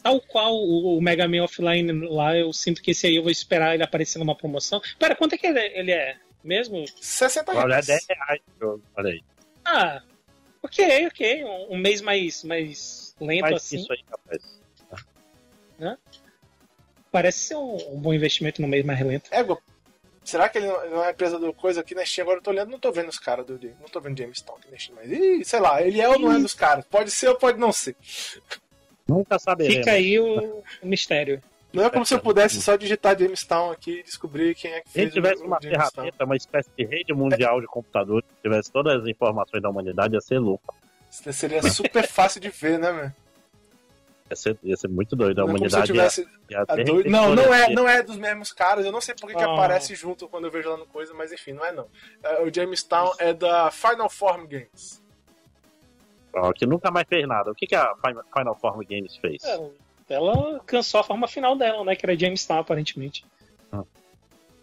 [0.01, 3.31] Tal qual o o Mega Man Offline lá, eu sinto que esse aí eu vou
[3.31, 4.81] esperar ele aparecer numa promoção.
[4.97, 6.85] Pera, quanto é que ele é, é mesmo?
[7.01, 7.85] 60 Olha, é reais.
[7.85, 8.41] 10 reais.
[8.95, 9.23] Olha aí.
[9.65, 10.01] Ah,
[10.63, 11.43] ok, ok.
[11.43, 13.77] Um, um mês mais, mais lento Faz assim.
[13.77, 14.57] isso aí, rapaz.
[17.11, 19.29] Parece ser um, um bom investimento no mês mais lento.
[19.31, 19.59] Égua,
[20.23, 22.23] será que ele não, ele não é empresa do coisa aqui na Steam?
[22.23, 23.59] Agora eu tô olhando, não tô vendo os caras do.
[23.79, 25.11] Não tô vendo James Town aqui na Steam, mas.
[25.11, 26.85] Ih, sei lá, ele é ou não é dos caras?
[26.85, 27.95] Pode ser ou pode não ser.
[29.07, 29.77] Nunca saberemos.
[29.77, 31.41] Fica aí o, o mistério.
[31.73, 34.89] Não é como se eu pudesse só digitar Jamestown aqui e descobrir quem é que
[34.89, 35.89] Se a fez gente tivesse uma Jamestown.
[35.91, 40.13] ferramenta, uma espécie de rede mundial de computadores, que tivesse todas as informações da humanidade,
[40.15, 40.73] ia ser louco.
[41.11, 43.11] Isso Seria super fácil de ver, né, meu?
[44.29, 45.39] Ia ser, ia ser muito doido.
[45.41, 46.27] A Não é se humanidade ia, tivesse.
[46.49, 48.85] ia doido- Não, não é, não é dos mesmos caras.
[48.85, 49.53] Eu não sei por que, que Ah.
[49.53, 51.87] aparece junto quando eu vejo lá no coisa, mas enfim, não é não.
[52.23, 55.01] É, O Jamestown é da Final Form Games.
[56.33, 57.51] Ó, que nunca mais fez nada.
[57.51, 57.93] O que, que a
[58.35, 59.43] Final- Form Games fez?
[59.43, 59.59] É,
[60.09, 61.95] Ela alcançou a forma final dela, né?
[61.95, 63.25] Que era Jamestown, aparentemente.
[63.71, 63.83] Ah.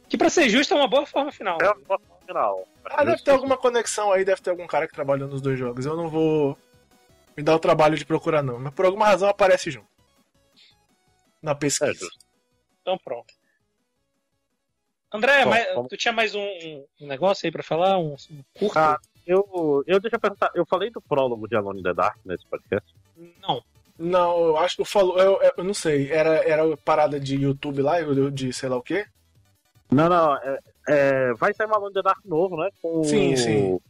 [0.08, 1.58] Que pra ser justo é uma boa forma final.
[1.60, 2.66] É a forma final.
[2.84, 5.84] Ah, deve ter alguma conexão aí, deve ter algum cara que trabalhou nos dois jogos.
[5.84, 6.56] Eu não vou
[7.36, 8.58] me dar o trabalho de procurar, não.
[8.58, 9.88] Mas por alguma razão aparece junto.
[11.42, 11.92] Na É, pesquisa.
[11.92, 12.24] justo.
[12.80, 13.34] Então pronto.
[15.12, 16.44] André, Bom, mas- tu tinha mais um,
[17.00, 17.98] um negócio aí pra falar?
[17.98, 18.78] Um, um curto?
[18.78, 20.50] Ah, eu, eu deixa eu perguntar.
[20.54, 22.94] Eu falei do prólogo de Alone in the Dark nesse podcast.
[23.42, 23.62] Não.
[23.98, 25.16] Não, eu acho que eu falo.
[25.18, 26.10] Eu, eu- eu não sei.
[26.10, 29.06] Era, era parada de YouTube lá, eu- de sei lá o quê?
[29.90, 30.36] Não, não.
[30.36, 32.68] É, é, vai sair um Alone in the Dark novo, né?
[32.82, 33.80] Com Sim, o, sim.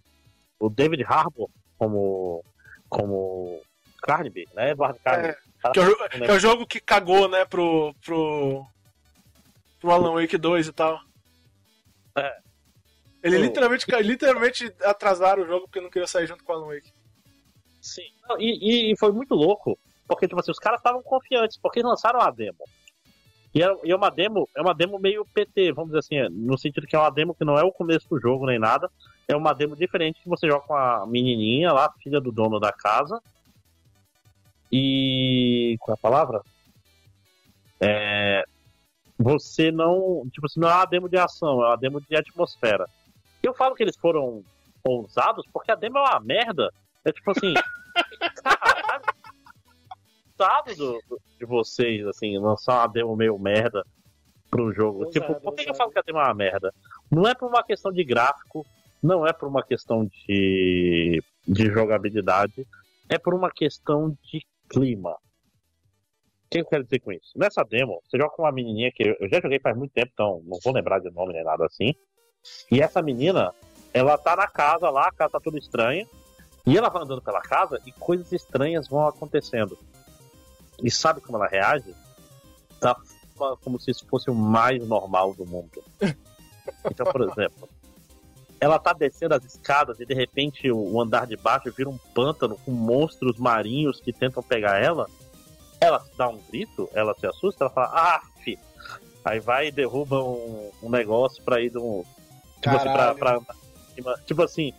[0.60, 1.48] o David Harbour
[1.78, 2.44] como,
[2.88, 3.60] como
[4.02, 4.70] Carnaby, né?
[4.72, 5.34] Eduardo Carnaby.
[5.72, 7.94] Que é, que é o jogo que cagou, né, pro.
[8.04, 8.66] pro.
[9.80, 11.00] pro Alan Wake 2 e tal.
[12.16, 12.36] É.
[13.24, 16.92] Ele literalmente, literalmente atrasaram o jogo porque não queria sair junto com o Alan Wake.
[17.80, 18.02] Sim.
[18.28, 21.88] Não, E, e foi muito louco, porque, tipo assim, os caras estavam confiantes, porque eles
[21.88, 22.58] lançaram a demo.
[23.54, 26.58] E é, e é uma demo, é uma demo meio PT, vamos dizer assim, no
[26.58, 28.90] sentido que é uma demo que não é o começo do jogo nem nada.
[29.26, 32.72] É uma demo diferente que você joga com a menininha lá, filha do dono da
[32.72, 33.22] casa.
[34.70, 35.76] E.
[35.80, 36.42] Qual é a palavra?
[37.80, 38.44] É.
[39.18, 40.28] Você não.
[40.30, 42.86] Tipo assim, não é uma demo de ação, é uma demo de atmosfera.
[43.46, 44.42] Eu falo que eles foram
[44.84, 46.70] ousados porque a demo é uma merda.
[47.04, 47.52] É tipo assim.
[48.42, 49.04] caralho,
[50.38, 53.84] ousado do, do- de vocês, assim, lançar uma demo meio merda
[54.50, 55.04] pro jogo.
[55.06, 56.72] Ousado, tipo, por que eu falo que a demo é uma merda?
[57.10, 58.64] Não é por uma questão de gráfico,
[59.02, 62.66] não é por uma questão de, de jogabilidade,
[63.08, 65.10] é por uma questão de clima.
[65.12, 65.18] O
[66.50, 67.32] que eu quero dizer com isso?
[67.36, 70.40] Nessa demo, você joga com uma menininha que eu já joguei faz muito tempo, então
[70.44, 71.92] não vou lembrar de nome nem nada assim.
[72.70, 73.54] E essa menina,
[73.92, 76.06] ela tá na casa lá, a casa tá toda estranha.
[76.66, 79.78] E ela vai andando pela casa e coisas estranhas vão acontecendo.
[80.82, 81.94] E sabe como ela reage?
[82.80, 82.96] Da
[83.36, 85.82] forma como se isso fosse o mais normal do mundo.
[86.90, 87.68] Então, por exemplo,
[88.58, 92.56] ela tá descendo as escadas e de repente o andar de baixo vira um pântano
[92.64, 95.06] com monstros marinhos que tentam pegar ela.
[95.78, 98.58] Ela dá um grito, ela se assusta, ela fala, ah, fi.
[99.22, 102.04] Aí vai e derruba um, um negócio pra ir de um.
[102.64, 103.40] Tipo assim, pra, pra.
[104.26, 104.72] Tipo assim,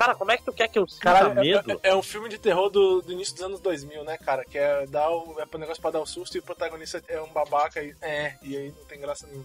[0.00, 1.80] Cara, como é que tu quer que eu sinta Caralho, é, medo?
[1.82, 4.46] é, é um filme de terror do, do início dos anos 2000, né, cara?
[4.46, 7.20] Que é dar o, é um negócio pra dar o susto e o protagonista é
[7.20, 9.44] um babaca e é, e aí não tem graça nenhuma.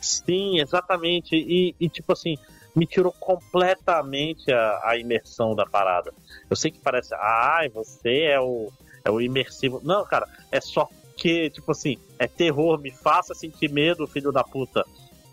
[0.00, 1.36] Sim, exatamente.
[1.36, 2.36] E, e, tipo assim,
[2.74, 6.12] me tirou completamente a, a imersão da parada.
[6.50, 8.72] Eu sei que parece, ai, você é o,
[9.04, 9.80] é o imersivo.
[9.84, 14.42] Não, cara, é só que, tipo assim, é terror, me faça sentir medo, filho da
[14.42, 14.84] puta.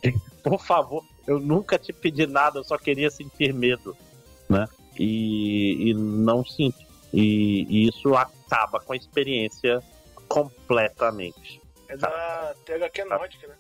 [0.44, 3.96] Por favor, eu nunca te pedi nada, eu só queria sentir medo,
[4.50, 4.68] né?
[4.98, 6.80] E, e não sinto.
[7.14, 9.82] E, e isso acaba com a experiência
[10.28, 11.62] completamente.
[11.88, 13.58] É da THQ Nordic, né?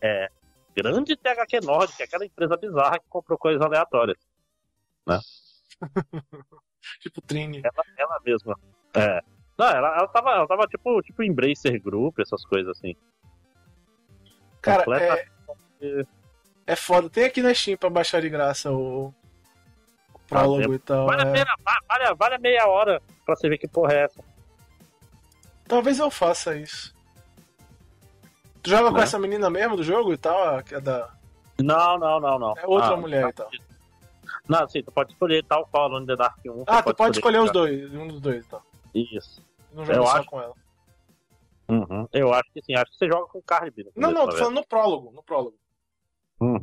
[0.00, 0.30] É.
[0.74, 4.18] Grande THQ Nordic, aquela empresa bizarra que comprou coisas aleatórias.
[7.00, 7.62] Tipo Trini.
[7.64, 8.58] Ela, ela mesma.
[8.94, 9.20] É.
[9.56, 12.96] Não, ela, ela, tava, ela tava tipo, tipo Embracer Group, essas coisas assim.
[14.60, 15.30] Cara, Completa-
[15.80, 16.04] é,
[16.66, 17.08] é foda.
[17.10, 19.06] Tem aqui na Steam pra baixar de graça o,
[20.14, 21.06] o prólogo e tal.
[21.06, 21.32] Vale a é.
[21.32, 24.22] pena, va- vale, a- vale a meia hora pra você ver que porra é essa.
[25.66, 26.94] Talvez eu faça isso.
[28.62, 29.02] Tu joga com Né?
[29.02, 30.56] essa menina mesmo do jogo e tal?
[30.56, 31.10] a- que é da.
[31.58, 32.54] Não, não, não, não.
[32.56, 33.48] É outra Ah, mulher e tal.
[34.48, 36.64] Não, sim, tu pode escolher tal qual Alone in the Dark 1.
[36.66, 38.62] Ah, tu pode escolher os dois, um dos dois e tal.
[38.94, 39.42] Isso.
[39.72, 40.54] Não joga Eu só acho- com ela.
[41.68, 42.06] Uhum.
[42.12, 43.72] Eu acho que sim, acho que você joga com Carly.
[43.96, 45.10] Não, não, tô falando no prólogo.
[45.12, 45.56] No prólogo.
[46.40, 46.58] Uhum.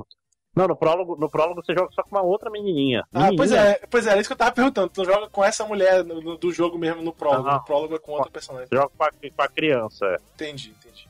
[0.54, 3.06] Não, no prólogo, no prólogo você joga só com uma outra menininha.
[3.14, 3.78] Ah, pois Menininha?
[3.82, 4.90] é, pois é, era isso que eu tava perguntando.
[4.90, 7.48] Tu joga com essa mulher no- no- do jogo mesmo no prólogo.
[7.48, 7.54] Ah.
[7.56, 8.68] No prólogo é com outra personagem.
[8.68, 10.18] Você joga com a, com a criança, é.
[10.36, 11.10] Entendi, entendi.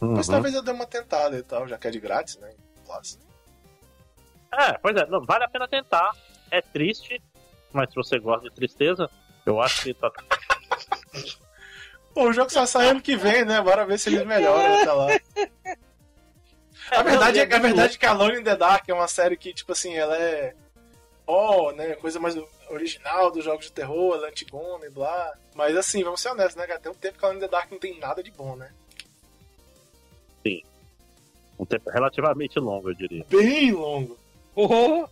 [0.00, 0.12] Uhum.
[0.14, 2.52] Mas talvez eu dê uma tentada e tal, já que é de grátis, né?
[2.84, 3.18] Plus.
[4.52, 6.10] É, pois é, não, vale a pena tentar.
[6.50, 7.22] É triste,
[7.72, 9.08] mas se você gosta de tristeza,
[9.46, 10.10] eu acho que tá.
[12.12, 13.62] Pô, o jogo só sai ano que vem, né?
[13.62, 15.06] Bora ver se eles melhoram até lá.
[16.90, 19.54] A verdade, é, a verdade é que Alone in the Dark é uma série que,
[19.54, 20.54] tipo assim, ela é.
[21.26, 21.94] Ó, né?
[21.94, 22.36] Coisa mais
[22.68, 25.32] original dos jogos de terror, ela é antigona e blá.
[25.54, 26.80] Mas assim, vamos ser honestos, né, cara?
[26.80, 28.70] Tem um tempo que Alone in the Dark não tem nada de bom, né?
[31.60, 33.22] Um tempo relativamente longo, eu diria.
[33.28, 34.18] Bem longo.
[34.56, 35.06] Oh!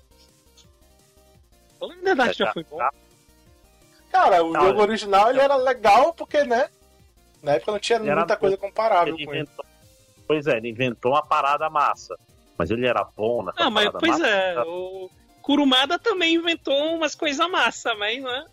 [1.78, 2.78] O Lembro da Dark já foi bom.
[4.10, 6.70] Cara, o Cara, jogo original ele era legal porque, né?
[7.42, 9.42] Na época não tinha muita coisa comparável com ele.
[9.42, 9.64] inventou...
[10.28, 12.16] Pois é, ele inventou uma parada massa.
[12.56, 14.26] Mas ele era bom nessa Ah, mas pois massa.
[14.28, 15.10] é, o
[15.42, 18.46] Kurumada também inventou umas coisas massa, mas não é?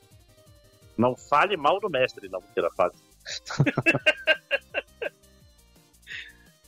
[0.98, 2.94] Não fale mal do mestre, não, mentira, faz.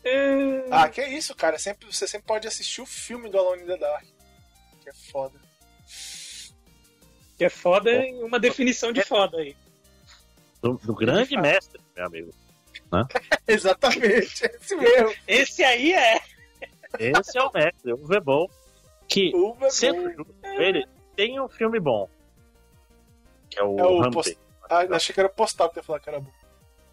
[0.04, 1.60] É, Ah, que isso, cara.
[1.60, 4.06] Sempre, você sempre pode assistir o filme do Alone in the Dark.
[4.82, 5.38] Que é foda.
[7.38, 9.54] Que é foda em uma definição de foda aí.
[10.62, 12.34] Do, do grande mestre, meu amigo.
[13.48, 15.14] Exatamente, é esse mesmo.
[15.28, 16.20] Esse aí é.
[17.00, 18.48] Esse é o mestre, o Vebon.
[19.08, 19.32] Que,
[19.70, 20.86] sendo junto com ele,
[21.16, 22.10] tem um filme bom.
[23.50, 24.36] Que é o, É o Rampage.
[24.36, 24.40] post-
[24.70, 26.32] Ah, achei que era postal que eu ia falar que era bom.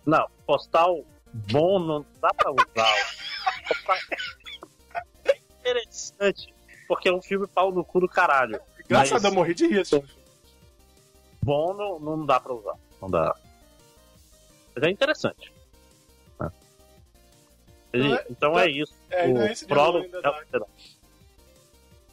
[0.06, 2.94] Não, postal bom não dá pra usar.
[5.24, 6.54] É interessante,
[6.86, 8.60] porque é um filme pau no cu do caralho.
[8.84, 10.08] Engraçado, Mas- eu morri de rir assistindo.
[11.42, 12.74] Bom não, não dá pra usar.
[13.02, 13.34] Não dá.
[14.74, 15.52] Mas é interessante.
[17.98, 18.04] Né?
[18.04, 18.94] E- Não é- então é isso.
[19.10, 20.08] É, o é esse de prólogo.
[20.20, 20.46] Dark.
[20.52, 20.66] não,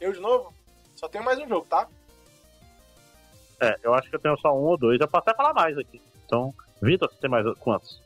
[0.00, 0.52] Eu de novo?
[0.96, 1.88] Só tenho mais um jogo, tá?
[3.60, 5.00] É, eu acho que eu tenho só um ou dois.
[5.00, 6.00] Eu posso até falar mais aqui.
[6.26, 8.00] Então, Vitor, você tem mais quantos?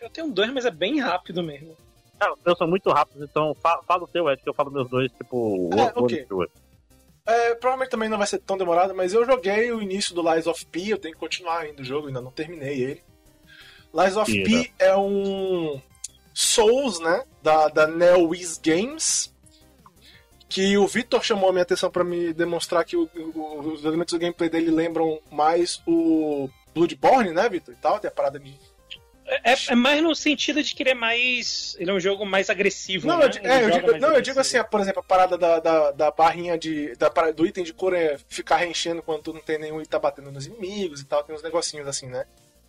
[0.00, 1.76] Eu tenho dois, mas é bem rápido mesmo.
[2.18, 4.88] Ah, eu sou muito rápido, então fa- fala o teu, Ed, que eu falo meus
[4.88, 6.00] dois, tipo, É, one- ok.
[6.00, 6.50] one two.
[7.26, 10.46] É, provavelmente também não vai ser tão demorado, mas eu joguei o início do Lies
[10.46, 13.04] of P, eu tenho que continuar ainda o jogo, ainda não terminei ele.
[13.94, 15.80] Lies of P é um
[16.34, 19.32] Souls, né, da, da NeoWiz Games,
[20.48, 24.12] que o Victor chamou a minha atenção pra me demonstrar que o- o- os elementos
[24.12, 28.54] do gameplay dele lembram mais o Bloodborne, né, Victor, e tal, tem a parada de...
[29.44, 31.74] É, é mais no sentido de querer mais.
[31.78, 33.06] Ele é um jogo mais agressivo.
[33.06, 33.30] Não, né?
[33.42, 34.64] eu, é, eu digo, não, eu digo assim, agressivo.
[34.70, 36.94] por exemplo, a parada da, da, da barrinha de.
[36.96, 39.98] Da, do item de cura é ficar reenchendo quando tu não tem nenhum e tá
[39.98, 42.26] batendo nos inimigos e tal, tem uns negocinhos assim, né?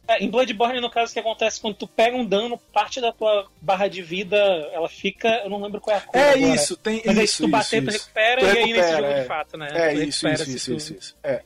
[0.08, 3.14] É, em Bloodborne, no caso, o que acontece quando tu pega um dano, parte da
[3.14, 4.36] tua barra de vida,
[4.74, 5.30] ela fica.
[5.44, 6.20] Eu não lembro qual é a cor.
[6.20, 6.38] É agora.
[6.56, 7.36] isso, tem Mas aí isso.
[7.38, 9.22] se tu bater, isso, tu recupera, Tu e aí nesse recupera, jogo é.
[9.22, 9.68] de fato, né?
[9.72, 11.16] É isso, recupera isso, isso, isso, isso.
[11.24, 11.42] É.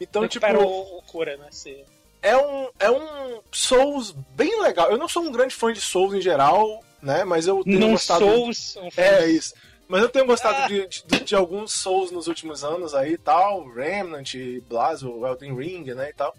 [0.00, 1.46] Então, tipo, recupera o, o cura, né?
[1.52, 1.84] Se...
[2.20, 4.90] é um, é um Souls bem legal.
[4.90, 7.22] Eu não sou um grande fã de Souls em geral, né?
[7.24, 8.24] Mas eu tenho Não gostado.
[8.24, 8.76] Souls.
[8.76, 9.54] um É filme- isso.
[9.86, 10.66] Mas eu tenho gostado Ah.
[10.68, 13.68] de, de, de alguns Souls nos últimos anos aí e tal.
[13.68, 14.34] Remnant,
[14.68, 16.10] Blas, o Elden Ring, né?
[16.10, 16.34] E tal.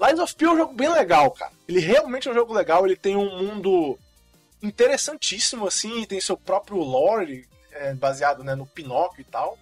[0.00, 1.52] Lies of P é um jogo bem legal, cara.
[1.68, 2.86] Ele realmente é um jogo legal.
[2.86, 3.98] Ele tem um mundo
[4.62, 6.04] interessantíssimo, assim.
[6.04, 7.46] Tem seu próprio lore.
[7.72, 9.58] É, baseado né, no Pinóquio e tal.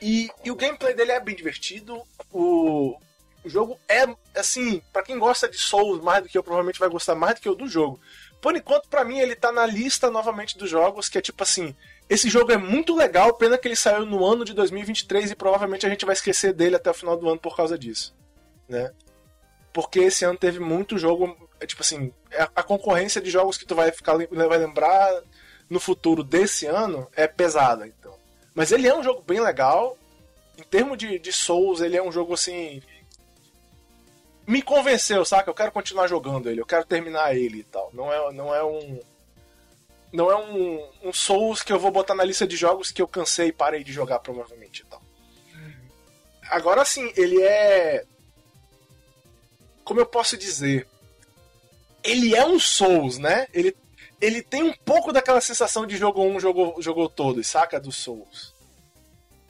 [0.00, 2.02] E, e, o gameplay dele é bem divertido.
[2.32, 2.96] O,
[3.44, 6.88] o jogo é, assim, para quem gosta de Souls mais do que eu, provavelmente vai
[6.88, 8.00] gostar mais do que eu do jogo.
[8.40, 11.76] Por enquanto, para mim, ele tá na lista novamente dos jogos, que é tipo assim.
[12.08, 15.86] Esse jogo é muito legal, pena que ele saiu no ano de 2023 e provavelmente
[15.86, 18.16] a gente vai esquecer dele até o final do ano por causa disso.
[18.68, 18.90] Né?
[19.72, 21.36] Porque esse ano teve muito jogo.
[21.66, 22.12] Tipo assim,
[22.54, 25.22] a concorrência de jogos que tu vai ficar vai lembrar
[25.68, 28.14] no futuro desse ano é pesada, então.
[28.54, 29.96] Mas ele é um jogo bem legal.
[30.58, 32.82] Em termos de, de Souls, ele é um jogo assim
[34.50, 35.48] me convenceu, saca?
[35.48, 37.88] Eu quero continuar jogando ele, eu quero terminar ele e tal.
[37.92, 39.00] Não é, não é um.
[40.12, 43.06] Não é um, um Souls que eu vou botar na lista de jogos que eu
[43.06, 45.00] cansei e parei de jogar, provavelmente e tal.
[46.50, 48.04] Agora sim, ele é.
[49.90, 50.86] Como eu posso dizer?
[52.04, 53.48] Ele é um Souls, né?
[53.52, 53.76] Ele,
[54.20, 57.80] ele tem um pouco daquela sensação de jogo 1, jogo, jogou todo, saca?
[57.80, 58.54] Do Souls.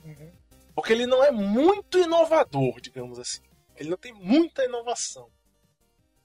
[0.02, 0.32] Uhum.
[0.74, 3.42] Porque ele não é muito inovador, digamos assim.
[3.76, 5.28] Ele não tem muita inovação.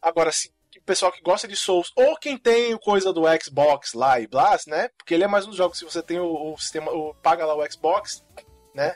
[0.01, 4.17] Agora, se o pessoal que gosta de Souls, ou quem tem coisa do Xbox lá
[4.17, 4.87] e Blast, né?
[4.97, 7.53] Porque ele é mais um jogo, se você tem o, o sistema, o, paga lá
[7.53, 8.25] o Xbox,
[8.73, 8.95] né?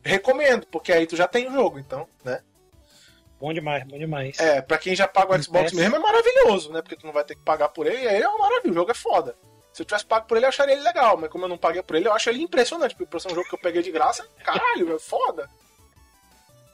[0.00, 2.40] Recomendo, porque aí tu já tem o jogo, então, né?
[3.40, 4.38] Bom demais, bom demais.
[4.38, 6.82] É, pra quem já paga o Xbox mesmo é maravilhoso, né?
[6.82, 8.74] Porque tu não vai ter que pagar por ele, e aí é uma maravilha, o
[8.74, 9.34] jogo é foda.
[9.72, 11.82] Se eu tivesse pago por ele, eu acharia ele legal, mas como eu não paguei
[11.82, 13.90] por ele, eu acho ele impressionante, porque por ser um jogo que eu peguei de
[13.90, 15.48] graça, caralho, é foda.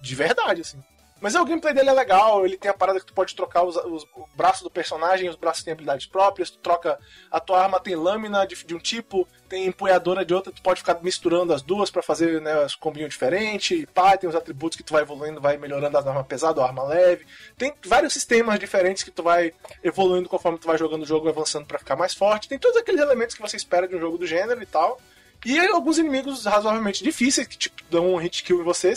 [0.02, 0.82] De verdade, assim.
[1.20, 3.62] Mas é, o gameplay dele é legal, ele tem a parada que tu pode trocar
[3.62, 6.98] os, os, o braço do personagem, os braços têm habilidades próprias, tu troca.
[7.30, 10.80] A tua arma tem lâmina de, de um tipo, tem empunhadora de outra, tu pode
[10.80, 14.76] ficar misturando as duas para fazer né, as combinhos diferentes, e pá, tem os atributos
[14.76, 17.26] que tu vai evoluindo, vai melhorando a arma pesada ou arma leve.
[17.56, 21.66] Tem vários sistemas diferentes que tu vai evoluindo conforme tu vai jogando o jogo, avançando
[21.66, 22.48] para ficar mais forte.
[22.48, 25.00] Tem todos aqueles elementos que você espera de um jogo do gênero e tal.
[25.46, 28.94] E alguns inimigos razoavelmente difíceis, que tipo, dão um hit kill em você.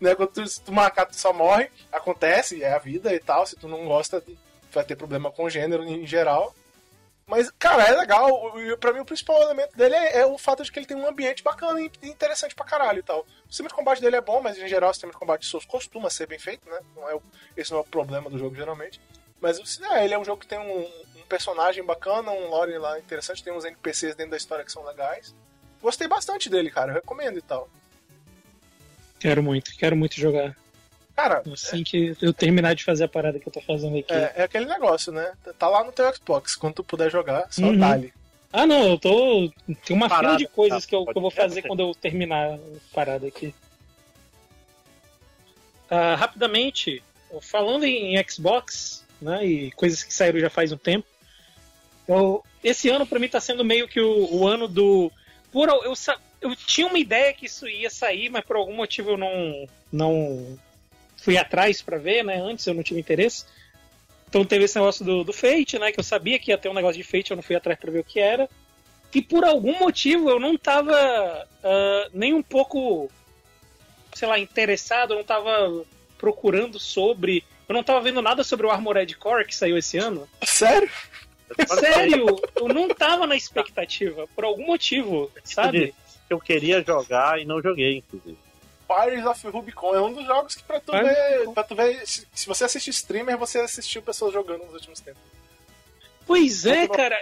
[0.00, 0.14] né?
[0.14, 1.68] Quando tu, se tu marcar, tu só morre.
[1.92, 3.46] Acontece, é a vida e tal.
[3.46, 4.24] Se tu não gosta,
[4.72, 6.54] vai ter problema com o gênero em geral.
[7.26, 8.26] Mas, cara, é legal.
[8.80, 11.06] Pra mim, o principal elemento dele é, é, o fato de que ele tem um
[11.06, 13.26] ambiente bacana e interessante pra caralho e tal.
[13.46, 15.48] O sistema de combate dele é bom, mas em geral o sistema de combate de
[15.48, 16.80] Souls costuma ser bem feito, né?
[16.96, 17.22] Não é o,
[17.54, 18.98] esse não é o problema do jogo, geralmente.
[19.42, 20.90] Mas é, ele é um jogo que tem um,
[21.20, 24.82] um personagem bacana, um lore lá interessante, tem uns NPCs dentro da história que são
[24.86, 25.34] legais
[25.82, 26.92] gostei bastante dele, cara.
[26.92, 27.68] Eu recomendo e tal.
[29.18, 30.56] Quero muito, quero muito jogar.
[31.14, 31.84] Cara, assim é...
[31.84, 34.12] que eu terminar de fazer a parada que eu tô fazendo aqui.
[34.12, 35.32] É, é aquele negócio, né?
[35.58, 36.56] Tá lá no teu Xbox.
[36.56, 37.78] Quando tu puder jogar, só uhum.
[37.78, 38.12] dá-lhe.
[38.52, 39.50] Ah, não, eu tô.
[39.84, 41.94] Tem uma parada, fila de coisas tá, que, eu, que eu vou fazer quando eu
[41.94, 42.58] terminar a
[42.92, 43.54] parada aqui.
[45.90, 47.02] Uh, rapidamente,
[47.40, 51.06] falando em Xbox, né, e coisas que saíram já faz um tempo,
[52.08, 55.10] eu, esse ano para mim tá sendo meio que o, o ano do
[55.52, 55.94] por eu,
[56.40, 60.58] eu tinha uma ideia que isso ia sair, mas por algum motivo eu não não
[61.16, 62.40] fui atrás para ver, né?
[62.40, 63.44] Antes eu não tive interesse.
[64.28, 65.92] Então teve esse negócio do, do Fate, né?
[65.92, 67.92] Que eu sabia que ia ter um negócio de Fate, eu não fui atrás para
[67.92, 68.48] ver o que era.
[69.14, 73.10] E por algum motivo eu não tava uh, nem um pouco,
[74.14, 75.84] sei lá, interessado, eu não tava
[76.16, 77.44] procurando sobre.
[77.68, 80.26] Eu não tava vendo nada sobre o Armored Core que saiu esse ano.
[80.42, 80.90] Sério?
[81.78, 85.94] Sério, eu não tava na expectativa, por algum motivo, sabe?
[86.28, 88.38] Eu queria jogar e não joguei, inclusive.
[88.86, 91.50] Pirates of Rubicon é um dos jogos que pra tu Pirates ver.
[91.52, 95.22] Pra tu ver se, se, você assistir streamer, você assistiu pessoas jogando nos últimos tempos.
[96.26, 97.18] Pois é, cara.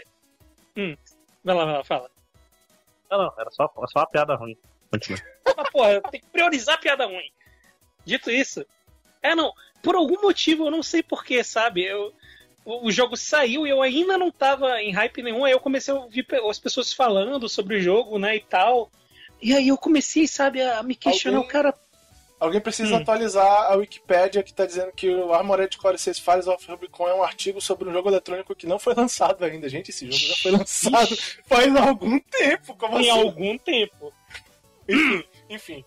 [0.76, 0.96] Hum.
[1.44, 2.10] Vai lá, vai lá, fala.
[3.10, 4.56] Não, não, era só, só uma piada ruim.
[4.90, 5.20] Continua.
[5.56, 7.30] Mas, porra, tem que priorizar a piada ruim.
[8.04, 8.64] Dito isso.
[9.22, 9.52] É, não.
[9.82, 11.84] Por algum motivo, eu não sei porquê, sabe?
[11.84, 12.12] Eu,
[12.64, 15.98] o jogo saiu e eu ainda não tava em hype nenhum, aí eu comecei a
[15.98, 18.90] ouvir as pessoas falando sobre o jogo, né, e tal.
[19.40, 21.74] E aí eu comecei, sabe, a me questionar, alguém, o cara...
[22.38, 22.98] Alguém precisa hum.
[22.98, 27.14] atualizar a Wikipedia que tá dizendo que o Armored Core 6 Fires of Rubicon é
[27.14, 29.68] um artigo sobre um jogo eletrônico que não foi lançado ainda.
[29.68, 33.20] Gente, esse jogo já foi lançado faz algum tempo, como Em assim?
[33.20, 34.12] algum tempo.
[34.88, 35.84] enfim, enfim.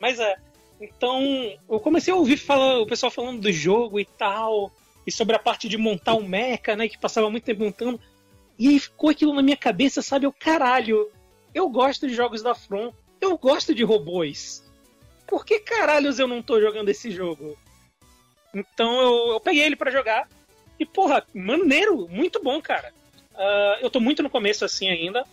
[0.00, 0.36] Mas é,
[0.80, 1.20] então
[1.68, 4.72] eu comecei a ouvir falar, o pessoal falando do jogo e tal
[5.06, 6.88] e sobre a parte de montar um mecha, né?
[6.88, 8.00] Que passava muito tempo montando.
[8.58, 10.26] E aí ficou aquilo na minha cabeça, sabe?
[10.26, 11.10] Eu, caralho,
[11.54, 14.64] eu gosto de jogos da From, eu gosto de robôs.
[15.26, 17.56] Por que caralhos eu não tô jogando esse jogo?
[18.54, 20.28] Então eu, eu peguei ele para jogar.
[20.78, 22.92] E, porra, maneiro, muito bom, cara.
[23.34, 25.24] Uh, eu tô muito no começo assim ainda.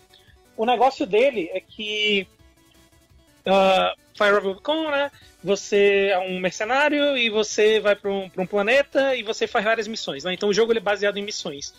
[0.58, 2.28] O negócio dele é que.
[3.46, 5.12] Uh, Fire Rubicon, né?
[5.44, 9.88] Você é um mercenário e você vai para um, um, planeta e você faz várias
[9.88, 10.34] missões, né?
[10.34, 11.74] Então o jogo ele é baseado em missões.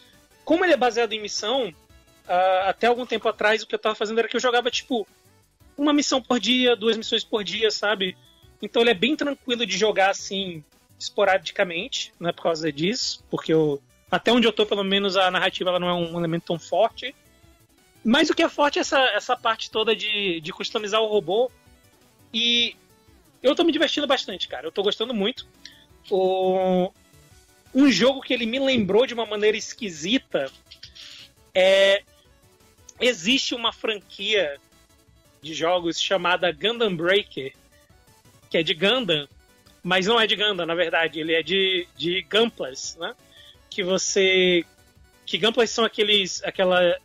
[0.44, 3.94] Como ele é baseado em missão, uh, até algum tempo atrás, o que eu tava
[3.94, 5.06] fazendo era que eu jogava, tipo,
[5.77, 8.16] uma missão por dia, duas missões por dia, sabe?
[8.61, 10.62] Então ele é bem tranquilo de jogar assim,
[10.98, 13.81] esporadicamente, não é por causa disso, porque eu,
[14.11, 17.15] até onde eu tô, pelo menos, a narrativa ela não é um elemento tão forte.
[18.05, 21.51] Mas o que é forte é essa, essa parte toda de, de customizar o robô.
[22.35, 22.77] E
[23.40, 24.66] eu tô me divertindo bastante, cara.
[24.66, 25.47] Eu tô gostando muito.
[26.11, 26.93] O...
[27.73, 30.51] Um jogo que ele me lembrou de uma maneira esquisita
[31.55, 32.02] é.
[33.01, 34.59] Existe uma franquia
[35.43, 37.52] de jogos chamada Gundam Breaker,
[38.48, 39.28] que é de Gundam,
[39.82, 43.15] mas não é de Gundam, na verdade, ele é de, de Gunplas, né?
[43.69, 44.65] Que você.
[45.27, 46.43] Que Gunplas são aqueles.
[46.43, 46.97] aquela.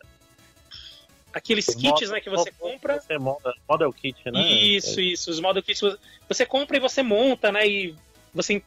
[1.32, 3.00] Aqueles kits, model, né, que você compra.
[3.00, 4.40] Você monta, model kit, né?
[4.52, 5.02] Isso, é.
[5.04, 5.30] isso.
[5.30, 5.80] Os model kits
[6.28, 7.66] você compra e você monta, né?
[7.66, 7.94] E
[8.34, 8.62] você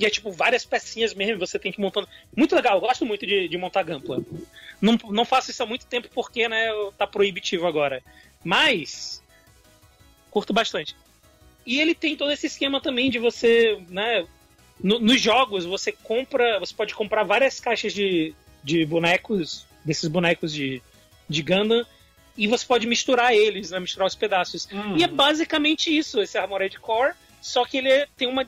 [0.00, 2.08] e é tipo várias pecinhas mesmo, você tem que ir montando.
[2.34, 4.22] Muito legal, eu gosto muito de, de montar Gampla.
[4.80, 8.02] Não, não faço isso há muito tempo porque, né, tá proibitivo agora.
[8.42, 9.22] Mas
[10.30, 10.96] curto bastante.
[11.66, 14.26] E ele tem todo esse esquema também de você, né,
[14.82, 20.50] no, nos jogos você compra, você pode comprar várias caixas de, de bonecos, desses bonecos
[20.50, 20.82] de,
[21.30, 21.86] de Gundam,
[22.36, 24.66] e você pode misturar eles, né, misturar os pedaços.
[24.70, 24.98] Uhum.
[24.98, 28.46] E é basicamente isso, esse Armored Core só que ele tem uma,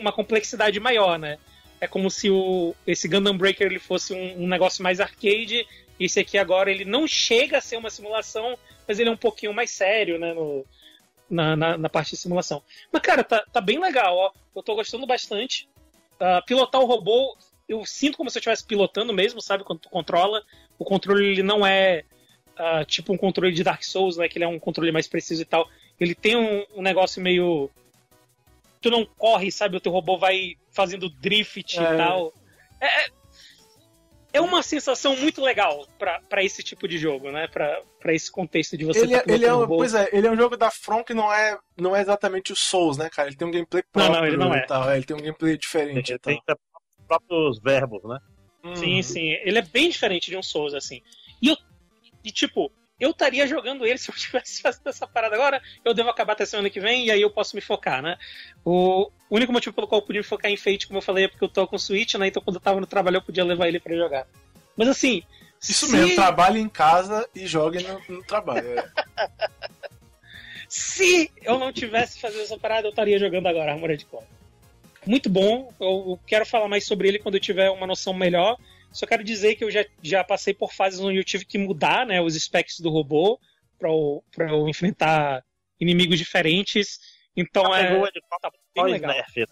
[0.00, 1.38] uma complexidade maior, né?
[1.80, 5.66] É como se o, esse Gundam Breaker ele fosse um, um, negócio mais arcade.
[5.98, 8.58] Esse aqui agora ele não chega a ser uma simulação,
[8.88, 10.32] mas ele é um pouquinho mais sério, né?
[10.32, 10.64] No,
[11.28, 12.62] na, na, na, parte de simulação.
[12.90, 14.32] Mas, cara, tá, tá bem legal, ó.
[14.56, 15.68] Eu tô gostando bastante.
[16.14, 17.36] Uh, pilotar o robô,
[17.68, 19.64] eu sinto como se eu estivesse pilotando mesmo, sabe?
[19.64, 20.42] Quando tu controla.
[20.78, 22.04] O controle ele não é
[22.60, 24.28] uh, tipo um controle de Dark Souls, né?
[24.28, 25.68] Que ele é um controle mais preciso e tal.
[25.98, 27.70] Ele tem um, um negócio meio
[28.80, 29.76] tu não corre, sabe?
[29.76, 31.82] O teu robô vai fazendo drift é.
[31.82, 32.32] e tal.
[32.80, 33.08] É, é,
[34.32, 37.46] é uma sensação muito legal para esse tipo de jogo, né?
[37.48, 40.30] Pra, esse contexto de você ele, tá é, ele é um, Pois é, ele é
[40.30, 43.28] um jogo da From que não é, não é exatamente o Souls, né, cara?
[43.28, 44.12] Ele tem um gameplay próprio.
[44.12, 44.66] Não, não, ele não é.
[44.66, 46.12] Tal, é, ele tem um gameplay diferente.
[46.12, 46.42] Ele tem
[47.06, 48.18] próprios verbos, né?
[48.74, 49.02] Sim, hum.
[49.02, 49.28] sim.
[49.42, 51.02] Ele é bem diferente de um Souls, assim.
[52.24, 52.70] E tipo,
[53.00, 55.62] eu estaria jogando ele se eu estivesse fazendo essa parada agora.
[55.84, 58.18] Eu devo acabar até semana que vem e aí eu posso me focar, né?
[58.64, 61.28] O único motivo pelo qual eu podia me focar em Fate, como eu falei, é
[61.28, 62.26] porque eu tô com Switch, né?
[62.26, 64.26] Então quando eu tava no trabalho eu podia levar ele para jogar.
[64.76, 65.22] Mas assim.
[65.62, 65.92] Isso se...
[65.92, 68.78] mesmo, trabalhe em casa e jogue no, no trabalho.
[68.78, 68.88] É.
[70.68, 74.24] se eu não tivesse fazendo essa parada, eu estaria jogando agora Armored Core.
[75.06, 78.58] Muito bom, eu quero falar mais sobre ele quando eu tiver uma noção melhor.
[78.92, 82.06] Só quero dizer que eu já, já passei por fases onde eu tive que mudar
[82.06, 83.38] né, os specs do robô
[83.78, 85.44] para eu enfrentar
[85.78, 86.98] inimigos diferentes.
[87.36, 87.88] Então é.
[87.88, 89.12] Pegou ele tá bem legal.
[89.12, 89.46] Nerf, né?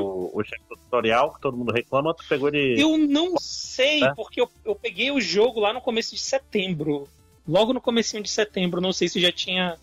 [0.00, 2.80] O, o chefe do tutorial, que todo mundo reclama, tu pegou ele.
[2.80, 4.12] Eu não sei, é?
[4.14, 7.08] porque eu, eu peguei o jogo lá no começo de setembro.
[7.46, 9.78] Logo no começo de setembro, não sei se já tinha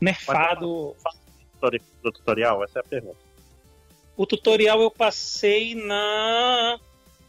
[0.00, 0.94] nerfado.
[1.02, 2.62] Mas, do tutorial?
[2.62, 3.18] Essa é a pergunta.
[4.16, 6.78] O tutorial eu passei na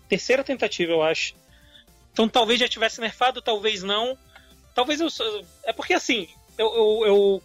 [0.08, 1.36] terceira tentativa, eu acho.
[2.12, 4.18] Então talvez já tivesse nerfado, talvez não.
[4.74, 5.08] Talvez eu.
[5.64, 6.28] É porque assim,
[6.58, 7.44] eu, eu, eu,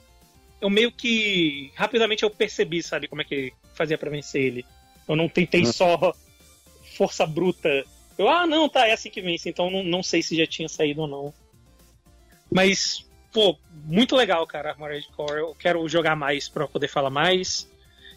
[0.61, 1.73] eu meio que.
[1.75, 4.67] Rapidamente eu percebi, sabe, como é que fazia para vencer ele.
[5.09, 5.73] Eu não tentei uhum.
[5.73, 6.15] só
[6.97, 7.85] força bruta.
[8.19, 9.49] Eu, ah, não, tá, é assim que vence.
[9.49, 11.35] Então não, não sei se já tinha saído ou não.
[12.51, 15.41] Mas, pô, muito legal, cara, Armored Core.
[15.41, 17.69] Eu quero jogar mais pra poder falar mais.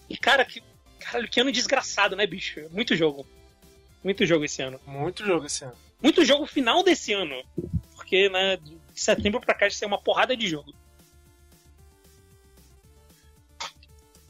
[0.10, 0.62] E, cara, que,
[1.00, 2.68] caralho, que ano desgraçado, né, bicho?
[2.72, 3.26] Muito jogo.
[4.04, 4.80] Muito jogo esse ano.
[4.86, 5.76] Muito jogo esse ano.
[6.02, 7.42] Muito jogo final desse ano.
[7.96, 10.74] Porque, né, de setembro pra cá já uma porrada de jogo.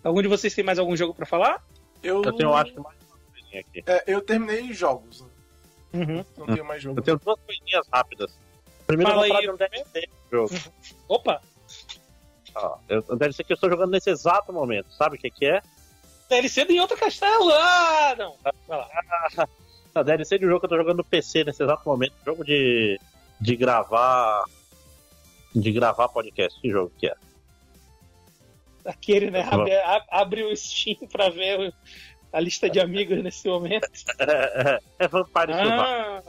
[0.04, 1.66] Algum de vocês tem mais algum jogo para falar?
[2.04, 3.84] Eu, eu tenho, acho que mais uma coisinha aqui.
[3.88, 5.22] É, eu terminei jogos.
[5.94, 6.26] Uhum.
[6.38, 7.00] Não tenho mais jogo.
[7.00, 8.38] Eu tenho duas coisinhas rápidas.
[8.86, 9.46] Primeiro Fala eu vou falar aí.
[9.46, 10.54] de um DLC jogo.
[10.54, 10.96] Uhum.
[11.08, 11.42] Opa!
[12.56, 14.92] Ah, eu, um DLC que eu estou jogando nesse exato momento.
[14.94, 15.62] Sabe o que, que é?
[16.30, 17.50] DLC em outro castelo!
[17.52, 18.36] Ah, não!
[18.68, 19.48] Vai lá.
[19.96, 22.14] A DLC de um jogo que eu tô jogando no PC nesse exato momento.
[22.26, 23.00] Jogo de,
[23.40, 24.44] de gravar.
[25.54, 26.60] De gravar podcast.
[26.60, 27.16] Que jogo que é?
[28.86, 29.48] Aquele, né?
[29.50, 29.72] Abre,
[30.10, 31.74] abre o Steam pra ver
[32.32, 33.88] a lista de amigos nesse momento.
[34.20, 36.24] é, é, é Vampire ah,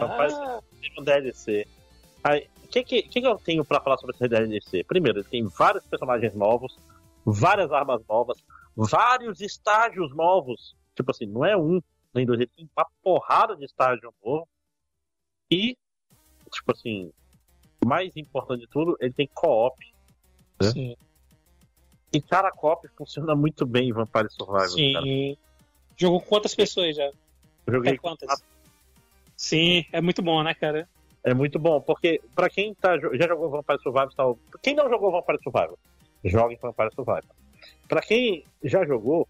[0.00, 0.60] ah.
[0.98, 1.66] um DLC.
[2.64, 4.82] o que, que, que eu tenho pra falar sobre esse DLC?
[4.84, 6.78] Primeiro, ele tem vários personagens novos,
[7.26, 8.42] várias armas novas,
[8.74, 10.74] vários estágios novos.
[10.96, 11.82] Tipo assim, não é um,
[12.22, 14.46] dois, ele tem uma porrada de estágio novo.
[15.50, 15.76] E,
[16.52, 17.10] tipo assim,
[17.84, 19.76] mais importante de tudo, ele tem co-op.
[20.60, 20.70] Né?
[20.70, 20.96] Sim.
[22.12, 24.68] E cara, co-op funciona muito bem em Vampire Survivor.
[24.68, 24.92] Sim.
[24.92, 25.06] Cara.
[25.96, 27.10] Jogou com quantas pessoas já?
[27.66, 28.42] Eu joguei quantas?
[29.36, 30.88] Sim, é muito bom, né, cara?
[31.22, 35.10] É muito bom, porque pra quem tá, já jogou Vampire Survivor, tal, quem não jogou
[35.10, 35.78] Vampire Survivor,
[36.22, 37.24] jogue Vampire Survivor.
[37.88, 39.26] Pra quem já jogou,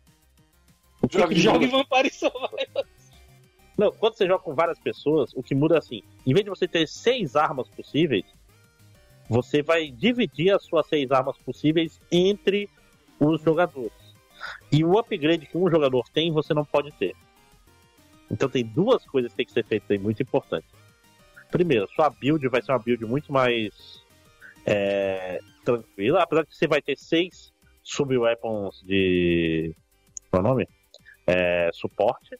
[1.11, 1.85] Jogue, que jogue muda?
[1.91, 2.87] Vampire Survivor.
[3.77, 6.51] Não, quando você joga com várias pessoas, o que muda é assim, em vez de
[6.51, 8.25] você ter seis armas possíveis,
[9.29, 12.69] você vai dividir as suas seis armas possíveis entre
[13.19, 13.93] os jogadores.
[14.71, 17.15] E o upgrade que um jogador tem, você não pode ter.
[18.31, 20.71] Então tem duas coisas que tem que ser feitas aí, muito importantes.
[21.51, 24.03] Primeiro, sua build vai ser uma build muito mais
[24.67, 27.53] é, tranquila, apesar que você vai ter seis
[27.83, 29.75] sub-weapons de.
[30.31, 30.69] Qual é o nome?
[31.27, 32.39] É, suporte.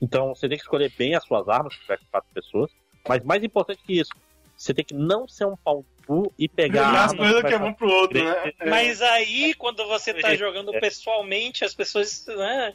[0.00, 2.70] Então você tem que escolher bem as suas armas, se tiver com quatro pessoas.
[3.08, 4.10] Mas mais importante que isso,
[4.56, 7.72] você tem que não ser um pau cu e pegar as coisas que é bom
[7.72, 8.52] pro outro, né?
[8.60, 8.68] É.
[8.70, 12.26] Mas aí, quando você tá jogando pessoalmente, as pessoas.
[12.26, 12.72] Né,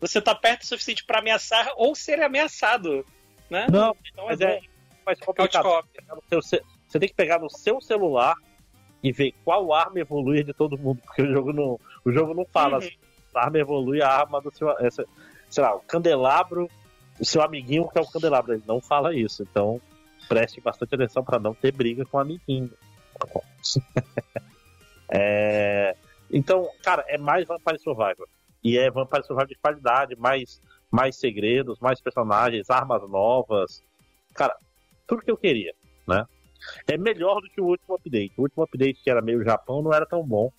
[0.00, 3.06] você tá perto o suficiente pra ameaçar ou ser ameaçado.
[3.48, 3.66] Né?
[3.70, 4.60] Não, então mas é é
[5.06, 5.62] mais complicado.
[5.62, 8.34] Couch Pegar no seu ce- Você tem que pegar no seu celular
[9.02, 12.44] e ver qual arma evolui de todo mundo, porque o jogo não, o jogo não
[12.46, 12.84] fala Uhum.
[12.84, 12.96] assim,
[13.42, 15.04] arma evolui a arma do seu, essa,
[15.48, 16.68] sei lá, o candelabro,
[17.20, 19.80] o seu amiguinho que é o candelabro, ele não fala isso, então
[20.28, 22.70] preste bastante atenção para não ter briga com o amiguinho.
[25.16, 25.94] É,
[26.30, 28.26] então, cara, é mais Vampire Survivor.
[28.62, 33.82] E é Vampire Survivor de qualidade, mais, mais segredos, mais personagens, armas novas.
[34.34, 34.56] Cara,
[35.06, 35.72] tudo que eu queria,
[36.08, 36.26] né?
[36.88, 38.32] É melhor do que o último update.
[38.36, 40.50] O último update, que era meio Japão, não era tão bom.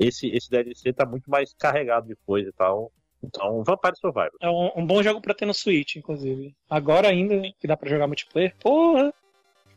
[0.00, 2.90] Esse, esse DLC tá muito mais carregado de coisa e tal.
[3.22, 4.32] Então, Vampire Survivor.
[4.40, 6.54] É um, um bom jogo pra ter no Switch, inclusive.
[6.70, 8.56] Agora ainda, que dá pra jogar multiplayer.
[8.58, 9.12] Porra!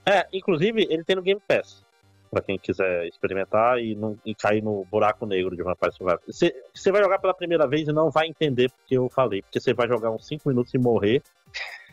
[0.05, 1.85] É, inclusive, ele tem no Game Pass.
[2.31, 6.21] Pra quem quiser experimentar e, não, e cair no buraco negro de Vampire Survivor.
[6.25, 9.41] Você, vai jogar pela primeira vez e não vai entender porque eu falei.
[9.41, 11.21] Porque você vai jogar uns 5 minutos e morrer.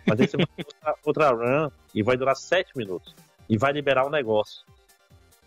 [0.07, 3.15] Mas aí você vai outra, outra run e vai durar 7 minutos.
[3.49, 4.65] E vai liberar um negócio.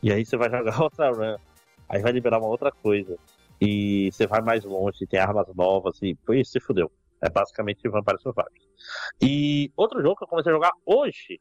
[0.01, 1.37] E aí você vai jogar outra run.
[1.93, 3.15] Aí vai liberar uma outra coisa.
[3.61, 6.15] E você vai mais longe, tem armas novas e.
[6.15, 6.91] Pô, se fudeu.
[7.21, 8.51] É basicamente Vampire Survivor.
[9.21, 11.39] E outro jogo que eu comecei a jogar hoje.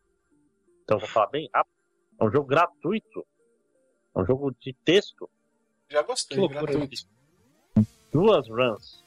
[0.84, 1.72] Então eu vou falar bem rápido.
[2.20, 3.26] É um jogo gratuito.
[4.14, 5.28] É um jogo de texto.
[5.88, 6.66] Já gostei, loucura.
[6.66, 7.06] gratuito.
[8.12, 9.02] Duas runs.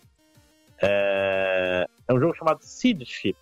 [0.82, 3.38] É, é um jogo chamado Seed Ship.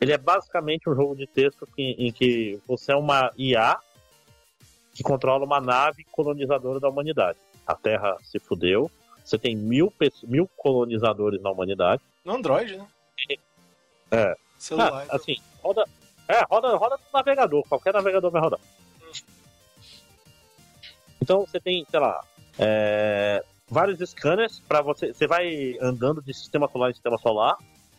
[0.00, 3.78] Ele é basicamente um jogo de texto que- em que você é uma IA
[5.00, 7.38] que controla uma nave colonizadora da humanidade.
[7.66, 8.90] A Terra se fudeu.
[9.24, 9.90] Você tem mil,
[10.24, 12.02] mil colonizadores na humanidade.
[12.22, 12.86] No Android, né?
[14.12, 14.34] É.
[14.58, 15.06] Celular.
[15.08, 15.84] Ah, assim, roda.
[16.26, 18.58] É, roda, roda no navegador, qualquer navegador vai rodar.
[21.22, 22.24] Então você tem, sei lá,
[22.58, 25.14] é, vários scanners para você.
[25.14, 27.56] Você vai andando de sistema solar em sistema solar,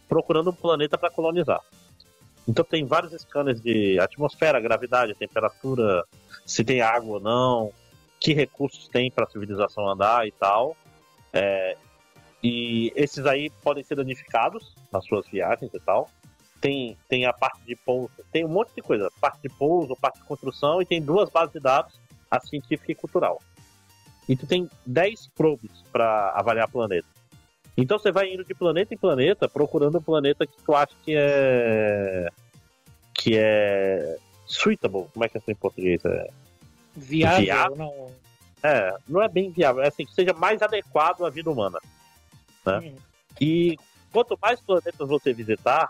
[0.10, 1.62] procurando um planeta para colonizar.
[2.48, 6.04] Então tem vários scanners de atmosfera, gravidade, temperatura,
[6.46, 7.72] se tem água ou não,
[8.20, 10.76] que recursos tem para a civilização andar e tal.
[11.32, 11.78] É,
[12.44, 16.10] e esses aí podem ser danificados nas suas viagens e tal
[16.62, 20.20] tem, tem a parte de pouso, tem um monte de coisa, parte de pouso, parte
[20.20, 22.00] de construção e tem duas bases de dados,
[22.30, 23.42] a científica e cultural.
[24.30, 27.08] E tu tem 10 probes para avaliar planeta.
[27.78, 31.16] Então você vai indo de planeta em planeta procurando um planeta que tu acha que
[31.16, 32.28] é
[33.14, 36.04] que é suitable, como é que é isso em português?
[36.06, 36.30] É,
[36.96, 37.76] Viável, Viável?
[37.78, 38.12] não.
[38.64, 41.80] é, não é bem viável, é assim, que seja mais adequado à vida humana.
[42.66, 42.80] Né?
[42.80, 42.96] Hum.
[43.40, 43.78] E
[44.12, 45.90] quanto mais planetas você visitar,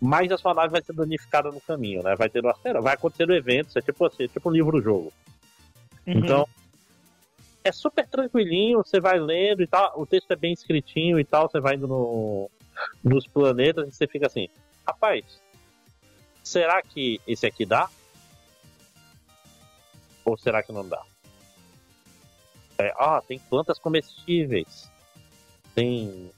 [0.00, 2.14] mais a sua nave vai ser danificada no caminho, né?
[2.16, 5.12] Vai ter vai acontecer eventos, é tipo assim, é tipo um livro-jogo.
[6.06, 6.14] Uhum.
[6.18, 6.48] Então,
[7.64, 11.48] é super tranquilinho, você vai lendo e tal, o texto é bem escritinho e tal,
[11.48, 12.50] você vai indo no,
[13.02, 14.48] nos planetas e você fica assim,
[14.86, 15.40] rapaz,
[16.42, 17.88] será que esse aqui dá?
[20.24, 21.02] Ou será que não dá?
[22.78, 24.90] É, ah, tem plantas comestíveis.
[25.74, 26.30] Tem.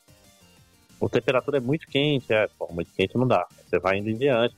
[1.03, 3.47] A temperatura é muito quente, é, pô, muito quente não dá.
[3.67, 4.57] Você vai indo em diante.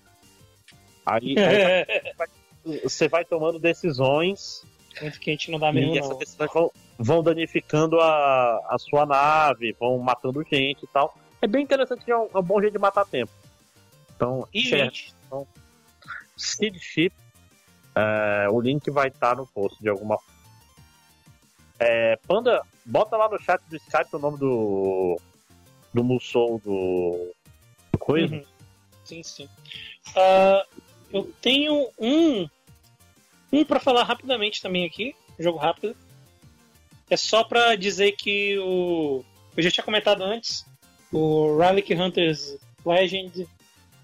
[1.04, 4.64] Aí, aí você vai tomando decisões
[5.00, 6.18] Muito quente não dá mesmo, e essas não.
[6.18, 11.14] decisões vão, vão danificando a, a sua nave, vão matando gente e tal.
[11.42, 13.32] É bem interessante, é um, é um bom jeito de matar tempo.
[14.14, 15.14] Então, E, share gente,
[16.36, 17.12] Seed Ship,
[17.94, 20.18] é, o link vai estar no post de alguma
[21.78, 25.20] é, Panda, bota lá no chat do Skype o nome do
[25.92, 27.32] do Musou do,
[27.92, 28.34] do coisa.
[28.34, 28.44] Uhum.
[29.04, 29.48] Sim, sim.
[30.14, 30.64] Ah,
[31.12, 32.48] eu tenho um.
[33.52, 35.14] Um pra falar rapidamente também aqui.
[35.38, 35.96] Jogo rápido.
[37.08, 39.24] É só pra dizer que o.
[39.56, 40.66] Eu já tinha comentado antes.
[41.12, 43.46] O Relic Hunters Legend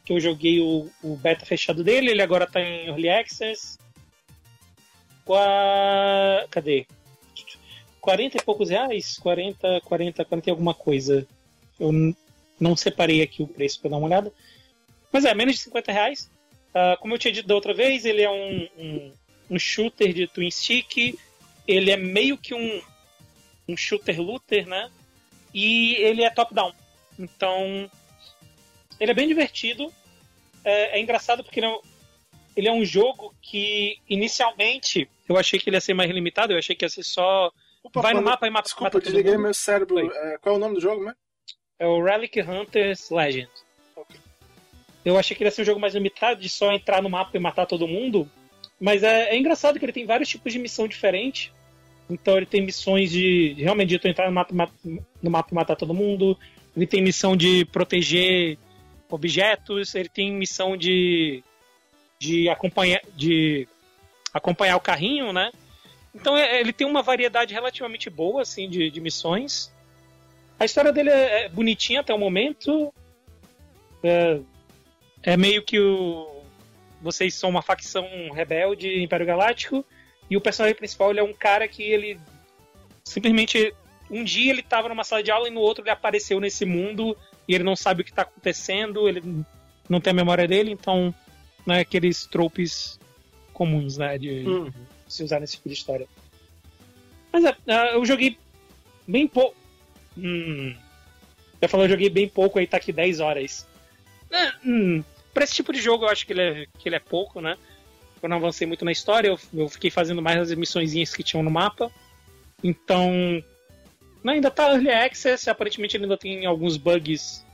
[0.05, 3.79] que eu joguei o, o beta fechado dele, ele agora tá em Early Access.
[5.25, 6.47] Qua...
[6.51, 6.87] Cadê?
[8.01, 9.17] 40 e poucos reais?
[9.19, 11.27] 40, 40, 40 e alguma coisa.
[11.79, 11.93] Eu
[12.59, 14.33] não separei aqui o preço para dar uma olhada.
[15.13, 16.31] Mas é, menos de 50 reais.
[16.71, 19.13] Uh, como eu tinha dito da outra vez, ele é um, um,
[19.51, 21.19] um, shooter de twin stick.
[21.67, 22.83] Ele é meio que um,
[23.69, 24.91] um shooter looter, né?
[25.55, 26.73] E ele é top-down.
[27.19, 27.91] Então,
[28.99, 29.93] ele é bem divertido.
[30.65, 31.79] É, é engraçado porque ele é,
[32.57, 36.53] ele é, um jogo que, inicialmente, eu achei que ele ia ser mais limitado.
[36.53, 37.53] Eu achei que ia ser só.
[37.83, 39.99] Opa, vai no mapa e mata Desculpa, mata desliguei meu cérebro.
[39.99, 41.15] É, qual é o nome do jogo, né?
[41.79, 43.51] É o Relic Hunters Legend.
[45.05, 47.37] Eu achei que ele ia ser um jogo mais limitado, de só entrar no mapa
[47.37, 48.31] e matar todo mundo.
[48.83, 51.53] Mas é, é engraçado que ele tem vários tipos de missão diferentes.
[52.11, 54.53] Então ele tem missões de realmente de tu entrar no mapa,
[55.23, 56.37] no mapa e matar todo mundo.
[56.77, 58.59] Ele tem missão de proteger
[59.09, 59.95] objetos.
[59.95, 61.45] Ele tem missão de
[62.19, 63.69] de acompanhar de
[64.35, 65.53] acompanhar o carrinho, né?
[66.13, 69.73] Então é, ele tem uma variedade relativamente boa assim de, de missões.
[70.59, 72.93] A história dele é, é bonitinha até o momento.
[74.03, 74.41] É,
[75.23, 76.32] é meio que o.
[77.03, 79.85] Vocês são uma facção rebelde Império Galáctico.
[80.31, 82.19] E o personagem principal ele é um cara que ele.
[83.05, 83.75] Simplesmente.
[84.11, 87.17] Um dia ele estava numa sala de aula e no outro ele apareceu nesse mundo
[87.49, 89.23] e ele não sabe o que está acontecendo, ele
[89.89, 91.15] não tem a memória dele, então
[91.65, 93.01] não é aqueles tropes
[93.53, 94.71] comuns, né, de uhum.
[95.09, 96.07] se usar nesse tipo de história.
[97.33, 98.37] Mas é, é eu joguei
[99.07, 99.57] bem pouco.
[100.17, 100.75] Hum,
[101.61, 103.67] eu falei, eu joguei bem pouco, aí tá aqui 10 horas.
[104.31, 105.03] É, hum,
[105.33, 107.57] Pra esse tipo de jogo eu acho que ele é, que ele é pouco, né?
[108.23, 111.43] Eu não avancei muito na história, eu, eu fiquei fazendo mais as missõezinhas que tinham
[111.43, 111.91] no mapa.
[112.63, 113.11] Então.
[114.25, 117.45] Ainda tá early access, aparentemente ele ainda tem alguns bugs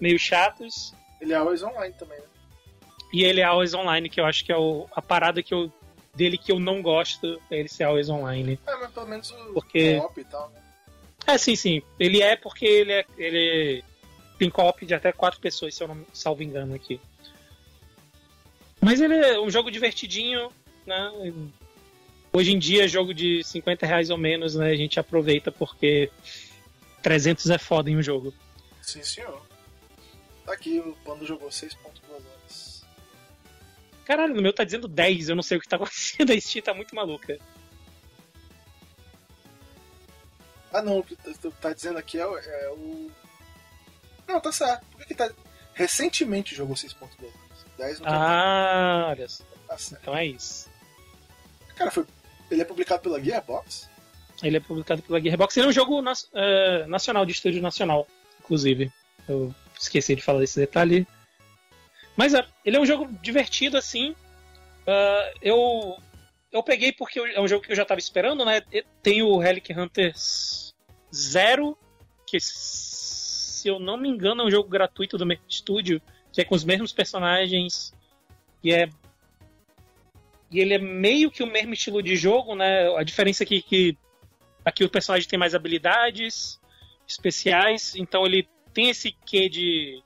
[0.00, 0.94] meio chatos.
[1.20, 2.24] Ele é always online também, né?
[3.12, 5.70] E ele é always online, que eu acho que é o, a parada que eu,
[6.14, 8.58] dele que eu não gosto, é ele ser always online.
[8.66, 9.98] É, mas pelo menos o porque...
[9.98, 10.60] co-op e tal, né?
[11.26, 11.82] É, sim, sim.
[11.98, 13.04] Ele é porque ele é.
[13.16, 13.84] Ele
[14.38, 17.00] tem co-op de até quatro pessoas, se eu não salvo engano aqui.
[18.84, 20.52] Mas ele é um jogo divertidinho,
[20.86, 21.10] né?
[22.30, 24.70] Hoje em dia, jogo de 50 reais ou menos, né?
[24.70, 26.10] A gente aproveita porque
[27.02, 28.34] 300 é foda em um jogo.
[28.82, 29.40] Sim, senhor.
[30.44, 31.76] Tá aqui, o Pando jogou 6.2
[32.12, 32.84] horas.
[34.04, 36.62] Caralho, no meu tá dizendo 10, eu não sei o que tá acontecendo, a Steam
[36.62, 37.38] tá muito maluca.
[40.70, 43.10] Ah não, o que tá, tá dizendo aqui é, é, o.
[44.28, 44.84] Não, tá certo.
[44.86, 45.30] Por que, que tá.
[45.72, 47.43] Recentemente jogou 6.2.
[47.76, 49.44] 10 não Ah, olha só.
[49.68, 50.68] Tá então é isso.
[51.76, 52.04] Cara, foi...
[52.50, 53.88] ele é publicado pela Gearbox?
[54.42, 55.56] Ele é publicado pela Gearbox.
[55.56, 56.12] Ele é um jogo na...
[56.12, 58.06] uh, nacional, de estúdio nacional,
[58.40, 58.92] inclusive.
[59.28, 61.06] Eu esqueci de falar desse detalhe.
[62.16, 64.10] Mas uh, ele é um jogo divertido, assim.
[64.82, 65.96] Uh, eu
[66.52, 68.62] eu peguei porque é um jogo que eu já estava esperando, né?
[69.02, 70.72] Tem o Relic Hunters
[71.12, 71.76] Zero,
[72.24, 76.00] que se eu não me engano é um jogo gratuito do mesmo estúdio
[76.34, 77.94] que é com os mesmos personagens
[78.62, 78.88] e é
[80.50, 82.94] e ele é meio que o mesmo estilo de jogo, né?
[82.96, 83.96] A diferença é que, que
[84.64, 86.60] aqui o personagem tem mais habilidades
[87.08, 90.02] especiais, então ele tem esse quê de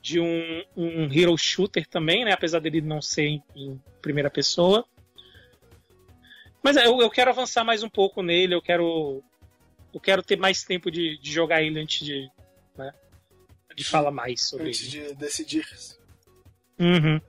[0.00, 2.32] de um, um hero shooter também, né?
[2.32, 4.84] Apesar dele não ser em, em primeira pessoa.
[6.62, 9.22] Mas é, eu, eu quero avançar mais um pouco nele, eu quero
[9.92, 12.30] eu quero ter mais tempo de, de jogar ele antes de,
[13.74, 15.66] de falar mais sobre Antes de decidir.
[16.78, 17.20] Uhum.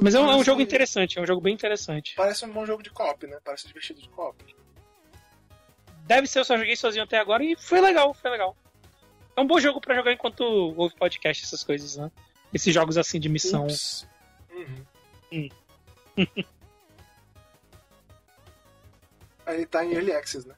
[0.00, 2.14] Mas é um, é um, jogo interessante, é um jogo bem interessante.
[2.16, 3.38] Parece um bom jogo de cop, né?
[3.44, 4.42] Parece divertido de cop.
[6.06, 8.56] Deve ser, eu só joguei sozinho até agora e foi legal, foi legal.
[9.36, 12.10] É um bom jogo para jogar enquanto ouve podcast, essas coisas, né?
[12.52, 13.66] Esses jogos assim de missão.
[14.50, 14.84] Uhum.
[15.32, 15.48] Hum.
[19.46, 20.54] Ele tá em Early Access, né?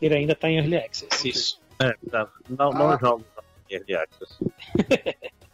[0.00, 1.30] Ele ainda tá em Early Access, okay.
[1.30, 1.60] isso.
[1.80, 2.30] É, tá.
[2.48, 2.74] Não, ah.
[2.74, 3.24] não jogo
[3.70, 4.38] Early Access.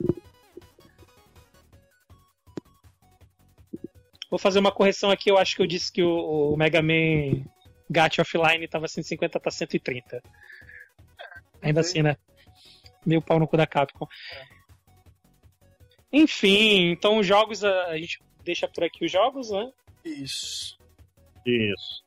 [4.31, 5.31] Vou fazer uma correção aqui.
[5.31, 7.45] Eu acho que eu disse que o, o Mega Man
[7.91, 10.23] Gat Offline tava 150 para 130.
[11.61, 12.17] Ainda assim, né?
[13.05, 14.07] Meio pau no cu da Capcom.
[16.13, 19.73] Enfim, então os jogos, a, a gente deixa por aqui os jogos, né?
[20.05, 20.79] Isso.
[21.45, 22.05] Isso.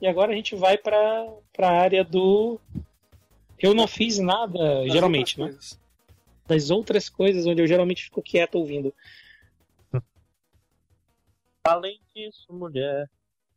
[0.00, 1.26] E agora a gente vai para
[1.58, 2.60] a área do.
[3.64, 5.46] Eu não fiz nada, das geralmente, né?
[5.46, 5.80] Coisas.
[6.46, 8.92] Das outras coisas, onde eu geralmente fico quieto ouvindo.
[11.64, 13.08] Além disso, mulher,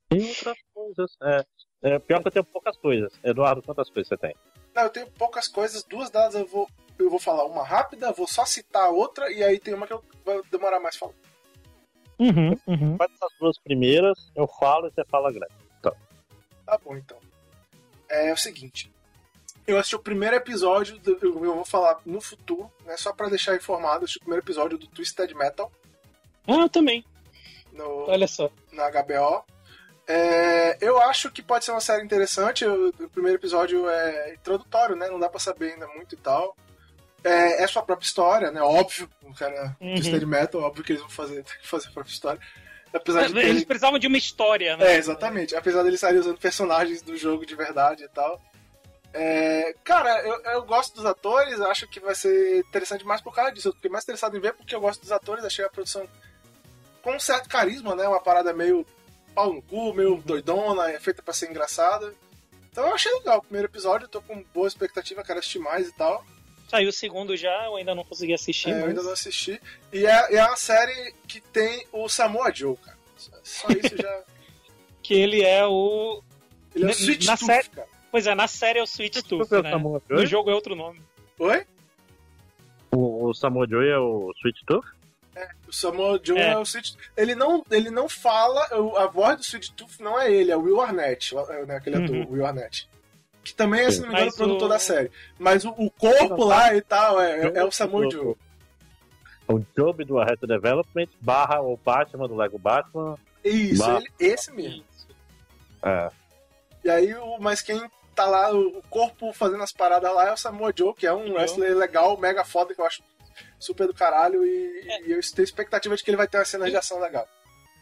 [0.08, 1.18] tem outras coisas.
[1.22, 1.46] É,
[1.82, 3.12] é, pior que eu tenho poucas coisas.
[3.22, 4.34] Eduardo, quantas coisas você tem?
[4.74, 8.28] Não, eu tenho poucas coisas, duas delas eu vou eu vou falar uma rápida, vou
[8.28, 11.18] só citar a outra, e aí tem uma que eu vou demorar mais falando.
[12.18, 12.98] Uhum, uhum.
[12.98, 15.54] Faz essas duas primeiras, eu falo e você fala grande.
[16.66, 17.18] Tá bom, então.
[18.10, 18.92] É, o seguinte.
[19.68, 22.96] Eu assisti o primeiro episódio, do- eu vou falar no futuro, né?
[22.98, 25.70] Só pra deixar informado, eu assisti o primeiro episódio do Twisted Metal
[26.48, 27.04] Ah, eu também.
[27.74, 28.50] no, Olha só.
[28.72, 29.44] na HBO.
[30.08, 32.66] É, eu acho que pode ser uma série interessante.
[32.66, 35.10] O, o primeiro episódio é introdutório, né?
[35.10, 36.56] Não dá pra saber ainda muito e tal.
[37.24, 38.62] É, é sua própria história, né?
[38.62, 39.96] Óbvio, o cara Uhum.
[39.96, 42.40] Twisted Metal, óbvio que eles vão fazer, fazer a própria história.
[42.94, 44.94] Apesar de Eles terem- precisavam de uma história, né?
[44.94, 45.54] É, exatamente.
[45.58, 48.42] Apesar deles estarem usando personagens do jogo de verdade e tal.
[49.20, 53.52] É, cara, eu, eu gosto dos atores, acho que vai ser interessante mais por causa
[53.52, 53.70] disso.
[53.70, 56.08] Eu fiquei mais interessado em ver porque eu gosto dos atores, achei a produção
[57.02, 58.08] com um certo carisma, né?
[58.08, 58.86] Uma parada meio
[59.34, 62.14] pau no cu, meio doidona, é feita pra ser engraçada.
[62.72, 65.92] Então eu achei legal o primeiro episódio, tô com boa expectativa, quero assistir mais e
[65.94, 66.24] tal.
[66.70, 68.70] Saiu o segundo já, eu ainda não consegui assistir.
[68.70, 69.60] É, eu mas- ainda não assisti.
[69.92, 72.98] E é, é uma série que tem o Samoa Joe, cara.
[73.42, 74.24] Só isso já.
[75.02, 76.22] Que ele é o.
[76.76, 77.88] Ele é o Sweet na Tooth, série- cara.
[78.12, 79.72] Pois é, na série é o Sweet Tooth, o né?
[80.10, 81.02] No jogo é outro nome.
[81.40, 81.66] Oi?
[82.92, 84.86] O, o Samoa Joe é o Sweet Tooth?
[85.68, 86.50] O Samoa Joe É.
[86.54, 86.58] é.
[86.58, 90.32] o Sweet Ele não, ele não fala, o- a voz do Sweet Tooth não é
[90.32, 92.06] ele, é o Will Arnett, é, né, aquele Uhum.
[92.22, 92.90] ator, Will Arnett.
[93.44, 95.12] Que também é, se não me engano, o produtor da série.
[95.38, 98.36] Mas o, o corpo lá e tal é, é, é o Samoa Joe.
[99.48, 103.18] O Job do Arrested Development barra o Batman do Lego Batman.
[103.44, 104.84] Isso, ele, esse mesmo.
[105.82, 106.10] É.
[106.84, 107.82] E aí, o, mas quem
[108.18, 111.34] tá lá, o, corpo fazendo as paradas lá é o Samoa Joe, que é um
[111.34, 113.04] wrestler legal, mega foda, que eu acho
[113.60, 114.44] super do caralho.
[114.46, 115.02] E, É.
[115.04, 117.28] e eu tenho expectativa de que ele vai ter uma cena de ação legal.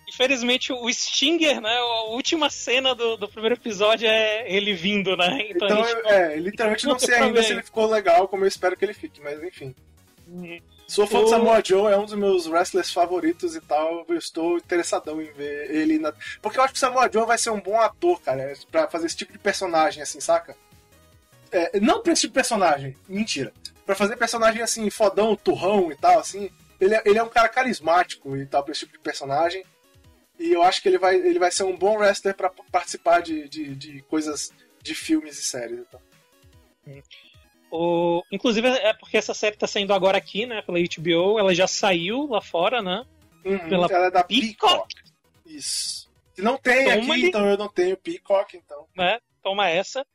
[0.08, 1.76] Infelizmente, o Stinger, né?
[1.78, 5.48] A última cena do, do primeiro episódio é ele vindo, né?
[5.50, 6.08] Então, Então, gente...
[6.08, 9.20] é, literalmente não sei ainda se ele ficou legal como eu espero que ele fique,
[9.22, 9.74] mas enfim.
[10.28, 10.60] Uhum.
[10.88, 14.06] Sou fã do Samoa Joe, é um dos meus wrestlers favoritos e tal.
[14.08, 16.14] Eu estou interessadão em ver ele na.
[16.42, 19.08] Porque eu acho que o Samoa Joe vai ser um bom ator, cara, pra fazer
[19.08, 20.56] esse tipo de personagem, assim, saca?
[21.52, 23.52] É, não pra esse tipo de personagem, mentira.
[23.86, 26.50] Pra fazer personagem assim, fodão, turrão e tal, assim.
[26.80, 29.66] Ele é, ele é um cara carismático e tal, pra esse tipo de personagem.
[30.38, 33.48] E eu acho que ele vai, ele vai ser um bom wrestler pra participar de,
[33.48, 34.52] de, de coisas
[34.84, 36.02] de filmes e séries e tal.
[37.76, 38.24] O...
[38.32, 40.62] Inclusive, é porque essa série tá saindo agora aqui, né?
[40.62, 41.38] Pela HBO.
[41.40, 43.06] Ela já saiu lá fora, né?
[43.44, 44.56] Uhum, Pela ela é da Peacock.
[44.56, 44.96] Peacock.
[45.46, 46.10] Isso.
[46.34, 48.86] Se não tem Toma aqui, então eu não tenho Peacock, então.
[48.96, 49.20] né?
[49.44, 50.06] Toma essa.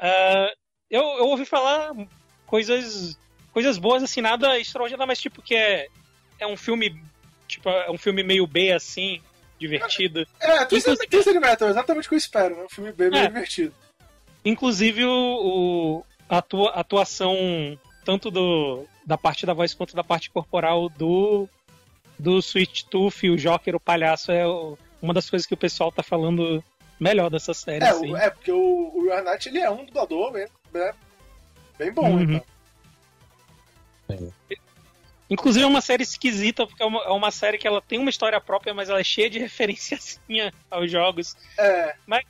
[0.00, 0.50] Ah,
[0.90, 1.92] eu, eu ouvi falar
[2.46, 3.18] coisas
[3.52, 5.86] coisas boas, assim, nada extraordinário, mas tipo que é,
[6.38, 7.00] é um filme
[7.46, 9.20] tipo é um filme meio B assim,
[9.58, 10.26] divertido.
[10.40, 12.64] É, Twisted, Inclusive- Metal, exatamente o que eu espero, né?
[12.64, 13.26] Um filme bem, bem É.
[13.26, 13.74] divertido.
[14.44, 20.04] Inclusive o, o- a atua- a atuação tanto do da parte da voz quanto da
[20.04, 21.48] parte corporal do
[22.18, 24.44] do Sweet Tooth e o Joker, o palhaço é
[25.00, 26.62] uma das coisas que o pessoal tá falando
[26.98, 28.14] melhor dessa série, É, assim.
[28.16, 30.92] é porque o, o Knight, ele é um dublador bem, né?
[31.78, 32.22] bem bom, Uhum.
[32.22, 32.44] então.
[35.30, 38.08] Inclusive é uma série esquisita, porque é uma, é uma série que ela tem uma
[38.10, 41.36] história própria, mas ela é cheia de referenciazinha aos jogos.
[41.58, 42.24] É, Mas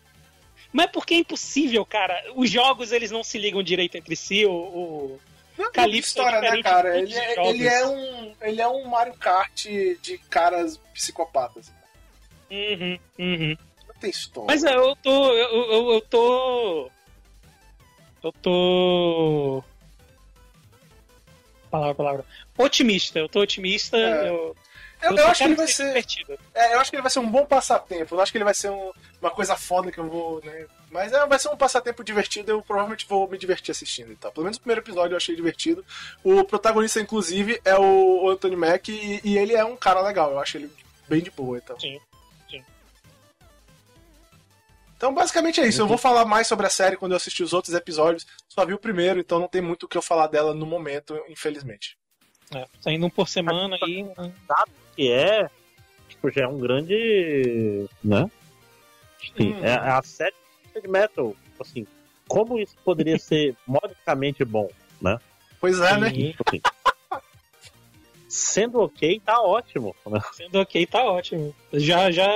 [0.77, 2.23] é porque é impossível, cara.
[2.35, 4.45] Os jogos, eles não se ligam direito entre si.
[4.45, 5.21] O, o-
[5.57, 6.93] não é Calypso é história, né, diferente cara?
[6.93, 11.73] de Ele é, ele, é um, ele é um Mario Kart de caras psicopatas.
[12.51, 13.57] Uhum, uhum.
[13.89, 14.47] Não tem história.
[14.47, 15.33] Mas é, eu tô...
[15.33, 16.91] Eu, eu, eu tô...
[18.23, 19.65] Eu tô...
[21.71, 22.25] Palavra, palavra.
[22.57, 23.19] Otimista.
[23.19, 23.97] Eu tô otimista.
[23.97, 24.29] É.
[24.29, 24.57] Eu,
[25.03, 26.39] eu, eu acho que ele vai ser ser.
[26.55, 28.15] É, eu acho que ele vai ser um bom passatempo.
[28.15, 30.67] Eu não acho que ele vai ser um- uma coisa foda que eu vou, né?
[30.91, 34.33] Mas é, vai ser um passatempo divertido, eu provavelmente vou me divertir assistindo e tal.
[34.33, 35.85] Pelo menos o primeiro episódio eu achei divertido.
[36.25, 40.31] O protagonista, inclusive, é o Anthony Mack e, e ele é um cara legal.
[40.33, 40.71] Eu acho ele
[41.09, 41.79] bem de boa, então.
[41.79, 42.01] Sim,
[42.51, 42.65] sim.
[44.97, 45.81] Então, basicamente é isso.
[45.81, 48.27] Eu vou falar mais sobre a série quando eu assistir os outros episódios.
[48.49, 51.17] Só vi o primeiro, então não tem muito o que eu falar dela no momento,
[51.29, 51.97] infelizmente.
[52.55, 54.03] É, saindo um por semana aí.
[54.03, 54.33] né?
[54.99, 55.49] Que é.
[56.09, 57.89] Tipo, já é um grande.
[58.03, 58.29] Né?
[59.37, 59.65] Sim, Hum.
[59.65, 60.35] é a série
[60.75, 61.37] de metal.
[61.61, 61.87] Assim,
[62.27, 64.69] como isso poderia ser modicamente bom,
[65.01, 65.17] né?
[65.61, 66.11] Pois é, né?
[66.13, 66.61] E Assim,
[68.29, 69.95] sendo ok, tá ótimo.
[70.05, 70.19] Né?
[70.33, 71.55] sendo ok, tá ótimo.
[71.73, 72.29] Já, já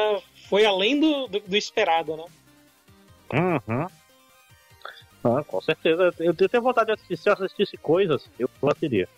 [0.49, 2.25] foi além do, do, do esperado, né?
[3.33, 3.87] Uhum.
[5.25, 6.15] Ah, com certeza.
[6.21, 7.17] Eu eu tenho vontade de assistir.
[7.17, 9.09] Se eu assistisse coisas, eu assistiria.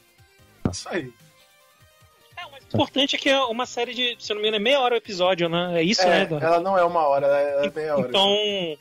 [0.73, 1.13] Isso aí.
[2.73, 4.65] É, mas importante é que é uma série de, se eu não me engano, é
[4.65, 5.81] meia hora o episódio, né?
[5.81, 6.47] É isso, É, né, Eduardo?
[6.47, 8.09] ela não é uma hora, ela é meia hora.
[8.09, 8.29] Então,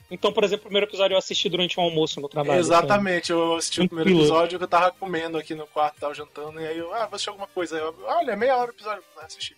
[0.10, 2.60] então, por exemplo, o primeiro episódio eu assisti durante um almoço no trabalho.
[2.60, 6.60] Exatamente, eu assisti o primeiro episódio que eu tava comendo aqui no quarto, tava jantando,
[6.60, 7.76] e aí eu, ah, vou assistir alguma coisa.
[7.76, 9.56] Aí eu, olha, é meia hora o episódio, assisti.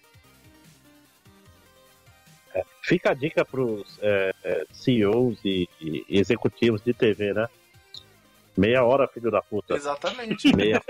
[2.82, 7.50] Fica a dica pros é, é, CEOs e, e executivos de TV, né?
[8.56, 9.76] Meia hora, filho da puta.
[9.76, 10.56] Exatamente.
[10.56, 10.82] Meia.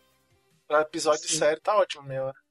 [0.66, 1.38] pra episódio de Sim.
[1.38, 2.45] série tá ótimo, meia hora.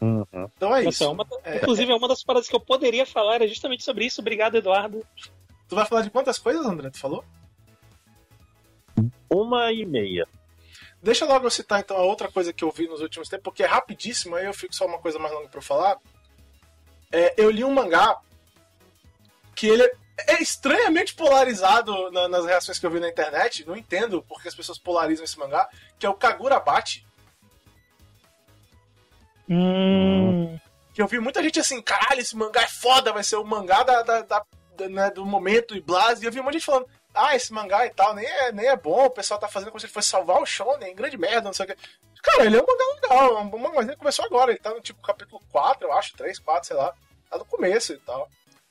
[0.00, 0.24] Uhum.
[0.56, 1.04] Então é Nossa, isso.
[1.04, 4.20] é uma- Inclusive, é uma das paradas que eu poderia falar é justamente sobre isso.
[4.20, 5.04] Obrigado, Eduardo.
[5.68, 6.90] Tu vai falar de quantas coisas, André?
[6.90, 7.24] Tu falou?
[9.28, 10.26] Uma e meia.
[11.02, 13.62] Deixa logo eu citar então a outra coisa que eu vi nos últimos tempos, porque
[13.62, 15.98] é rapidíssimo, aí eu fico só uma coisa mais longa pra eu falar.
[17.12, 18.18] É, eu li um mangá
[19.54, 19.82] que ele
[20.28, 23.64] é estranhamente polarizado na- nas reações que eu vi na internet.
[23.66, 25.68] Não entendo porque as pessoas polarizam esse mangá,
[25.98, 27.05] que é o Kagurabate.
[29.48, 30.58] Hum.
[30.92, 33.82] Que eu vi muita gente assim, caralho, esse mangá é foda, vai ser o mangá
[33.82, 34.44] da, da- da-
[34.76, 36.22] da- né, do momento e blas.
[36.22, 38.76] E eu vi muita gente falando, ah, esse mangá e tal, nem é, nem é
[38.76, 41.52] bom, o pessoal tá fazendo como se ele fosse salvar o Shonen, grande merda, não
[41.52, 41.76] sei o que.
[42.22, 44.70] Cara, ele é um mangá legal, é um mangá, mas ele começou agora, ele tá
[44.70, 46.92] no tipo capítulo 4, eu acho, 3, 4, sei lá.
[47.30, 48.28] Tá no começo e tal.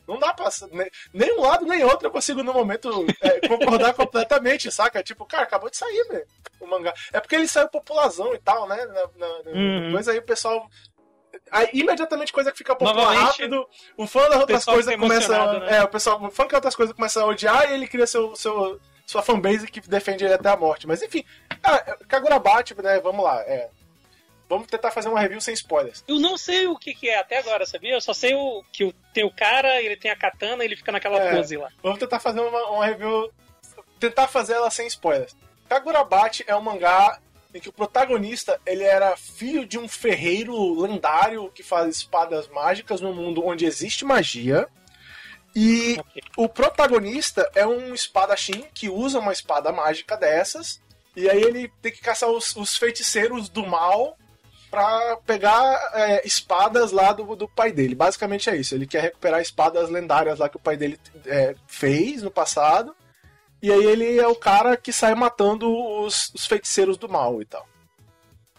[0.08, 0.50] Não dá pra.
[0.72, 5.02] Nem, nem um lado nem outro eu consigo no momento é, concordar completamente, saca?
[5.04, 6.26] Tipo, cara, acabou de sair, velho,
[6.60, 6.94] o mangá.
[7.12, 8.78] É porque ele saiu popularzão e tal, né?
[8.86, 9.86] Na, na, na- Uhum.
[9.88, 10.68] Depois aí o pessoal.
[11.52, 13.68] Aí, imediatamente coisa que fica popular rápido,
[13.98, 15.26] o fã das outras coisas começa.
[15.34, 15.78] emocionado, né?
[15.78, 18.34] É, o pessoal, o fã que outras coisas começa a odiar e ele cria seu,
[18.36, 20.88] seu, sua fanbase que defende ele até a morte.
[20.88, 21.24] Mas enfim,
[21.62, 23.00] ah, Kagurabate, né?
[23.02, 23.42] Vamos lá.
[23.42, 23.70] É.
[24.48, 26.04] Vamos tentar fazer uma review sem spoilers.
[26.08, 27.94] Eu não sei o que, que é até agora, sabia?
[27.94, 30.92] Eu só sei o, que o, tem o cara, ele tem a katana ele fica
[30.92, 31.36] naquela É.
[31.36, 31.70] pose lá.
[31.82, 33.32] Vamos tentar fazer uma, uma review.
[34.00, 35.36] Tentar fazer ela sem spoilers.
[35.68, 37.20] Kagurabate é um mangá
[37.56, 43.02] em que o protagonista ele era filho de um ferreiro lendário que faz espadas mágicas
[43.02, 44.68] num mundo onde existe magia.
[45.56, 46.22] E Ok.
[46.38, 50.82] o protagonista é um espadachim que usa uma espada mágica dessas.
[51.16, 54.18] E aí ele tem que caçar os, os feiticeiros do mal
[54.76, 57.96] pra pegar é, espadas lá do, do pai dele.
[57.96, 58.76] Basicamente é isso.
[58.76, 62.94] Ele quer recuperar espadas lendárias lá que o pai dele é, fez no passado.
[63.62, 67.46] E aí ele é o cara que sai matando os, os feiticeiros do mal e
[67.46, 67.66] tal.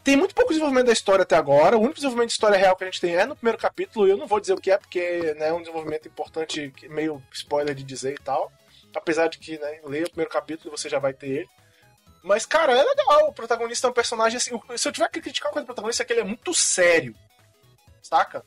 [0.03, 1.77] Tem muito pouco desenvolvimento da história até agora.
[1.77, 4.07] O único desenvolvimento de história real que a gente tem é no primeiro capítulo.
[4.07, 7.23] E eu não vou dizer o que é, porque né, é um desenvolvimento importante, meio
[7.31, 8.51] spoiler de dizer e tal.
[8.95, 11.49] Apesar de que, né, leia o primeiro capítulo e você já vai ter ele.
[12.27, 13.29] Mas, cara, é legal.
[13.29, 14.51] O protagonista é um personagem assim.
[14.77, 17.15] Se eu tiver que criticar uma coisa do protagonista, é que ele é muito sério.
[18.03, 18.45] Saca?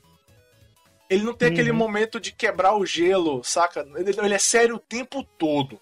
[1.09, 1.77] Ele não tem aquele Uhum.
[1.77, 3.87] momento de quebrar o gelo, saca?
[3.95, 5.79] Ele, ele é sério o tempo todo.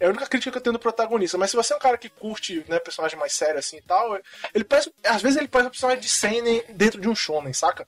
[0.00, 1.38] É a única crítica que eu tenho do protagonista.
[1.38, 4.18] Mas se você é um cara que curte né, personagem mais sério assim e tal,
[4.54, 4.92] ele parece.
[5.04, 7.86] Às vezes ele parece um personagem de Seinen dentro de um shonen, saca?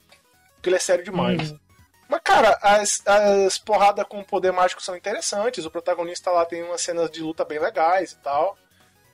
[0.55, 1.51] Porque ele é sério demais.
[1.53, 1.59] Uhum.
[2.09, 5.65] Mas, cara, as, as porradas com poder mágico são interessantes.
[5.65, 8.57] O protagonista lá tem umas cenas de luta bem legais e tal.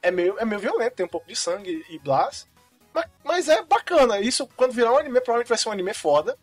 [0.05, 2.47] É meio, é meio violento, tem um pouco de sangue e blast.
[2.93, 4.21] Mas, mas é bacana.
[4.21, 6.39] Isso, quando virar um anime, provavelmente vai ser um anime foda.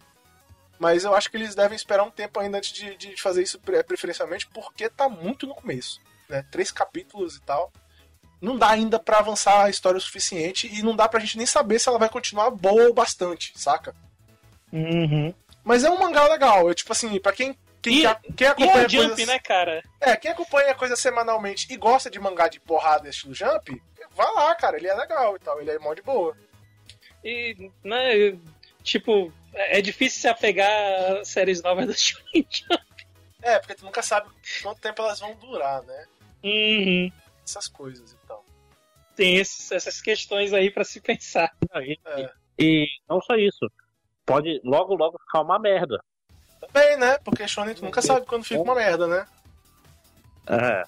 [0.80, 3.60] Mas eu acho que eles devem esperar um tempo ainda antes de, de fazer isso
[3.60, 6.02] pre- preferencialmente, porque tá muito no começo.
[6.28, 6.44] Né?
[6.50, 7.72] Três capítulos e tal.
[8.42, 11.46] Não dá ainda pra avançar a história o suficiente e não dá pra gente nem
[11.46, 13.96] saber se ela vai continuar boa ou bastante, saca?
[14.74, 15.32] Uhum.
[15.64, 16.68] Mas é um mangá legal.
[16.68, 19.28] Eu, tipo assim, pra quem, quem, E- quem E é acompanha a Jump, coisas...
[19.28, 19.84] né, cara?
[20.00, 23.82] É, quem acompanha a coisa semanalmente e gosta de mangá de porrada estilo Jump,
[24.12, 24.78] vai lá, cara.
[24.78, 25.60] Ele é legal e tal.
[25.60, 26.36] Ele é mó de boa.
[27.24, 28.38] E, né,
[28.84, 30.70] tipo, é é difícil se apegar
[31.18, 32.84] a séries novas da Shonen Jump.
[33.44, 34.30] É, porque tu nunca sabe
[34.62, 36.06] quanto tempo elas vão durar, né?
[36.44, 37.12] Uhum.
[37.44, 38.46] Essas coisas e tal.
[39.16, 41.52] Tem esses- essas questões aí pra se pensar.
[41.78, 42.30] E, É.
[42.60, 43.70] e não só isso.
[44.26, 46.00] Pode logo, logo ficar uma merda.
[46.62, 47.18] Também, né?
[47.24, 49.26] Porque Shonen tu nunca sabe quando fica uma merda, né?
[50.48, 50.84] É.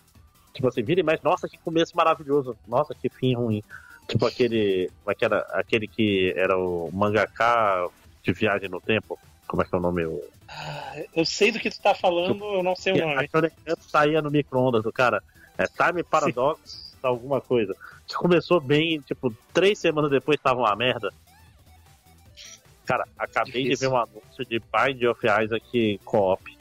[0.54, 2.56] Tipo assim, vira e mexe, nossa, que começo maravilhoso.
[2.68, 3.64] Nossa, que fim ruim.
[4.08, 4.92] Tipo aquele.
[5.04, 5.40] Como é que era?
[5.52, 7.88] Aquele que era o mangaka
[8.22, 9.18] de viagem no tempo.
[9.48, 10.06] Como é que é o nome?
[10.06, 10.24] O...
[10.48, 13.30] Ah, Eu sei do que tu tá falando, eu não sei o nome.
[13.66, 15.24] A saía no micro-ondas do cara.
[15.58, 17.76] É Time Paradox, alguma coisa.
[18.08, 21.12] Que começou bem, tipo, três semanas depois tava uma merda.
[22.86, 23.90] Cara, acabei de Difícil.
[23.90, 26.58] ver um anúncio de Bind of Isaac Co-op.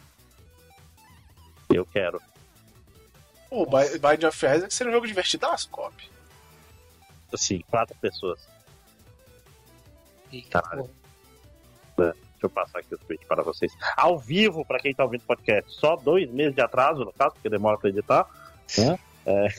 [1.73, 2.21] Eu quero.
[3.51, 5.95] Pô, Bi- Bind of Isaac seria um jogo divertidaço, cop.
[7.33, 8.47] Assim, quatro pessoas.
[10.33, 10.89] Eita, Caralho.
[11.97, 12.13] porra.
[12.15, 13.73] Deixa eu passar aqui o tweet para vocês.
[13.97, 15.71] Ao vivo, para quem tá ouvindo podcast.
[15.73, 18.27] Só dois meses de atraso, no caso, porque demora pra editar.
[18.79, 18.99] Né?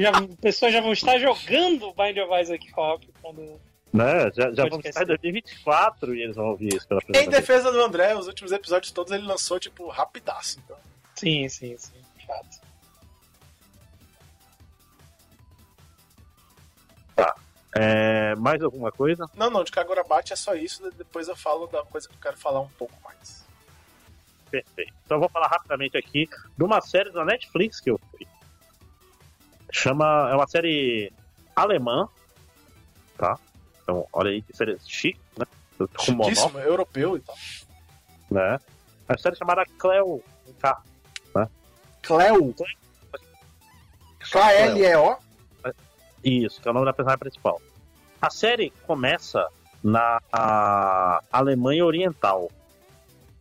[0.00, 3.60] Já, pessoas já vão estar jogando Bind of Isaac Co-op quando
[3.92, 4.30] Né?
[4.32, 7.40] Já, já vamos estar em 2024 e eles vão ouvir isso pela primeira Em vez.
[7.40, 10.60] defesa do André, os últimos episódios todos ele lançou, tipo, rapidaço.
[10.64, 10.76] Então.
[11.16, 11.92] Sim, sim, sim.
[12.16, 12.70] de Fato.
[17.72, 19.30] É, mais alguma coisa?
[19.36, 20.90] Não, não, de Kagura Bate é só isso, né?
[20.96, 23.46] depois eu falo da coisa que eu quero falar um pouco mais.
[24.50, 24.92] Perfeito.
[25.04, 28.26] Então eu vou falar rapidamente aqui de uma série da Netflix que eu fui.
[29.72, 30.28] Chama.
[30.30, 31.12] É uma série
[31.54, 32.08] alemã.
[33.16, 33.38] Tá?
[33.82, 35.46] Então, olha aí que série chique, né?
[35.98, 37.34] Chiquíssimo, europeu e tal.
[38.30, 38.58] né?
[39.08, 40.22] Uma série chamada Cleo.
[40.60, 40.82] K.
[42.02, 42.54] Cleo.
[44.30, 45.16] K-L-E-O.
[46.22, 47.60] Isso, que é o nome da personagem principal.
[48.20, 49.46] A série começa
[49.82, 52.50] na a Alemanha Oriental.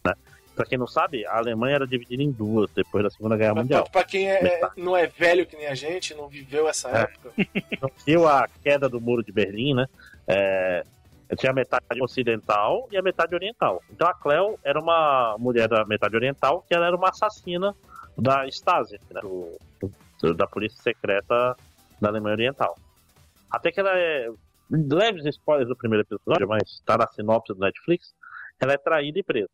[0.06, 0.14] Né?
[0.56, 3.62] Pra quem não sabe, a Alemanha era dividida em duas depois da Segunda Guerra Pra,
[3.62, 3.90] Mundial.
[3.92, 7.02] pra quem é, não é velho que nem a gente, não viveu essa É.
[7.02, 7.34] época.
[7.82, 9.88] Não viu a queda do muro de Berlim, né?
[10.32, 10.84] É,
[11.38, 13.82] tinha a metade ocidental e a metade oriental.
[13.90, 17.76] Então a Cleo era uma mulher da metade oriental que ela era uma assassina
[18.18, 19.22] da Stasi, né?
[19.22, 19.58] do-
[20.22, 21.56] do- da polícia secreta
[22.00, 22.78] da Alemanha Oriental.
[23.50, 24.30] Até que ela é.
[24.72, 28.14] Leves spoilers do primeiro episódio, mas tá na sinopse do Netflix.
[28.60, 29.50] Ela é traída e presa.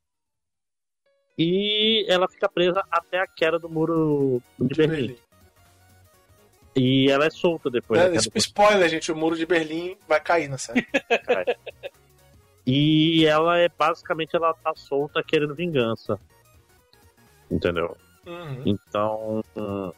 [1.38, 5.08] E ela fica presa até a queda do muro de, De Berlim.
[5.08, 5.18] Berlim.
[6.76, 10.20] E ela é solta depois É, queda do spoiler, gente, o muro de Berlim vai
[10.20, 10.86] cair na série.
[12.66, 16.20] E ela é basicamente ela tá solta querendo vingança.
[17.50, 17.96] Entendeu?
[18.26, 18.64] Uhum.
[18.66, 19.92] Então, hum,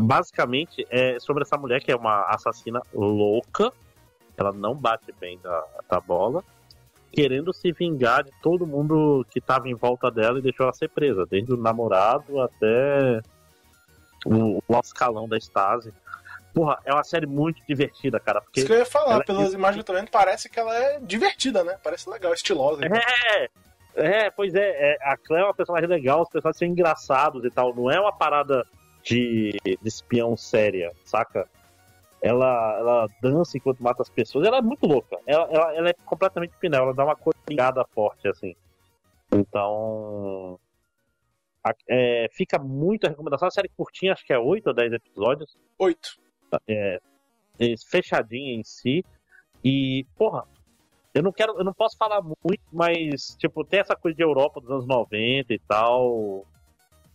[0.00, 3.72] basicamente é sobre essa mulher que é uma assassina louca.
[4.36, 6.42] Ela não bate bem da, da bola.
[7.12, 10.90] Querendo se vingar de todo mundo que tava em volta dela e deixou ela ser
[10.90, 13.22] presa, desde o namorado até
[14.28, 15.92] o, o escalão da Stasi.
[16.54, 18.40] Porra, é uma série muito divertida, cara.
[18.40, 20.58] Porque Isso que eu ia falar, ela- pelas imagens que eu tô vendo, parece que
[20.58, 21.78] ela é divertida, né?
[21.82, 22.80] Parece legal, estilosa.
[22.84, 23.48] É,
[23.94, 27.50] é, pois é, é, a Cleo é uma personagem legal, os personagens são engraçados e
[27.50, 27.74] tal.
[27.74, 28.64] Não é uma parada
[29.02, 31.46] de, de espião séria, saca?
[32.20, 35.16] Ela, ela dança enquanto mata as pessoas, ela é muito louca.
[35.26, 38.56] Ela, ela, ela é completamente pinel, ela dá uma coringada forte, assim.
[39.32, 40.58] Então.
[41.88, 43.48] É, fica muito a recomendação.
[43.48, 46.16] A série curtinha, acho que é 8 ou 10 episódios Oito.
[46.68, 47.00] é,
[47.58, 49.04] é, fechadinha em si.
[49.64, 50.44] E, porra,
[51.14, 54.60] eu não quero, eu não posso falar muito, mas, tipo, tem essa coisa de Europa
[54.60, 56.46] dos anos 90 e tal.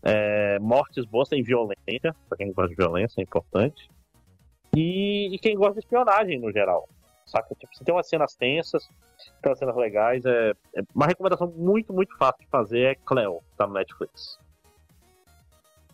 [0.06, 3.90] É, mortes boas sem violência, pra quem gosta de violência, é importante.
[4.76, 6.90] E, e quem gosta de espionagem no geral.
[7.34, 7.56] Saca?
[7.56, 8.88] Tipo, você tem umas cenas tensas,
[9.42, 10.24] tem umas cenas legais.
[10.24, 14.38] É, é uma recomendação muito, muito fácil de fazer é Cleo, tá no Netflix.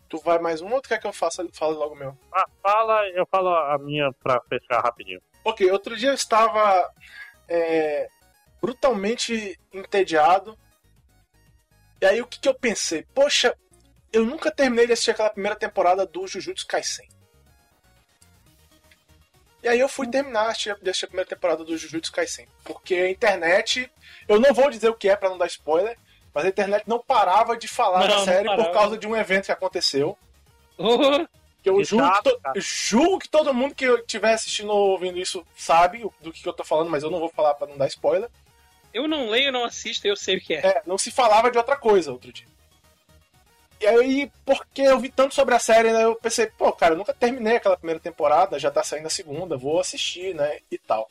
[0.06, 2.14] Tu vai mais um ou tu quer que eu faça, fale logo meu?
[2.34, 5.22] Ah, fala, eu falo a minha pra fechar rapidinho.
[5.42, 6.92] Ok, outro dia eu estava
[7.48, 8.06] é,
[8.60, 10.58] brutalmente entediado.
[12.02, 13.06] E aí o que, que eu pensei?
[13.14, 13.56] Poxa,
[14.12, 17.08] eu nunca terminei de assistir aquela primeira temporada do Jujutsu Kaisen.
[19.62, 22.46] E aí eu fui terminar a primeira temporada do Jujutsu Kaisen.
[22.64, 23.90] Porque a internet,
[24.28, 25.98] eu não vou dizer o que é pra não dar spoiler,
[26.34, 29.46] mas a internet não parava de falar Não, da série por causa de um evento
[29.46, 30.16] que aconteceu.
[30.78, 31.26] Oh,
[31.62, 35.46] Que eu julgo, que to- julgo que todo mundo que estiver assistindo ou ouvindo isso
[35.54, 37.86] sabe o- do que eu tô falando, mas eu não vou falar pra não dar
[37.88, 38.30] spoiler.
[38.94, 40.66] eu não leio, não assisto, eu sei o que é.
[40.66, 42.46] É, não se falava de outra coisa outro dia.
[43.80, 46.98] E aí, porque eu vi tanto sobre a série, né, eu pensei, pô, cara, eu
[46.98, 51.08] nunca terminei aquela primeira temporada, já tá saindo a segunda, vou assistir, né, e tal.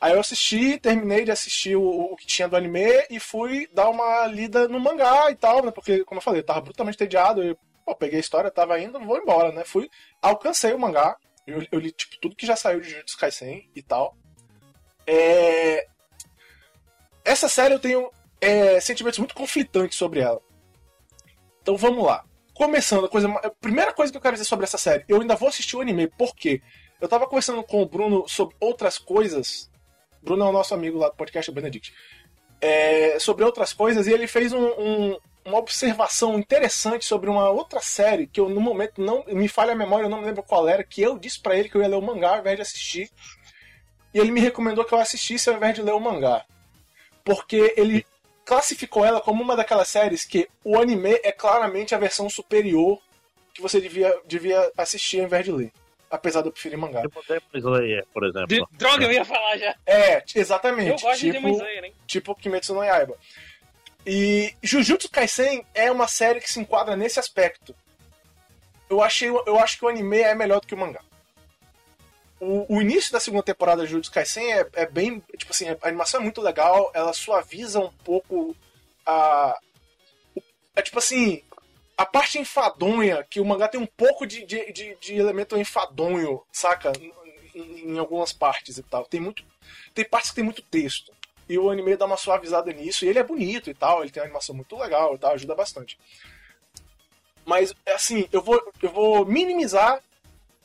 [0.00, 3.90] Aí eu assisti, terminei de assistir o, o que tinha do anime e fui dar
[3.90, 7.42] uma lida no mangá e tal, né, porque, como eu falei, eu tava brutalmente entediado,
[7.42, 9.90] eu pô, peguei a história, tava indo, vou embora, né, fui,
[10.22, 11.14] alcancei o mangá,
[11.46, 14.16] eu, eu li, tipo, tudo que já saiu de Jujutsu Kaisen e tal.
[15.06, 15.86] É...
[17.24, 18.10] Essa série eu tenho
[18.40, 20.40] é, sentimentos muito conflitantes sobre ela.
[21.68, 22.24] Então vamos lá.
[22.54, 25.36] Começando, a, coisa, a primeira coisa que eu quero dizer sobre essa série, eu ainda
[25.36, 26.62] vou assistir o anime, por quê?
[26.98, 29.70] Eu tava conversando com o Bruno sobre outras coisas.
[30.22, 31.92] Bruno é o nosso amigo lá do podcast, Benedict.
[32.58, 37.80] É, sobre outras coisas, e ele fez um- um- uma observação interessante sobre uma outra
[37.80, 40.66] série que eu, no momento, não me falha a memória, eu não me lembro qual
[40.66, 42.62] era, que eu disse pra ele que eu ia ler o mangá ao invés de
[42.62, 43.10] assistir.
[44.14, 46.46] E ele me recomendou que eu assistisse ao invés de ler o mangá.
[47.22, 48.06] Porque ele
[48.48, 52.98] classificou ela como uma daquelas séries que o anime é claramente a versão superior
[53.52, 55.70] que você devia, devia assistir ao invés de ler.
[56.10, 57.02] Apesar de eu preferir mangá.
[57.02, 58.46] Tipo Demon Slayer, por exemplo.
[58.46, 59.76] De- droga, eu ia falar já.
[59.84, 61.02] É, exatamente.
[61.02, 61.94] Eu gosto de tipo, Demon Slayer, hein?
[62.06, 63.18] tipo Kimetsu no Yaiba.
[64.06, 67.76] E Jujutsu Kaisen é uma série que se enquadra nesse aspecto.
[68.88, 71.00] Eu, achei, eu acho que o anime é melhor do que o mangá.
[72.40, 75.20] O, o início da segunda temporada de Jujutsu Kaisen é, é bem.
[75.36, 78.56] Tipo assim, a animação é muito legal, ela suaviza um pouco
[79.04, 79.58] a.
[80.74, 81.42] É tipo assim.
[81.96, 86.40] A parte enfadonha, que o mangá tem um pouco de, de, de, de elemento enfadonho,
[86.52, 86.92] saca?
[87.52, 89.04] Em, em, algumas partes e tal.
[89.04, 89.44] Tem muito.
[89.92, 91.12] Tem partes que tem muito texto.
[91.48, 93.04] E o anime dá uma suavizada nisso.
[93.04, 94.02] E ele é bonito e tal.
[94.02, 95.32] Ele tem uma animação muito legal e tal.
[95.32, 95.98] Ajuda bastante.
[97.44, 100.00] Mas, assim, eu vou, eu vou minimizar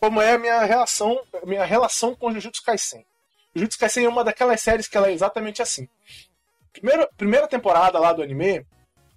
[0.03, 3.05] como é a minha relação, minha relação com Jujutsu Kaisen.
[3.55, 5.87] Jujutsu Kaisen é uma daquelas séries que ela é exatamente assim.
[6.73, 8.67] Primeira, primeira temporada lá do anime,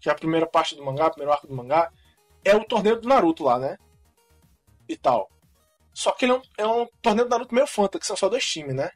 [0.01, 1.91] que é a primeira parte do mangá, primeiro arco do mangá,
[2.45, 3.77] é o torneio do Naruto lá, né?
[4.89, 5.29] E tal.
[5.93, 8.29] Só que ele é um, é um torneio do Naruto meio fanta, que são só
[8.29, 8.93] dois times, né?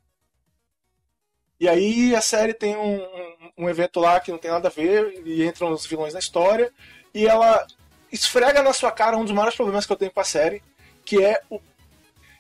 [1.58, 4.70] E aí a série tem um, um, um, evento lá que não tem nada a
[4.70, 6.72] ver, e entram os vilões da história,
[7.12, 7.66] e ela
[8.12, 10.62] esfrega na sua cara um dos maiores problemas que eu tenho com a série,
[11.04, 11.58] que é o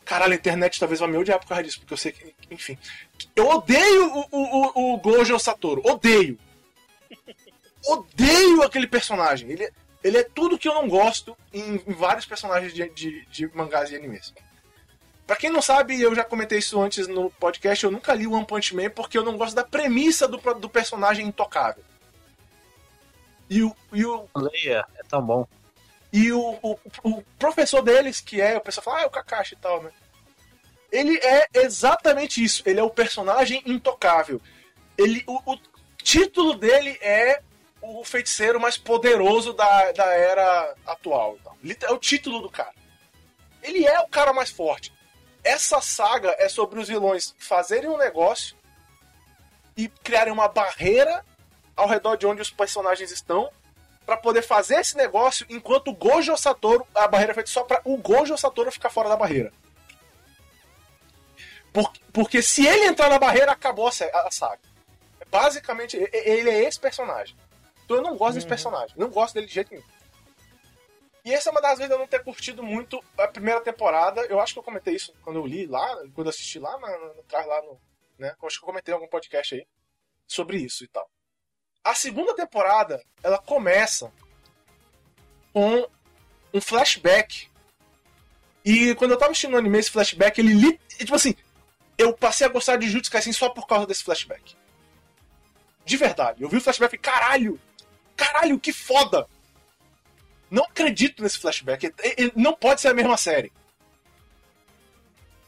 [0.04, 2.34] Caralho, a internet talvez vá me odiar por causa disso, porque eu sei que.
[2.50, 2.76] Enfim.
[3.36, 5.82] Eu odeio o, o, o, Gojo Satoru.
[5.84, 6.38] Odeio.
[7.86, 9.50] Odeio aquele personagem.
[9.50, 9.70] Ele,
[10.02, 13.90] ele é tudo que eu não gosto em, em vários personagens de, de, de, mangás
[13.90, 14.34] e animes.
[15.26, 18.44] Pra quem não sabe, eu já comentei isso antes no podcast, eu nunca li One
[18.44, 21.84] Punch Man porque eu não gosto da premissa do, do personagem intocável.
[23.48, 23.76] E o.
[23.92, 24.28] E o...
[24.36, 25.46] Leia, é tão bom.
[26.12, 29.54] E o, o, o, professor deles, que é, o pessoal fala, ah, é o Kakashi
[29.54, 29.90] e tal, né?
[30.90, 32.62] Ele é exatamente isso.
[32.66, 34.40] Ele é o personagem intocável.
[34.98, 35.58] Ele, o, o
[36.02, 37.40] título dele é
[37.80, 41.38] o feiticeiro mais poderoso da, da era atual.
[41.62, 41.88] Então.
[41.88, 42.74] É o título do cara.
[43.62, 44.92] Ele é o cara mais forte.
[45.44, 48.56] Essa saga é sobre os vilões fazerem um negócio
[49.76, 51.24] e criarem uma barreira
[51.76, 53.50] ao redor de onde os personagens estão
[54.10, 57.80] para poder fazer esse negócio enquanto o Gojo Satoru, a barreira é feita só para
[57.84, 59.52] o Gojo Satoru ficar fora da barreira.
[61.72, 64.58] Porque, porque se ele entrar na barreira, acabou a, saga.
[65.30, 67.36] Basicamente, ele é esse personagem.
[67.84, 68.34] Então eu não gosto uhum.
[68.34, 68.96] desse personagem.
[68.98, 69.86] Não gosto dele de jeito nenhum.
[71.24, 74.22] E essa é uma das vezes eu não ter curtido muito a primeira temporada.
[74.22, 76.98] Eu acho que eu comentei isso quando eu li lá, quando eu assisti lá, na,
[76.98, 77.80] no, lá no.
[78.18, 78.34] Né?
[78.42, 79.64] Eu acho que eu comentei em algum podcast aí
[80.26, 81.08] sobre isso e tal.
[81.82, 84.12] A segunda temporada, ela começa
[85.52, 85.88] com
[86.52, 87.48] um flashback.
[88.64, 90.78] E quando eu tava assistindo o anime, esse flashback, ele.
[90.98, 91.34] Tipo assim,
[91.96, 94.56] eu passei a gostar de Jutsu Kaisen só por causa desse flashback.
[95.84, 96.42] De verdade.
[96.42, 97.58] Eu vi o flashback e caralho!
[98.16, 99.26] Caralho, que foda!
[100.50, 101.92] Não acredito nesse flashback.
[102.36, 103.52] Não pode ser a mesma série.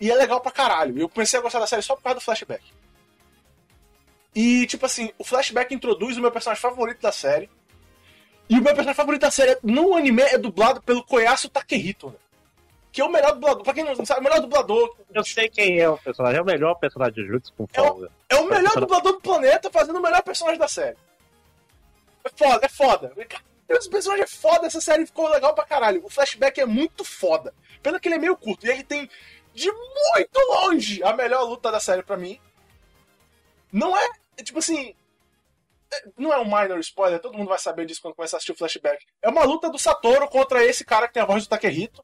[0.01, 0.99] E é legal pra caralho.
[0.99, 2.65] Eu comecei a gostar da série só por causa do flashback.
[4.35, 7.51] E, tipo assim, o flashback introduz o meu personagem favorito da série.
[8.49, 12.17] E o meu personagem favorito da série no anime é dublado pelo Koyasu Takehito, né?
[12.91, 13.63] Que é o melhor dublador.
[13.63, 14.95] Pra quem não sabe, o melhor dublador.
[15.15, 16.39] Eu sei quem é o personagem.
[16.39, 18.11] É o melhor personagem de Jutsu com folga.
[18.29, 20.97] É o, é o melhor dublador do planeta fazendo o melhor personagem da série.
[22.25, 23.13] É foda, é foda.
[23.69, 26.05] Esse personagem é foda, essa série ficou legal pra caralho.
[26.05, 27.55] O flashback é muito foda.
[27.83, 28.67] Pena que ele é meio curto.
[28.67, 29.09] E ele tem,
[29.55, 32.39] de muito longe, a melhor luta da série pra mim.
[33.73, 34.11] Não é é
[34.43, 34.95] tipo assim.
[35.93, 38.53] É, não é um minor spoiler, todo mundo vai saber disso quando começar a assistir
[38.53, 39.05] o flashback.
[39.21, 42.03] É uma luta do Satoru contra esse cara que tem a voz do Takehito.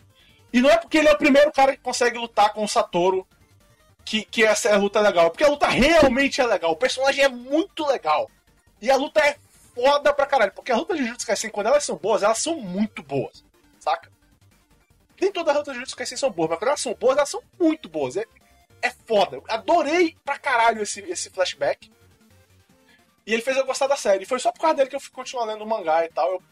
[0.52, 3.26] E não é porque ele é o primeiro cara que consegue lutar com o Satoru
[4.08, 5.30] que, que essa luta é legal.
[5.30, 6.72] Porque a luta realmente é legal.
[6.72, 8.30] O personagem é muito legal.
[8.80, 9.36] E a luta é
[9.74, 10.52] foda pra caralho.
[10.52, 13.44] Porque as lutas de Jujutsu Kaisen, quando elas são boas, elas são muito boas.
[13.78, 14.10] Saca?
[15.20, 17.28] Nem todas as lutas de Jujutsu Kaisen são boas, mas quando elas são boas, elas
[17.28, 18.16] são muito boas.
[18.16, 18.24] É,
[18.80, 19.42] é foda.
[19.48, 21.90] adorei pra caralho esse, esse flashback.
[23.28, 24.22] E ele fez eu gostar da série.
[24.22, 26.32] E foi só por causa dele que eu fui continuar lendo o mangá e tal.
[26.32, 26.42] Eu,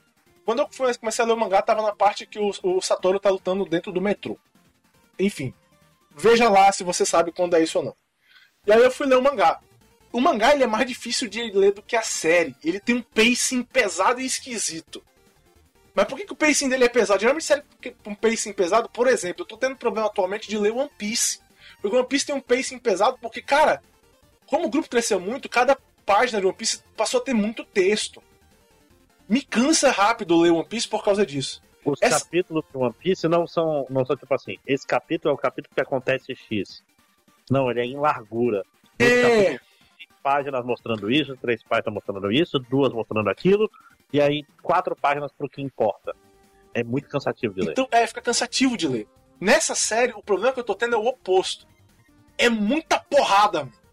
[0.44, 0.68] quando eu
[1.00, 3.90] comecei a ler o mangá, tava na parte que o, o Satoru tá lutando dentro
[3.90, 4.38] do metrô.
[5.18, 5.54] Enfim.
[6.14, 7.96] Veja lá se você sabe quando é isso ou não.
[8.66, 9.58] E aí eu fui ler o mangá.
[10.12, 12.54] O mangá ele é mais difícil de ler do que a série.
[12.62, 15.02] Ele tem um pacing pesado e esquisito.
[15.94, 17.20] Mas por que, que o pacing dele é pesado?
[17.20, 17.62] Geralmente série
[18.06, 21.40] um pacing pesado, por exemplo, eu tô tendo problema atualmente de ler One Piece.
[21.80, 23.82] Porque One Piece tem um pacing pesado porque, cara,
[24.44, 25.74] como o grupo cresceu muito, cada
[26.06, 28.22] página de One Piece passou a ter muito texto.
[29.28, 31.60] Me cansa rápido ler One Piece por causa disso.
[31.84, 32.20] Os Essa...
[32.20, 35.74] capítulos de One Piece não são, não são tipo assim, esse capítulo é o capítulo
[35.74, 36.82] que acontece X.
[37.50, 38.64] Não, ele é em largura.
[38.98, 39.58] É.
[40.22, 43.70] páginas mostrando isso, três páginas mostrando isso, duas mostrando aquilo,
[44.12, 46.14] e aí quatro páginas pro que importa.
[46.72, 47.72] É muito cansativo de ler.
[47.72, 49.08] Então, é, fica cansativo de ler.
[49.40, 51.66] Nessa série, o problema que eu tô tendo é o oposto.
[52.38, 53.85] É muita porrada, mano.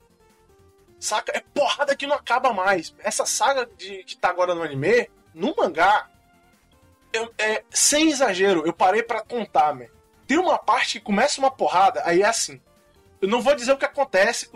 [1.04, 1.36] Saca?
[1.36, 2.96] É porrada que não acaba mais.
[3.00, 6.10] Essa saga de, que tá agora no anime, no mangá,
[7.12, 9.88] eu, é, sem exagero, eu parei para contar, man.
[10.26, 12.62] Tem uma parte que começa uma porrada, aí é assim.
[13.22, 14.50] Eu não vou dizer o que acontece,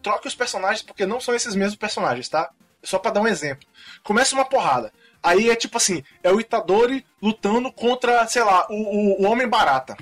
[0.00, 2.50] troque os personagens, porque não são esses mesmos personagens, tá?
[2.82, 3.68] Só para dar um exemplo.
[4.02, 4.90] Começa uma porrada.
[5.22, 9.46] Aí é tipo assim, é o Itadori lutando contra, sei lá, o, o, o Homem
[9.46, 9.98] Barata.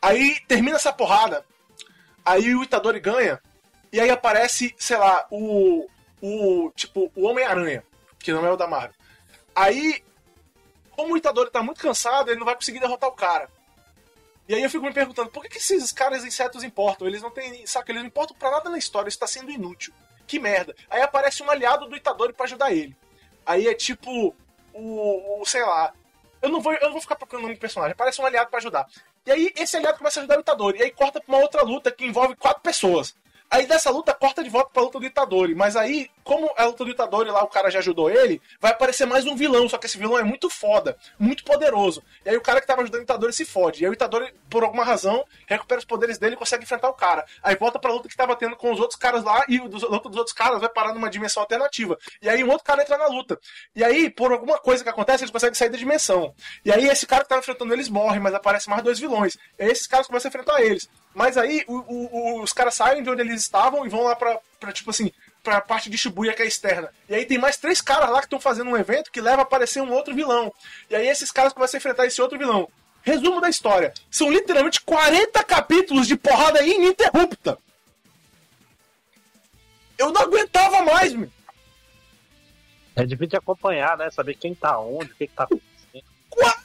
[0.00, 1.44] Aí termina essa porrada.
[2.24, 3.38] Aí o Itadori ganha.
[3.92, 5.88] E aí aparece, sei lá, o.
[6.20, 6.70] O.
[6.74, 7.84] Tipo, o Homem-Aranha.
[8.18, 8.96] Que não é o da Marvel.
[9.54, 10.04] Aí.
[10.90, 13.50] Como o Itadori tá muito cansado, ele não vai conseguir derrotar o cara.
[14.48, 17.06] E aí eu fico me perguntando, por que, que esses caras insetos importam?
[17.06, 17.66] Eles não têm.
[17.66, 19.92] Saca, eles não importam pra nada na história, isso tá sendo inútil.
[20.26, 20.74] Que merda.
[20.88, 22.96] Aí aparece um aliado do Itadori para ajudar ele.
[23.44, 24.34] Aí é tipo.
[24.72, 25.44] O, o.
[25.44, 25.92] sei lá.
[26.40, 27.92] Eu não vou, eu não vou ficar procurando um personagem.
[27.92, 28.86] Aparece um aliado para ajudar.
[29.24, 30.78] E aí esse aliado começa a ajudar o Itadori.
[30.78, 33.16] E aí corta pra uma outra luta que envolve quatro pessoas.
[33.50, 35.54] Aí dessa luta corta de volta pra luta do Itadori.
[35.54, 39.06] Mas aí, como a luta do Itadori lá, o cara já ajudou ele, vai aparecer
[39.06, 39.68] mais um vilão.
[39.68, 42.02] Só que esse vilão é muito foda, muito poderoso.
[42.24, 43.80] E aí o cara que tava ajudando o Itadori se fode.
[43.80, 46.94] E aí o Itadori, por alguma razão, recupera os poderes dele e consegue enfrentar o
[46.94, 47.24] cara.
[47.40, 50.08] Aí volta pra luta que tava tendo com os outros caras lá e o luta
[50.08, 51.96] dos outros caras vai parar numa dimensão alternativa.
[52.20, 53.38] E aí um outro cara entra na luta.
[53.74, 56.34] E aí, por alguma coisa que acontece, eles conseguem sair da dimensão.
[56.64, 59.36] E aí esse cara que tava enfrentando eles morre, mas aparece mais dois vilões.
[59.56, 60.88] E aí esses caras começam a enfrentar eles.
[61.14, 64.38] Mas aí o, o, os caras saem de onde eles estavam e vão lá pra,
[64.58, 65.10] pra tipo assim,
[65.46, 66.90] pra parte de Shibuya que é externa.
[67.08, 69.44] E aí tem mais três caras lá que estão fazendo um evento que leva a
[69.44, 70.52] aparecer um outro vilão.
[70.90, 72.68] E aí esses caras começam a enfrentar esse outro vilão.
[73.02, 77.56] Resumo da história: são literalmente 40 capítulos de porrada ininterrupta.
[79.96, 81.30] Eu não aguentava mais, meu.
[82.96, 84.10] É difícil acompanhar, né?
[84.10, 86.04] Saber quem tá onde, o que, que tá acontecendo.
[86.28, 86.58] 40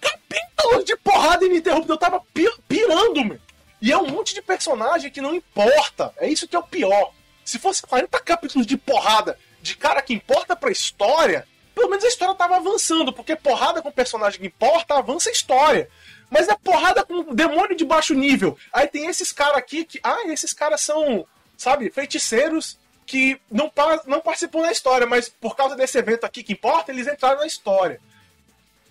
[0.00, 1.92] capítulos de porrada ininterrupta.
[1.92, 2.22] Eu tava
[2.68, 3.40] pirando, meu.
[3.82, 6.14] E é um monte de personagem que não importa.
[6.16, 7.12] É isso que é o pior.
[7.50, 11.44] Se fosse 40 capítulos de porrada de cara que importa pra história,
[11.74, 15.90] pelo menos a história tava avançando, porque porrada com personagem que importa avança a história.
[16.30, 18.56] Mas é porrada com demônio de baixo nível.
[18.72, 19.98] Aí tem esses caras aqui que.
[20.00, 23.72] Ah, esses caras são, sabe, feiticeiros que não,
[24.06, 27.46] não participam da história, mas por causa desse evento aqui que importa, eles entraram na
[27.48, 28.00] história.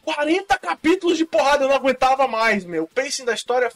[0.03, 2.83] 40 capítulos de porrada, eu não aguentava mais, meu.
[2.83, 3.71] O pacing da história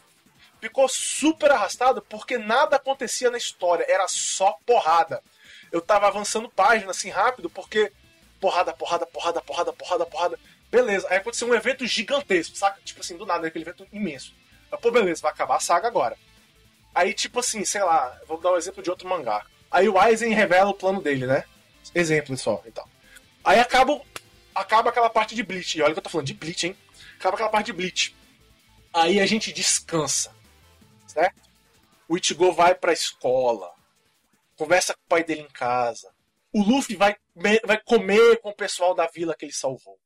[0.64, 5.22] ficou super arrastado porque nada acontecia na história, era só porrada.
[5.69, 7.91] Eu tava avançando página assim rápido porque
[8.40, 10.40] porrada, porrada, porrada, porrada, porrada, porrada.
[10.72, 12.80] Beleza, aí aconteceu um evento gigantesco, saca?
[12.85, 14.34] Tipo assim, do nada, aquele evento imenso.
[14.72, 16.18] Mas, pô, beleza, vai acabar a saga agora.
[16.95, 19.45] Aí, tipo assim, sei lá, vou dar um exemplo de outro mangá.
[19.69, 21.44] Aí o Aizen revela o plano dele, né?
[21.94, 22.88] Exemplo só e tal.
[23.44, 23.99] Aí acaba,
[24.56, 25.77] acaba aquela parte de Bleach.
[25.77, 26.77] E olha que eu tô falando de Bleach, hein?
[27.19, 28.15] Acaba aquela parte de Bleach.
[28.94, 30.42] Aí a gente descansa
[31.14, 31.41] certo?
[32.07, 33.72] O Ichigo vai pra escola,
[34.57, 36.11] conversa com o pai dele em casa.
[36.52, 37.15] O Luffy vai,
[37.65, 39.98] vai comer com o pessoal da vila que ele salvou.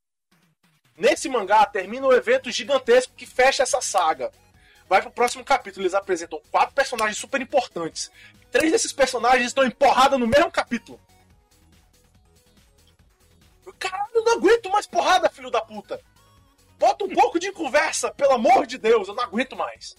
[0.95, 4.31] Nesse mangá termina o um evento gigantesco que fecha essa saga.
[4.87, 8.09] Vai pro próximo capítulo, eles apresentam quatro personagens super importantes.
[8.51, 10.99] Três desses personagens estão empurrados no mesmo capítulo.
[13.77, 16.01] Caralho, eu não aguento mais porrada, filho da puta.
[16.79, 19.95] Bota um pouco de conversa, pelo amor de Deus, eu não aguento mais.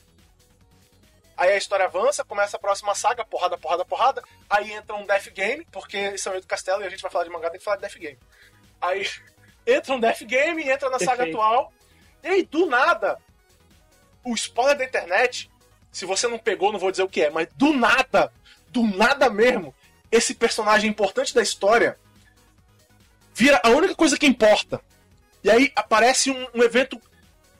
[1.38, 4.24] Aí a história avança, começa a próxima saga, porrada, porrada, porrada.
[4.50, 7.22] Aí entra um Death Game, porque são é do Castelo e a gente vai falar
[7.22, 8.18] de mangá, tem que falar de Death Game.
[8.80, 9.08] Aí
[9.64, 11.72] entra um Death Game, entra na saga atual.
[12.24, 13.18] E aí, do nada,
[14.24, 15.48] o spoiler da internet,
[15.92, 18.32] se você não pegou, não vou dizer o que é, mas do nada,
[18.70, 19.72] do nada mesmo,
[20.10, 21.96] esse personagem importante da história
[23.32, 24.80] vira a única coisa que importa.
[25.44, 27.00] E aí aparece um, um evento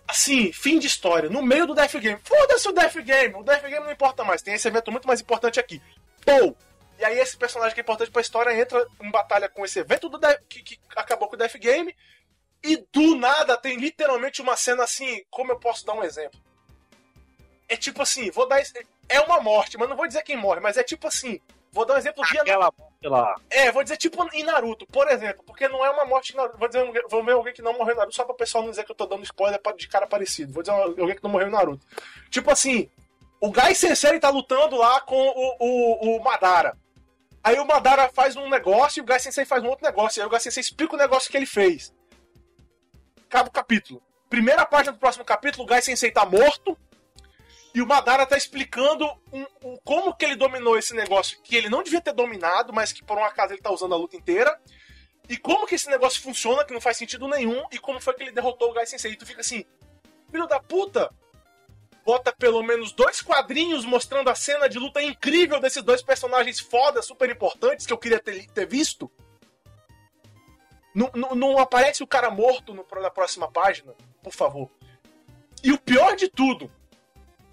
[0.08, 2.18] assim, fim de história, no meio do Death Game.
[2.24, 5.20] Foda-se o Death Game, o Death Game não importa mais, tem esse evento muito mais
[5.20, 5.80] importante aqui.
[6.24, 6.56] Pou!
[6.98, 10.08] E aí esse personagem que é importante pra história entra em batalha com esse evento
[10.08, 11.94] do Death, que, que acabou com o Death Game,
[12.64, 16.40] e do nada tem literalmente uma cena assim, como eu posso dar um exemplo?
[17.68, 18.60] É tipo assim, vou dar.
[19.08, 21.40] É uma morte, mas não vou dizer quem morre, mas é tipo assim,
[21.72, 22.38] Vou dar um exemplo de
[22.98, 23.34] Aquela lá.
[23.48, 26.58] É, vou dizer tipo em Naruto, por exemplo, porque não é uma morte Naruto.
[26.58, 28.70] Vou dizer, vou ver alguém que não morreu em Naruto, só para o pessoal não
[28.70, 30.52] dizer que eu tô dando spoiler de cara parecido.
[30.52, 31.86] Vou dizer alguém que não morreu em Naruto.
[32.28, 32.90] Tipo assim,
[33.40, 36.76] o Gai Sensei tá lutando lá com o, o, o Madara.
[37.42, 40.20] Aí o Madara faz um negócio e o Gai Sensei faz um outro negócio.
[40.20, 41.94] Aí o Gai Sensei explica o negócio que ele fez.
[43.26, 44.02] Acaba o capítulo.
[44.28, 46.76] Primeira página do próximo capítulo, o Gai Sensei tá morto.
[47.78, 51.68] E o Madara tá explicando um, um, como que ele dominou esse negócio que ele
[51.68, 54.60] não devia ter dominado, mas que por um acaso ele tá usando a luta inteira.
[55.28, 58.24] E como que esse negócio funciona, que não faz sentido nenhum, e como foi que
[58.24, 59.12] ele derrotou o Gai Sensei.
[59.12, 59.64] E tu fica assim,
[60.28, 61.08] filho da puta,
[62.04, 67.00] bota pelo menos dois quadrinhos mostrando a cena de luta incrível desses dois personagens foda,
[67.00, 69.08] super importantes, que eu queria ter, ter visto.
[70.92, 74.68] Não, não, não, aparece o cara morto no, na próxima página, por favor.
[75.62, 76.68] E o pior de tudo,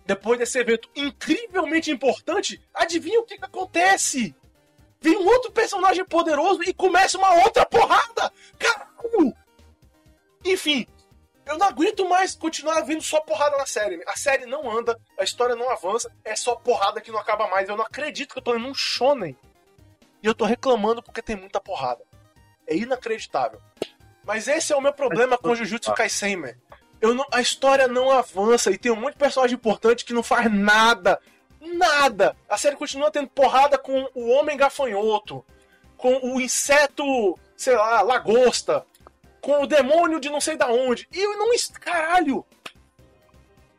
[0.06, 4.36] depois desse evento incrivelmente importante, adivinha o que, que acontece?
[5.02, 8.32] Vem um outro personagem poderoso e começa uma outra porrada!
[8.58, 9.36] Caralho!
[10.44, 10.88] Enfim,
[11.46, 14.04] eu não aguento mais continuar vendo só porrada na série.
[14.08, 17.70] A série não anda, a história não avança, é só porrada que não acaba mais.
[17.70, 19.38] Eu não acredito que eu tô lendo um shonen.
[20.22, 22.04] E eu tô reclamando porque tem muita porrada.
[22.68, 23.62] É inacreditável.
[24.24, 26.56] Mas esse é o meu problema com Jujutsu Kaisen, man.
[27.06, 30.24] Eu não, a história não avança e tem um monte de personagem importante que não
[30.24, 31.20] faz nada.
[31.62, 32.36] Nada!
[32.50, 35.46] A série continua tendo porrada com o homem gafanhoto,
[35.98, 38.84] com o inseto, sei lá, lagosta,
[39.40, 41.08] com o demônio de não sei da onde.
[41.12, 41.50] E eu não.
[41.80, 42.44] Caralho!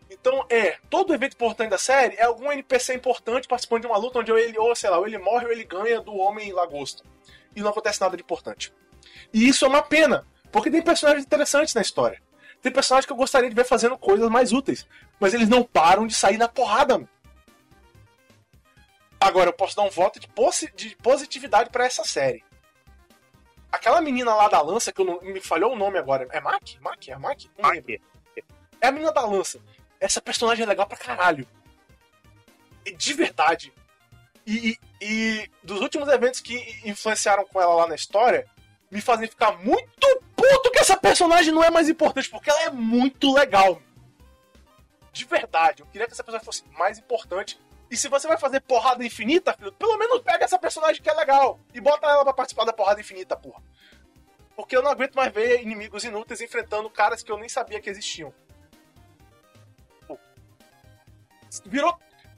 [0.08, 4.20] Então, é, todo evento importante da série é algum NPC importante participando de uma luta
[4.20, 7.02] onde ele, ou sei lá, ou ele morre ou ele ganha do homem lagosta.
[7.56, 8.72] E não acontece nada de importante.
[9.34, 12.22] E isso é uma pena, porque tem personagens interessantes na história.
[12.66, 14.88] Tem personagens que eu gostaria de ver fazendo coisas mais úteis.
[15.20, 17.08] Mas eles não param de sair na porrada.
[19.20, 22.44] Agora, eu posso dar um voto de, posi de positividade para essa série.
[23.70, 26.26] Aquela menina lá da lança, que não, me falhou o nome agora.
[26.32, 26.60] É Mac?
[26.80, 27.06] Mac?
[27.06, 27.44] É Mac?
[27.56, 27.88] Não Mac.
[28.80, 29.60] É a menina da lança.
[30.00, 31.46] Essa personagem é legal pra caralho.
[32.96, 33.72] De verdade.
[34.44, 38.44] E, e, e dos últimos eventos que influenciaram com ela lá na história,
[38.90, 42.70] me fazem ficar muito puto que essa personagem não é mais importante, porque ela é
[42.70, 43.80] muito legal.
[45.12, 47.58] De verdade, eu queria que essa personagem fosse mais importante.
[47.90, 51.14] E se você vai fazer porrada infinita, filho, pelo menos pega essa personagem que é
[51.14, 53.62] legal e bota ela pra participar da porrada infinita, porra.
[54.54, 57.90] Porque eu não aguento mais ver inimigos inúteis enfrentando caras que eu nem sabia que
[57.90, 58.32] existiam.
[61.64, 61.96] Virou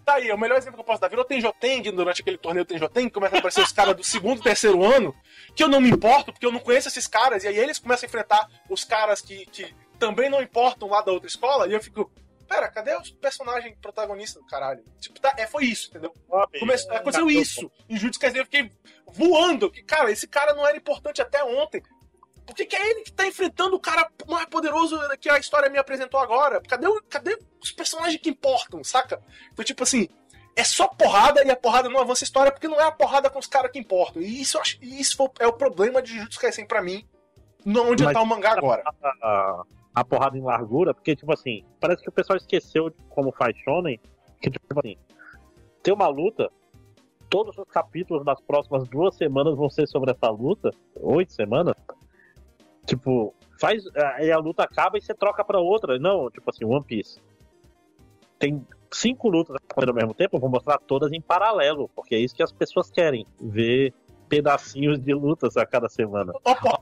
[0.09, 1.09] Tá aí, o melhor exemplo que eu posso dar.
[1.09, 5.15] Virou Tenjoteng durante aquele torneio Tenjoteng, começa a aparecer os caras do segundo, terceiro ano,
[5.55, 8.07] que eu não me importo, porque eu não conheço esses caras, e aí eles começam
[8.07, 11.83] a enfrentar os caras que, que também não importam lá da outra escola, e eu
[11.83, 12.11] fico,
[12.49, 14.83] pera, cadê os personagens protagonistas do caralho?
[14.99, 16.15] Tipo, tá, é, foi isso, entendeu?
[16.59, 17.71] Começou, aconteceu isso.
[17.87, 18.73] Em Jujutsu Kaisen eu fiquei
[19.07, 21.83] voando, que, cara, esse cara não era importante até ontem.
[22.49, 25.77] Por que, é ele que tá enfrentando o cara mais poderoso que a história me
[25.77, 26.63] apresentou agora?
[26.63, 29.21] Cadê, o, cadê os personagens que importam, saca?
[29.53, 30.09] Então, tipo assim,
[30.57, 33.29] é só porrada e a porrada não avança a história porque não é a porrada
[33.29, 34.23] com os caras que importam.
[34.23, 37.07] E isso, isso é o problema de Jujutsu Kaisen pra mim,
[37.67, 38.83] onde Mas, tá o mangá agora.
[39.03, 39.63] A, a,
[39.97, 43.55] a, porrada em largura, porque, tipo assim, parece que o pessoal esqueceu de como faz
[43.59, 44.01] Shonen,
[44.41, 44.97] que, tipo assim,
[45.83, 46.51] tem uma luta,
[47.29, 51.75] todos os capítulos das próximas duas semanas vão ser sobre essa luta, oito semanas,
[52.89, 53.85] Tipo, faz.
[54.17, 55.99] Aí a luta acaba e você troca pra outra.
[55.99, 57.21] Não, tipo assim, One Piece.
[58.39, 62.35] Tem cinco lutas ao mesmo tempo, eu vou mostrar todas em paralelo, porque é isso
[62.35, 63.27] que as pessoas querem.
[63.39, 63.93] Ver
[64.29, 66.33] pedacinhos de lutas a cada semana.
[66.45, 66.81] Opa!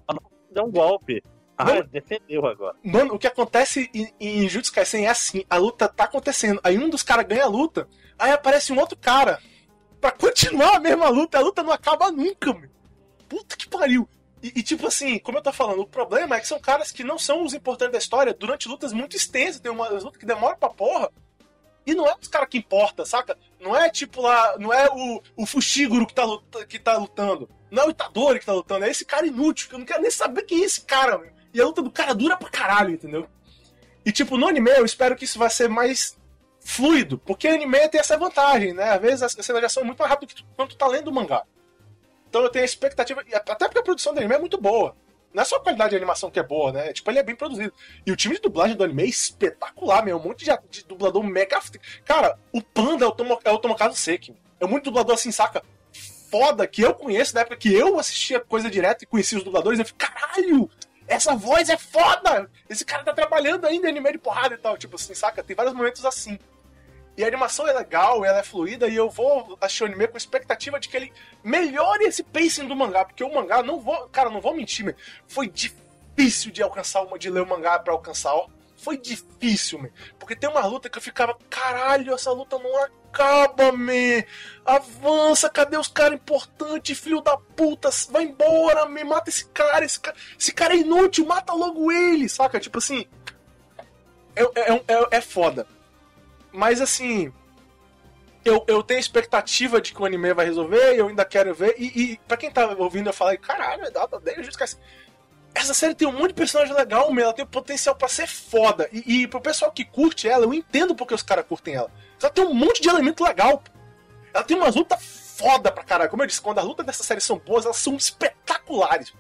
[0.51, 1.23] Deu um golpe.
[1.59, 2.77] Ah, defendeu agora.
[2.85, 6.79] Mano, o que acontece em, em Jujutsu Kaisen é assim, a luta tá acontecendo, aí
[6.79, 7.89] um dos caras ganha a luta,
[8.19, 9.39] aí aparece um outro cara
[9.99, 12.69] pra continuar a mesma luta, a luta não acaba nunca, meu.
[13.27, 14.07] Puta que pariu.
[14.43, 17.03] E, e, tipo assim, como eu tô falando, o problema é que são caras que
[17.03, 19.61] não são os importantes da história durante lutas muito extensas.
[19.61, 21.11] Tem uma luta que demora pra porra.
[21.87, 23.39] E não é os caras que importa, saca?
[23.61, 26.25] Não é tipo lá, não é o, o Fushiguro que tá,
[26.69, 27.49] que tá lutando.
[27.71, 30.03] Não é o Itadori que tá lutando, é esse cara inútil, que eu não quero
[30.03, 31.31] nem saber quem é esse cara, meu.
[31.55, 33.29] E a luta do cara dura pra caralho, entendeu?
[34.05, 36.19] E tipo, no anime eu espero que isso vai ser mais
[36.61, 38.91] fluido, porque anime tem essa vantagem, né?
[38.91, 41.45] Às vezes as cenas já são muito mais rápidas quando tu tá lendo o mangá.
[42.29, 44.95] Então eu tenho a expectativa, até porque a produção do anime é muito boa.
[45.37, 46.93] Não é só a qualidade de animação que é boa, né?
[46.95, 47.73] Tipo, ele é bem produzido.
[48.07, 50.17] E o time de dublagem do anime é espetacular, meu.
[50.17, 51.61] Um monte de, de dublador mega.
[52.07, 54.35] Cara, o Panda é o, Tomo, é o Tomokazu Seki.
[54.59, 55.63] É muito dublador assim, saca?
[56.31, 59.79] Foda, que eu conheço da época que eu assistia coisa direto e conhecia os dubladores.
[59.79, 60.71] Eu fico, caralho!
[61.07, 62.51] Essa voz é foda!
[62.69, 64.79] Esse cara tá trabalhando ainda em anime de porrada e tal.
[64.79, 65.43] Tipo assim, saca?
[65.43, 66.39] Tem vários momentos assim.
[67.17, 70.19] E a animação é legal, ela é fluida, e eu vou assistir o anime com
[70.19, 71.13] expectativa de que ele
[71.43, 74.95] melhore esse pacing do mangá, porque o mangá, não vou, cara, não vou mentir, man,
[75.27, 78.49] foi difícil de alcançar uma, de ler o mangá para alcançar, ó.
[78.77, 79.89] Foi difícil, man.
[80.19, 84.23] Porque tem uma luta que eu ficava, caralho, essa luta não acaba, man.
[84.63, 87.89] Avança, cadê os caras importantes, filho da puta?
[88.11, 92.29] Vai embora, me mata esse cara, esse cara, esse cara é inútil, mata logo ele,
[92.29, 92.61] saca?
[92.61, 93.07] Tipo assim.
[94.35, 95.67] É, é, é, é foda.
[96.57, 97.33] Mas assim.
[98.43, 101.75] Eu, eu tenho expectativa de que o anime vai resolver, eu ainda quero ver.
[101.77, 104.79] E, e pra quem tá ouvindo, eu falei, caralho, é data dele, esquece.
[105.53, 108.89] Essa série tem um monte de personagem legal, meu, ela tem potencial para ser foda.
[108.93, 111.91] E, e pro pessoal que curte ela, eu entendo porque os caras curtem ela.
[112.23, 113.63] Ela tem um monte de elemento legal.
[114.33, 115.03] Ela tem umas lutas
[115.37, 116.09] foda pra caralho.
[116.09, 119.13] Como eu disse, quando as lutas dessa série são boas, elas são espetaculares.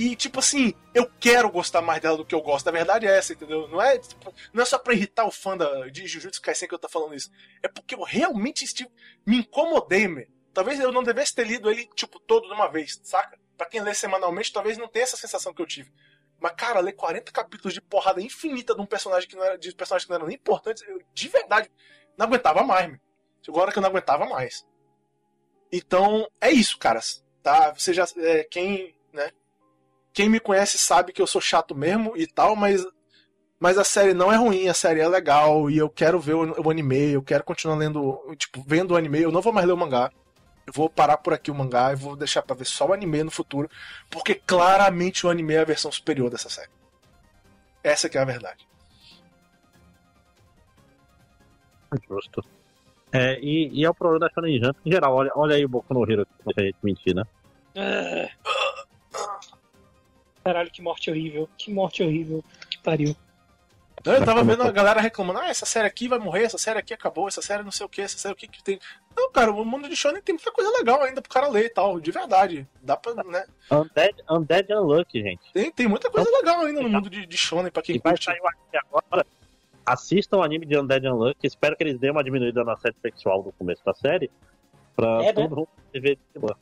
[0.00, 2.66] E, tipo assim, eu quero gostar mais dela do que eu gosto.
[2.66, 3.68] A verdade é essa, entendeu?
[3.68, 6.74] Não é, tipo, não é só pra irritar o fã da, de Jujutsu Kaisen que
[6.74, 7.30] eu tô falando isso.
[7.62, 8.88] É porque eu realmente estive,
[9.26, 10.26] me incomodei, meu.
[10.54, 13.38] Talvez eu não devesse ter lido ele, tipo, todo de uma vez, saca?
[13.58, 15.92] Pra quem lê semanalmente, talvez não tenha essa sensação que eu tive.
[16.40, 19.74] Mas, cara, ler 40 capítulos de porrada infinita de um personagem que não era, de
[19.74, 21.70] personagens que não eram nem importantes, eu, de verdade,
[22.16, 22.98] não aguentava mais, meu.
[23.42, 24.66] Chegou a hora que eu não aguentava mais.
[25.70, 27.22] Então, é isso, caras.
[27.42, 27.74] Tá?
[27.74, 28.06] Você já.
[28.16, 28.98] É, quem?
[30.12, 32.84] Quem me conhece sabe que eu sou chato mesmo e tal, mas.
[33.62, 36.62] Mas a série não é ruim, a série é legal e eu quero ver o,
[36.62, 39.74] o anime, eu quero continuar lendo, tipo, vendo o anime, eu não vou mais ler
[39.74, 40.10] o mangá.
[40.66, 43.22] Eu vou parar por aqui o mangá e vou deixar pra ver só o anime
[43.22, 43.68] no futuro,
[44.08, 46.70] porque claramente o anime é a versão superior dessa série.
[47.84, 48.66] Essa que é a verdade.
[52.08, 52.42] Justo.
[53.12, 55.14] É, e, e é o problema da Shonen Jump em geral.
[55.14, 57.24] Olha, olha aí o Boku no Hero, que a gente mentir, né?
[57.76, 58.28] Ah.
[60.44, 61.48] Caralho, que morte horrível.
[61.58, 62.42] Que morte horrível.
[62.70, 63.14] Que pariu.
[64.02, 66.94] Eu tava vendo a galera reclamando, ah, essa série aqui vai morrer, essa série aqui
[66.94, 68.78] acabou, essa série não sei o que, essa série o que que tem.
[69.14, 71.68] Não, cara, o mundo de Shonen tem muita coisa legal ainda pro cara ler e
[71.68, 72.66] tal, de verdade.
[72.80, 73.44] Dá pra, né?
[73.70, 75.52] Undead, Undead Unlucky, gente.
[75.52, 78.12] Tem, tem muita coisa legal ainda no mundo de, de Shonen pra quem E vai
[78.12, 78.24] curte.
[78.24, 79.26] sair o anime agora.
[79.84, 81.46] Assistam o anime de Undead Unlucky.
[81.46, 84.30] Espero que eles dêem uma diminuída na série sexual no começo da série.
[84.96, 85.32] Pra É, né?
[85.34, 86.56] todo mundo ver de boa.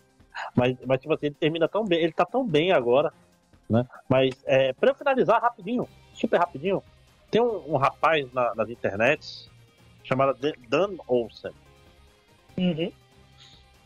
[0.56, 2.00] Mas, mas, tipo assim, ele termina tão bem.
[2.02, 3.12] Ele tá tão bem agora.
[3.68, 3.86] Né?
[4.08, 6.82] Mas, é, pra eu finalizar rapidinho, super rapidinho,
[7.30, 9.50] tem um, um rapaz na- nas internets
[10.04, 10.38] chamado
[10.68, 11.52] Dan- Olsen.
[12.56, 12.90] Uhum.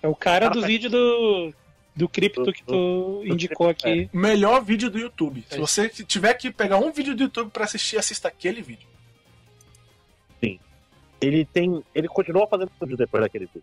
[0.02, 1.52] É o cara do vídeo do,
[1.94, 4.08] do cripto que tu indicou aqui.
[4.12, 5.44] Melhor vídeo do YouTube.
[5.48, 8.88] Se você tiver que pegar um vídeo do YouTube pra assistir, assista aquele vídeo.
[11.20, 11.84] ele tem.
[11.94, 13.62] Ele continua fazendo vídeo depois daquele vídeo.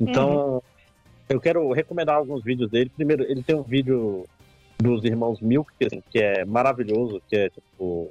[0.00, 0.60] Então,
[1.28, 2.90] eu quero recomendar alguns vídeos dele.
[2.94, 4.26] Primeiro, ele tem um vídeo
[4.78, 8.10] dos irmãos Milk, assim, que é maravilhoso, que é tipo.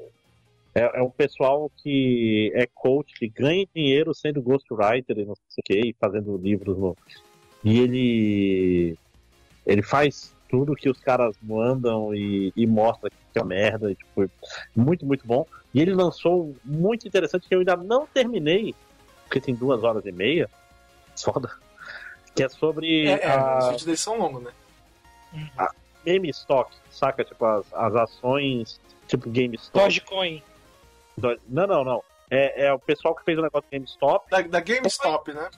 [0.75, 5.61] É, é um pessoal que é coach, que ganha dinheiro sendo ghostwriter e não sei
[5.61, 6.95] o que, e fazendo livros no.
[7.63, 8.97] E ele.
[9.65, 13.91] Ele faz tudo que os caras mandam e, e mostra que é merda.
[13.91, 14.29] E, tipo,
[14.75, 15.45] muito, muito bom.
[15.73, 18.73] E ele lançou um muito interessante que eu ainda não terminei,
[19.23, 20.49] porque tem duas horas e meia.
[21.21, 21.49] Foda.
[22.35, 24.51] Que é sobre É, é, os a vídeos deles são longos, né?
[26.05, 27.23] GameStop, saca?
[27.23, 29.83] Tipo, as, as ações, tipo GameStop.
[29.85, 30.41] Dogecoin.
[31.17, 32.03] Do- Não, não, não.
[32.29, 35.49] É, é o pessoal que fez o negócio do GameStop, Da, da GameStop, né?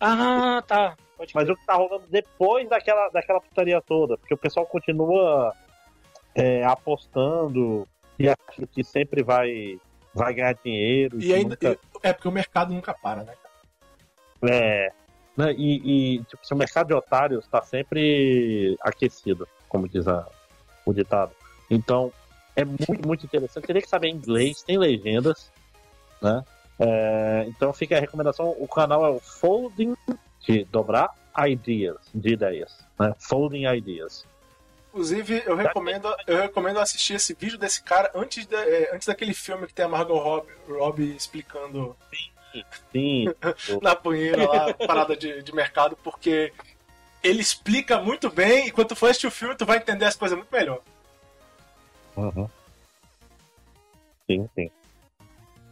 [0.00, 0.96] Ah, tá.
[1.16, 4.16] Pode mas o que tá rolando depois daquela, daquela putaria toda.
[4.16, 5.52] Porque o pessoal continua
[6.34, 7.88] é, apostando
[8.18, 9.80] e acha que sempre vai,
[10.14, 11.16] vai ganhar dinheiro.
[11.20, 11.48] E que ainda.
[11.60, 13.34] nunca- É porque o mercado nunca para, né?
[14.48, 14.92] É.
[15.36, 20.26] Né, e, e tipo, se o mercado de otários está sempre aquecido, como diz a-
[20.84, 21.32] o ditado.
[21.70, 22.12] Então,
[22.56, 23.66] é muito, muito interessante.
[23.66, 25.50] Tem que saber inglês, tem legendas,
[26.20, 26.44] né?
[26.80, 28.54] É, então fica a recomendação.
[28.58, 29.94] O canal é o Folding,
[30.40, 31.10] de dobrar
[31.46, 32.78] Ideas, de ideias.
[32.98, 33.14] Né?
[33.18, 34.24] Folding Ideas.
[34.88, 39.34] Inclusive, eu recomendo, eu recomendo assistir esse vídeo desse cara antes, da- é, antes daquele
[39.34, 41.94] filme que tem a Margot Robbie, Robbie explicando
[42.90, 43.26] Sim,
[43.82, 46.52] na banheira lá, parada de, de mercado, porque
[47.22, 50.16] ele explica muito bem e quando tu for assistir o filme, tu vai entender as
[50.16, 50.80] coisas muito melhor.
[52.16, 52.48] Uhum.
[54.30, 54.70] Sim, sim.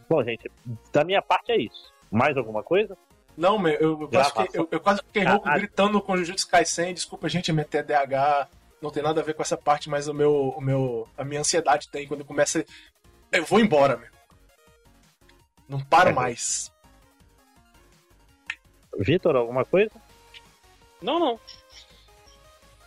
[0.09, 0.49] Bom, gente,
[0.91, 1.93] da minha parte é isso.
[2.09, 2.97] Mais alguma coisa?
[3.35, 5.61] Não, meu, eu, eu, quase, fiquei, eu, eu quase fiquei rouco Caralho.
[5.61, 6.93] gritando com Jujutsu Kaisen.
[6.93, 8.47] Desculpa, gente, minha TDAH
[8.81, 11.41] não tem nada a ver com essa parte, mas o meu, o meu, a minha
[11.41, 12.65] ansiedade tem quando começa.
[13.31, 14.09] Eu vou embora, meu.
[15.67, 16.13] Não paro É.
[16.13, 16.71] mais.
[18.97, 19.91] Vitor, alguma coisa?
[21.01, 21.39] Não, não.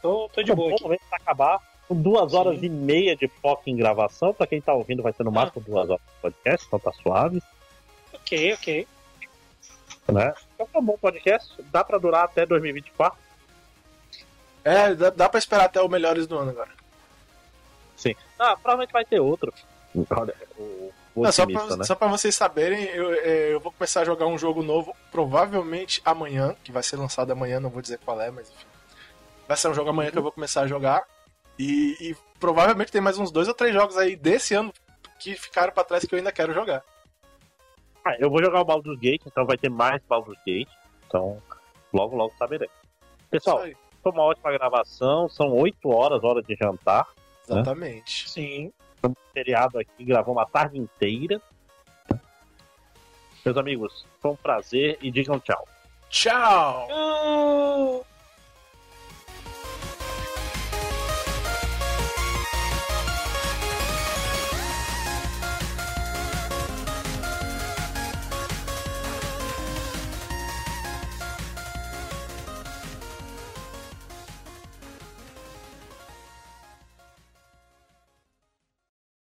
[0.02, 0.82] Tô, tô de boa Bom aqui.
[0.84, 1.70] momento pra acabar.
[1.86, 2.66] Com duas horas Sim.
[2.66, 4.32] e meia de foco em gravação.
[4.32, 7.42] Pra quem tá ouvindo, vai ser no máximo duas horas de podcast, então tá suave.
[8.12, 8.88] Ok, ok.
[10.08, 10.34] Né?
[10.54, 11.52] Então tá um bom podcast.
[11.72, 13.18] Dá pra durar até 2024.
[14.64, 16.70] É, dá, dá pra esperar até o melhores do ano agora.
[17.96, 18.14] Sim.
[18.38, 19.52] Ah, provavelmente vai ter outro.
[20.10, 21.84] Olha, o Não, só, pra, né?
[21.84, 26.00] só pra vocês saberem, eu, é, eu vou começar a jogar um jogo novo, provavelmente
[26.04, 28.66] amanhã, que vai ser lançado amanhã, não vou dizer qual é, mas enfim.
[29.48, 31.02] Vai ser um jogo amanhã que eu vou começar a jogar.
[31.58, 34.72] E, e provavelmente tem mais uns dois ou três jogos aí desse ano
[35.18, 36.82] que ficaram pra trás que eu ainda quero jogar.
[38.04, 40.70] Ah, eu vou jogar o Baldur's Gate, então vai ter mais Baldur's Gate.
[41.06, 41.42] Então,
[41.92, 42.70] logo, logo saberei.
[43.28, 43.62] Pessoal,
[44.02, 45.28] foi uma ótima gravação.
[45.28, 47.06] São 8 horas, hora de jantar.
[47.48, 48.30] Exatamente.
[48.30, 48.72] Sim.
[49.32, 51.40] Feriado aqui, gravou uma tarde inteira.
[53.44, 55.66] Meus amigos, foi um prazer e digam tchau.
[56.08, 56.88] Tchau!
[56.90, 58.09] Ah.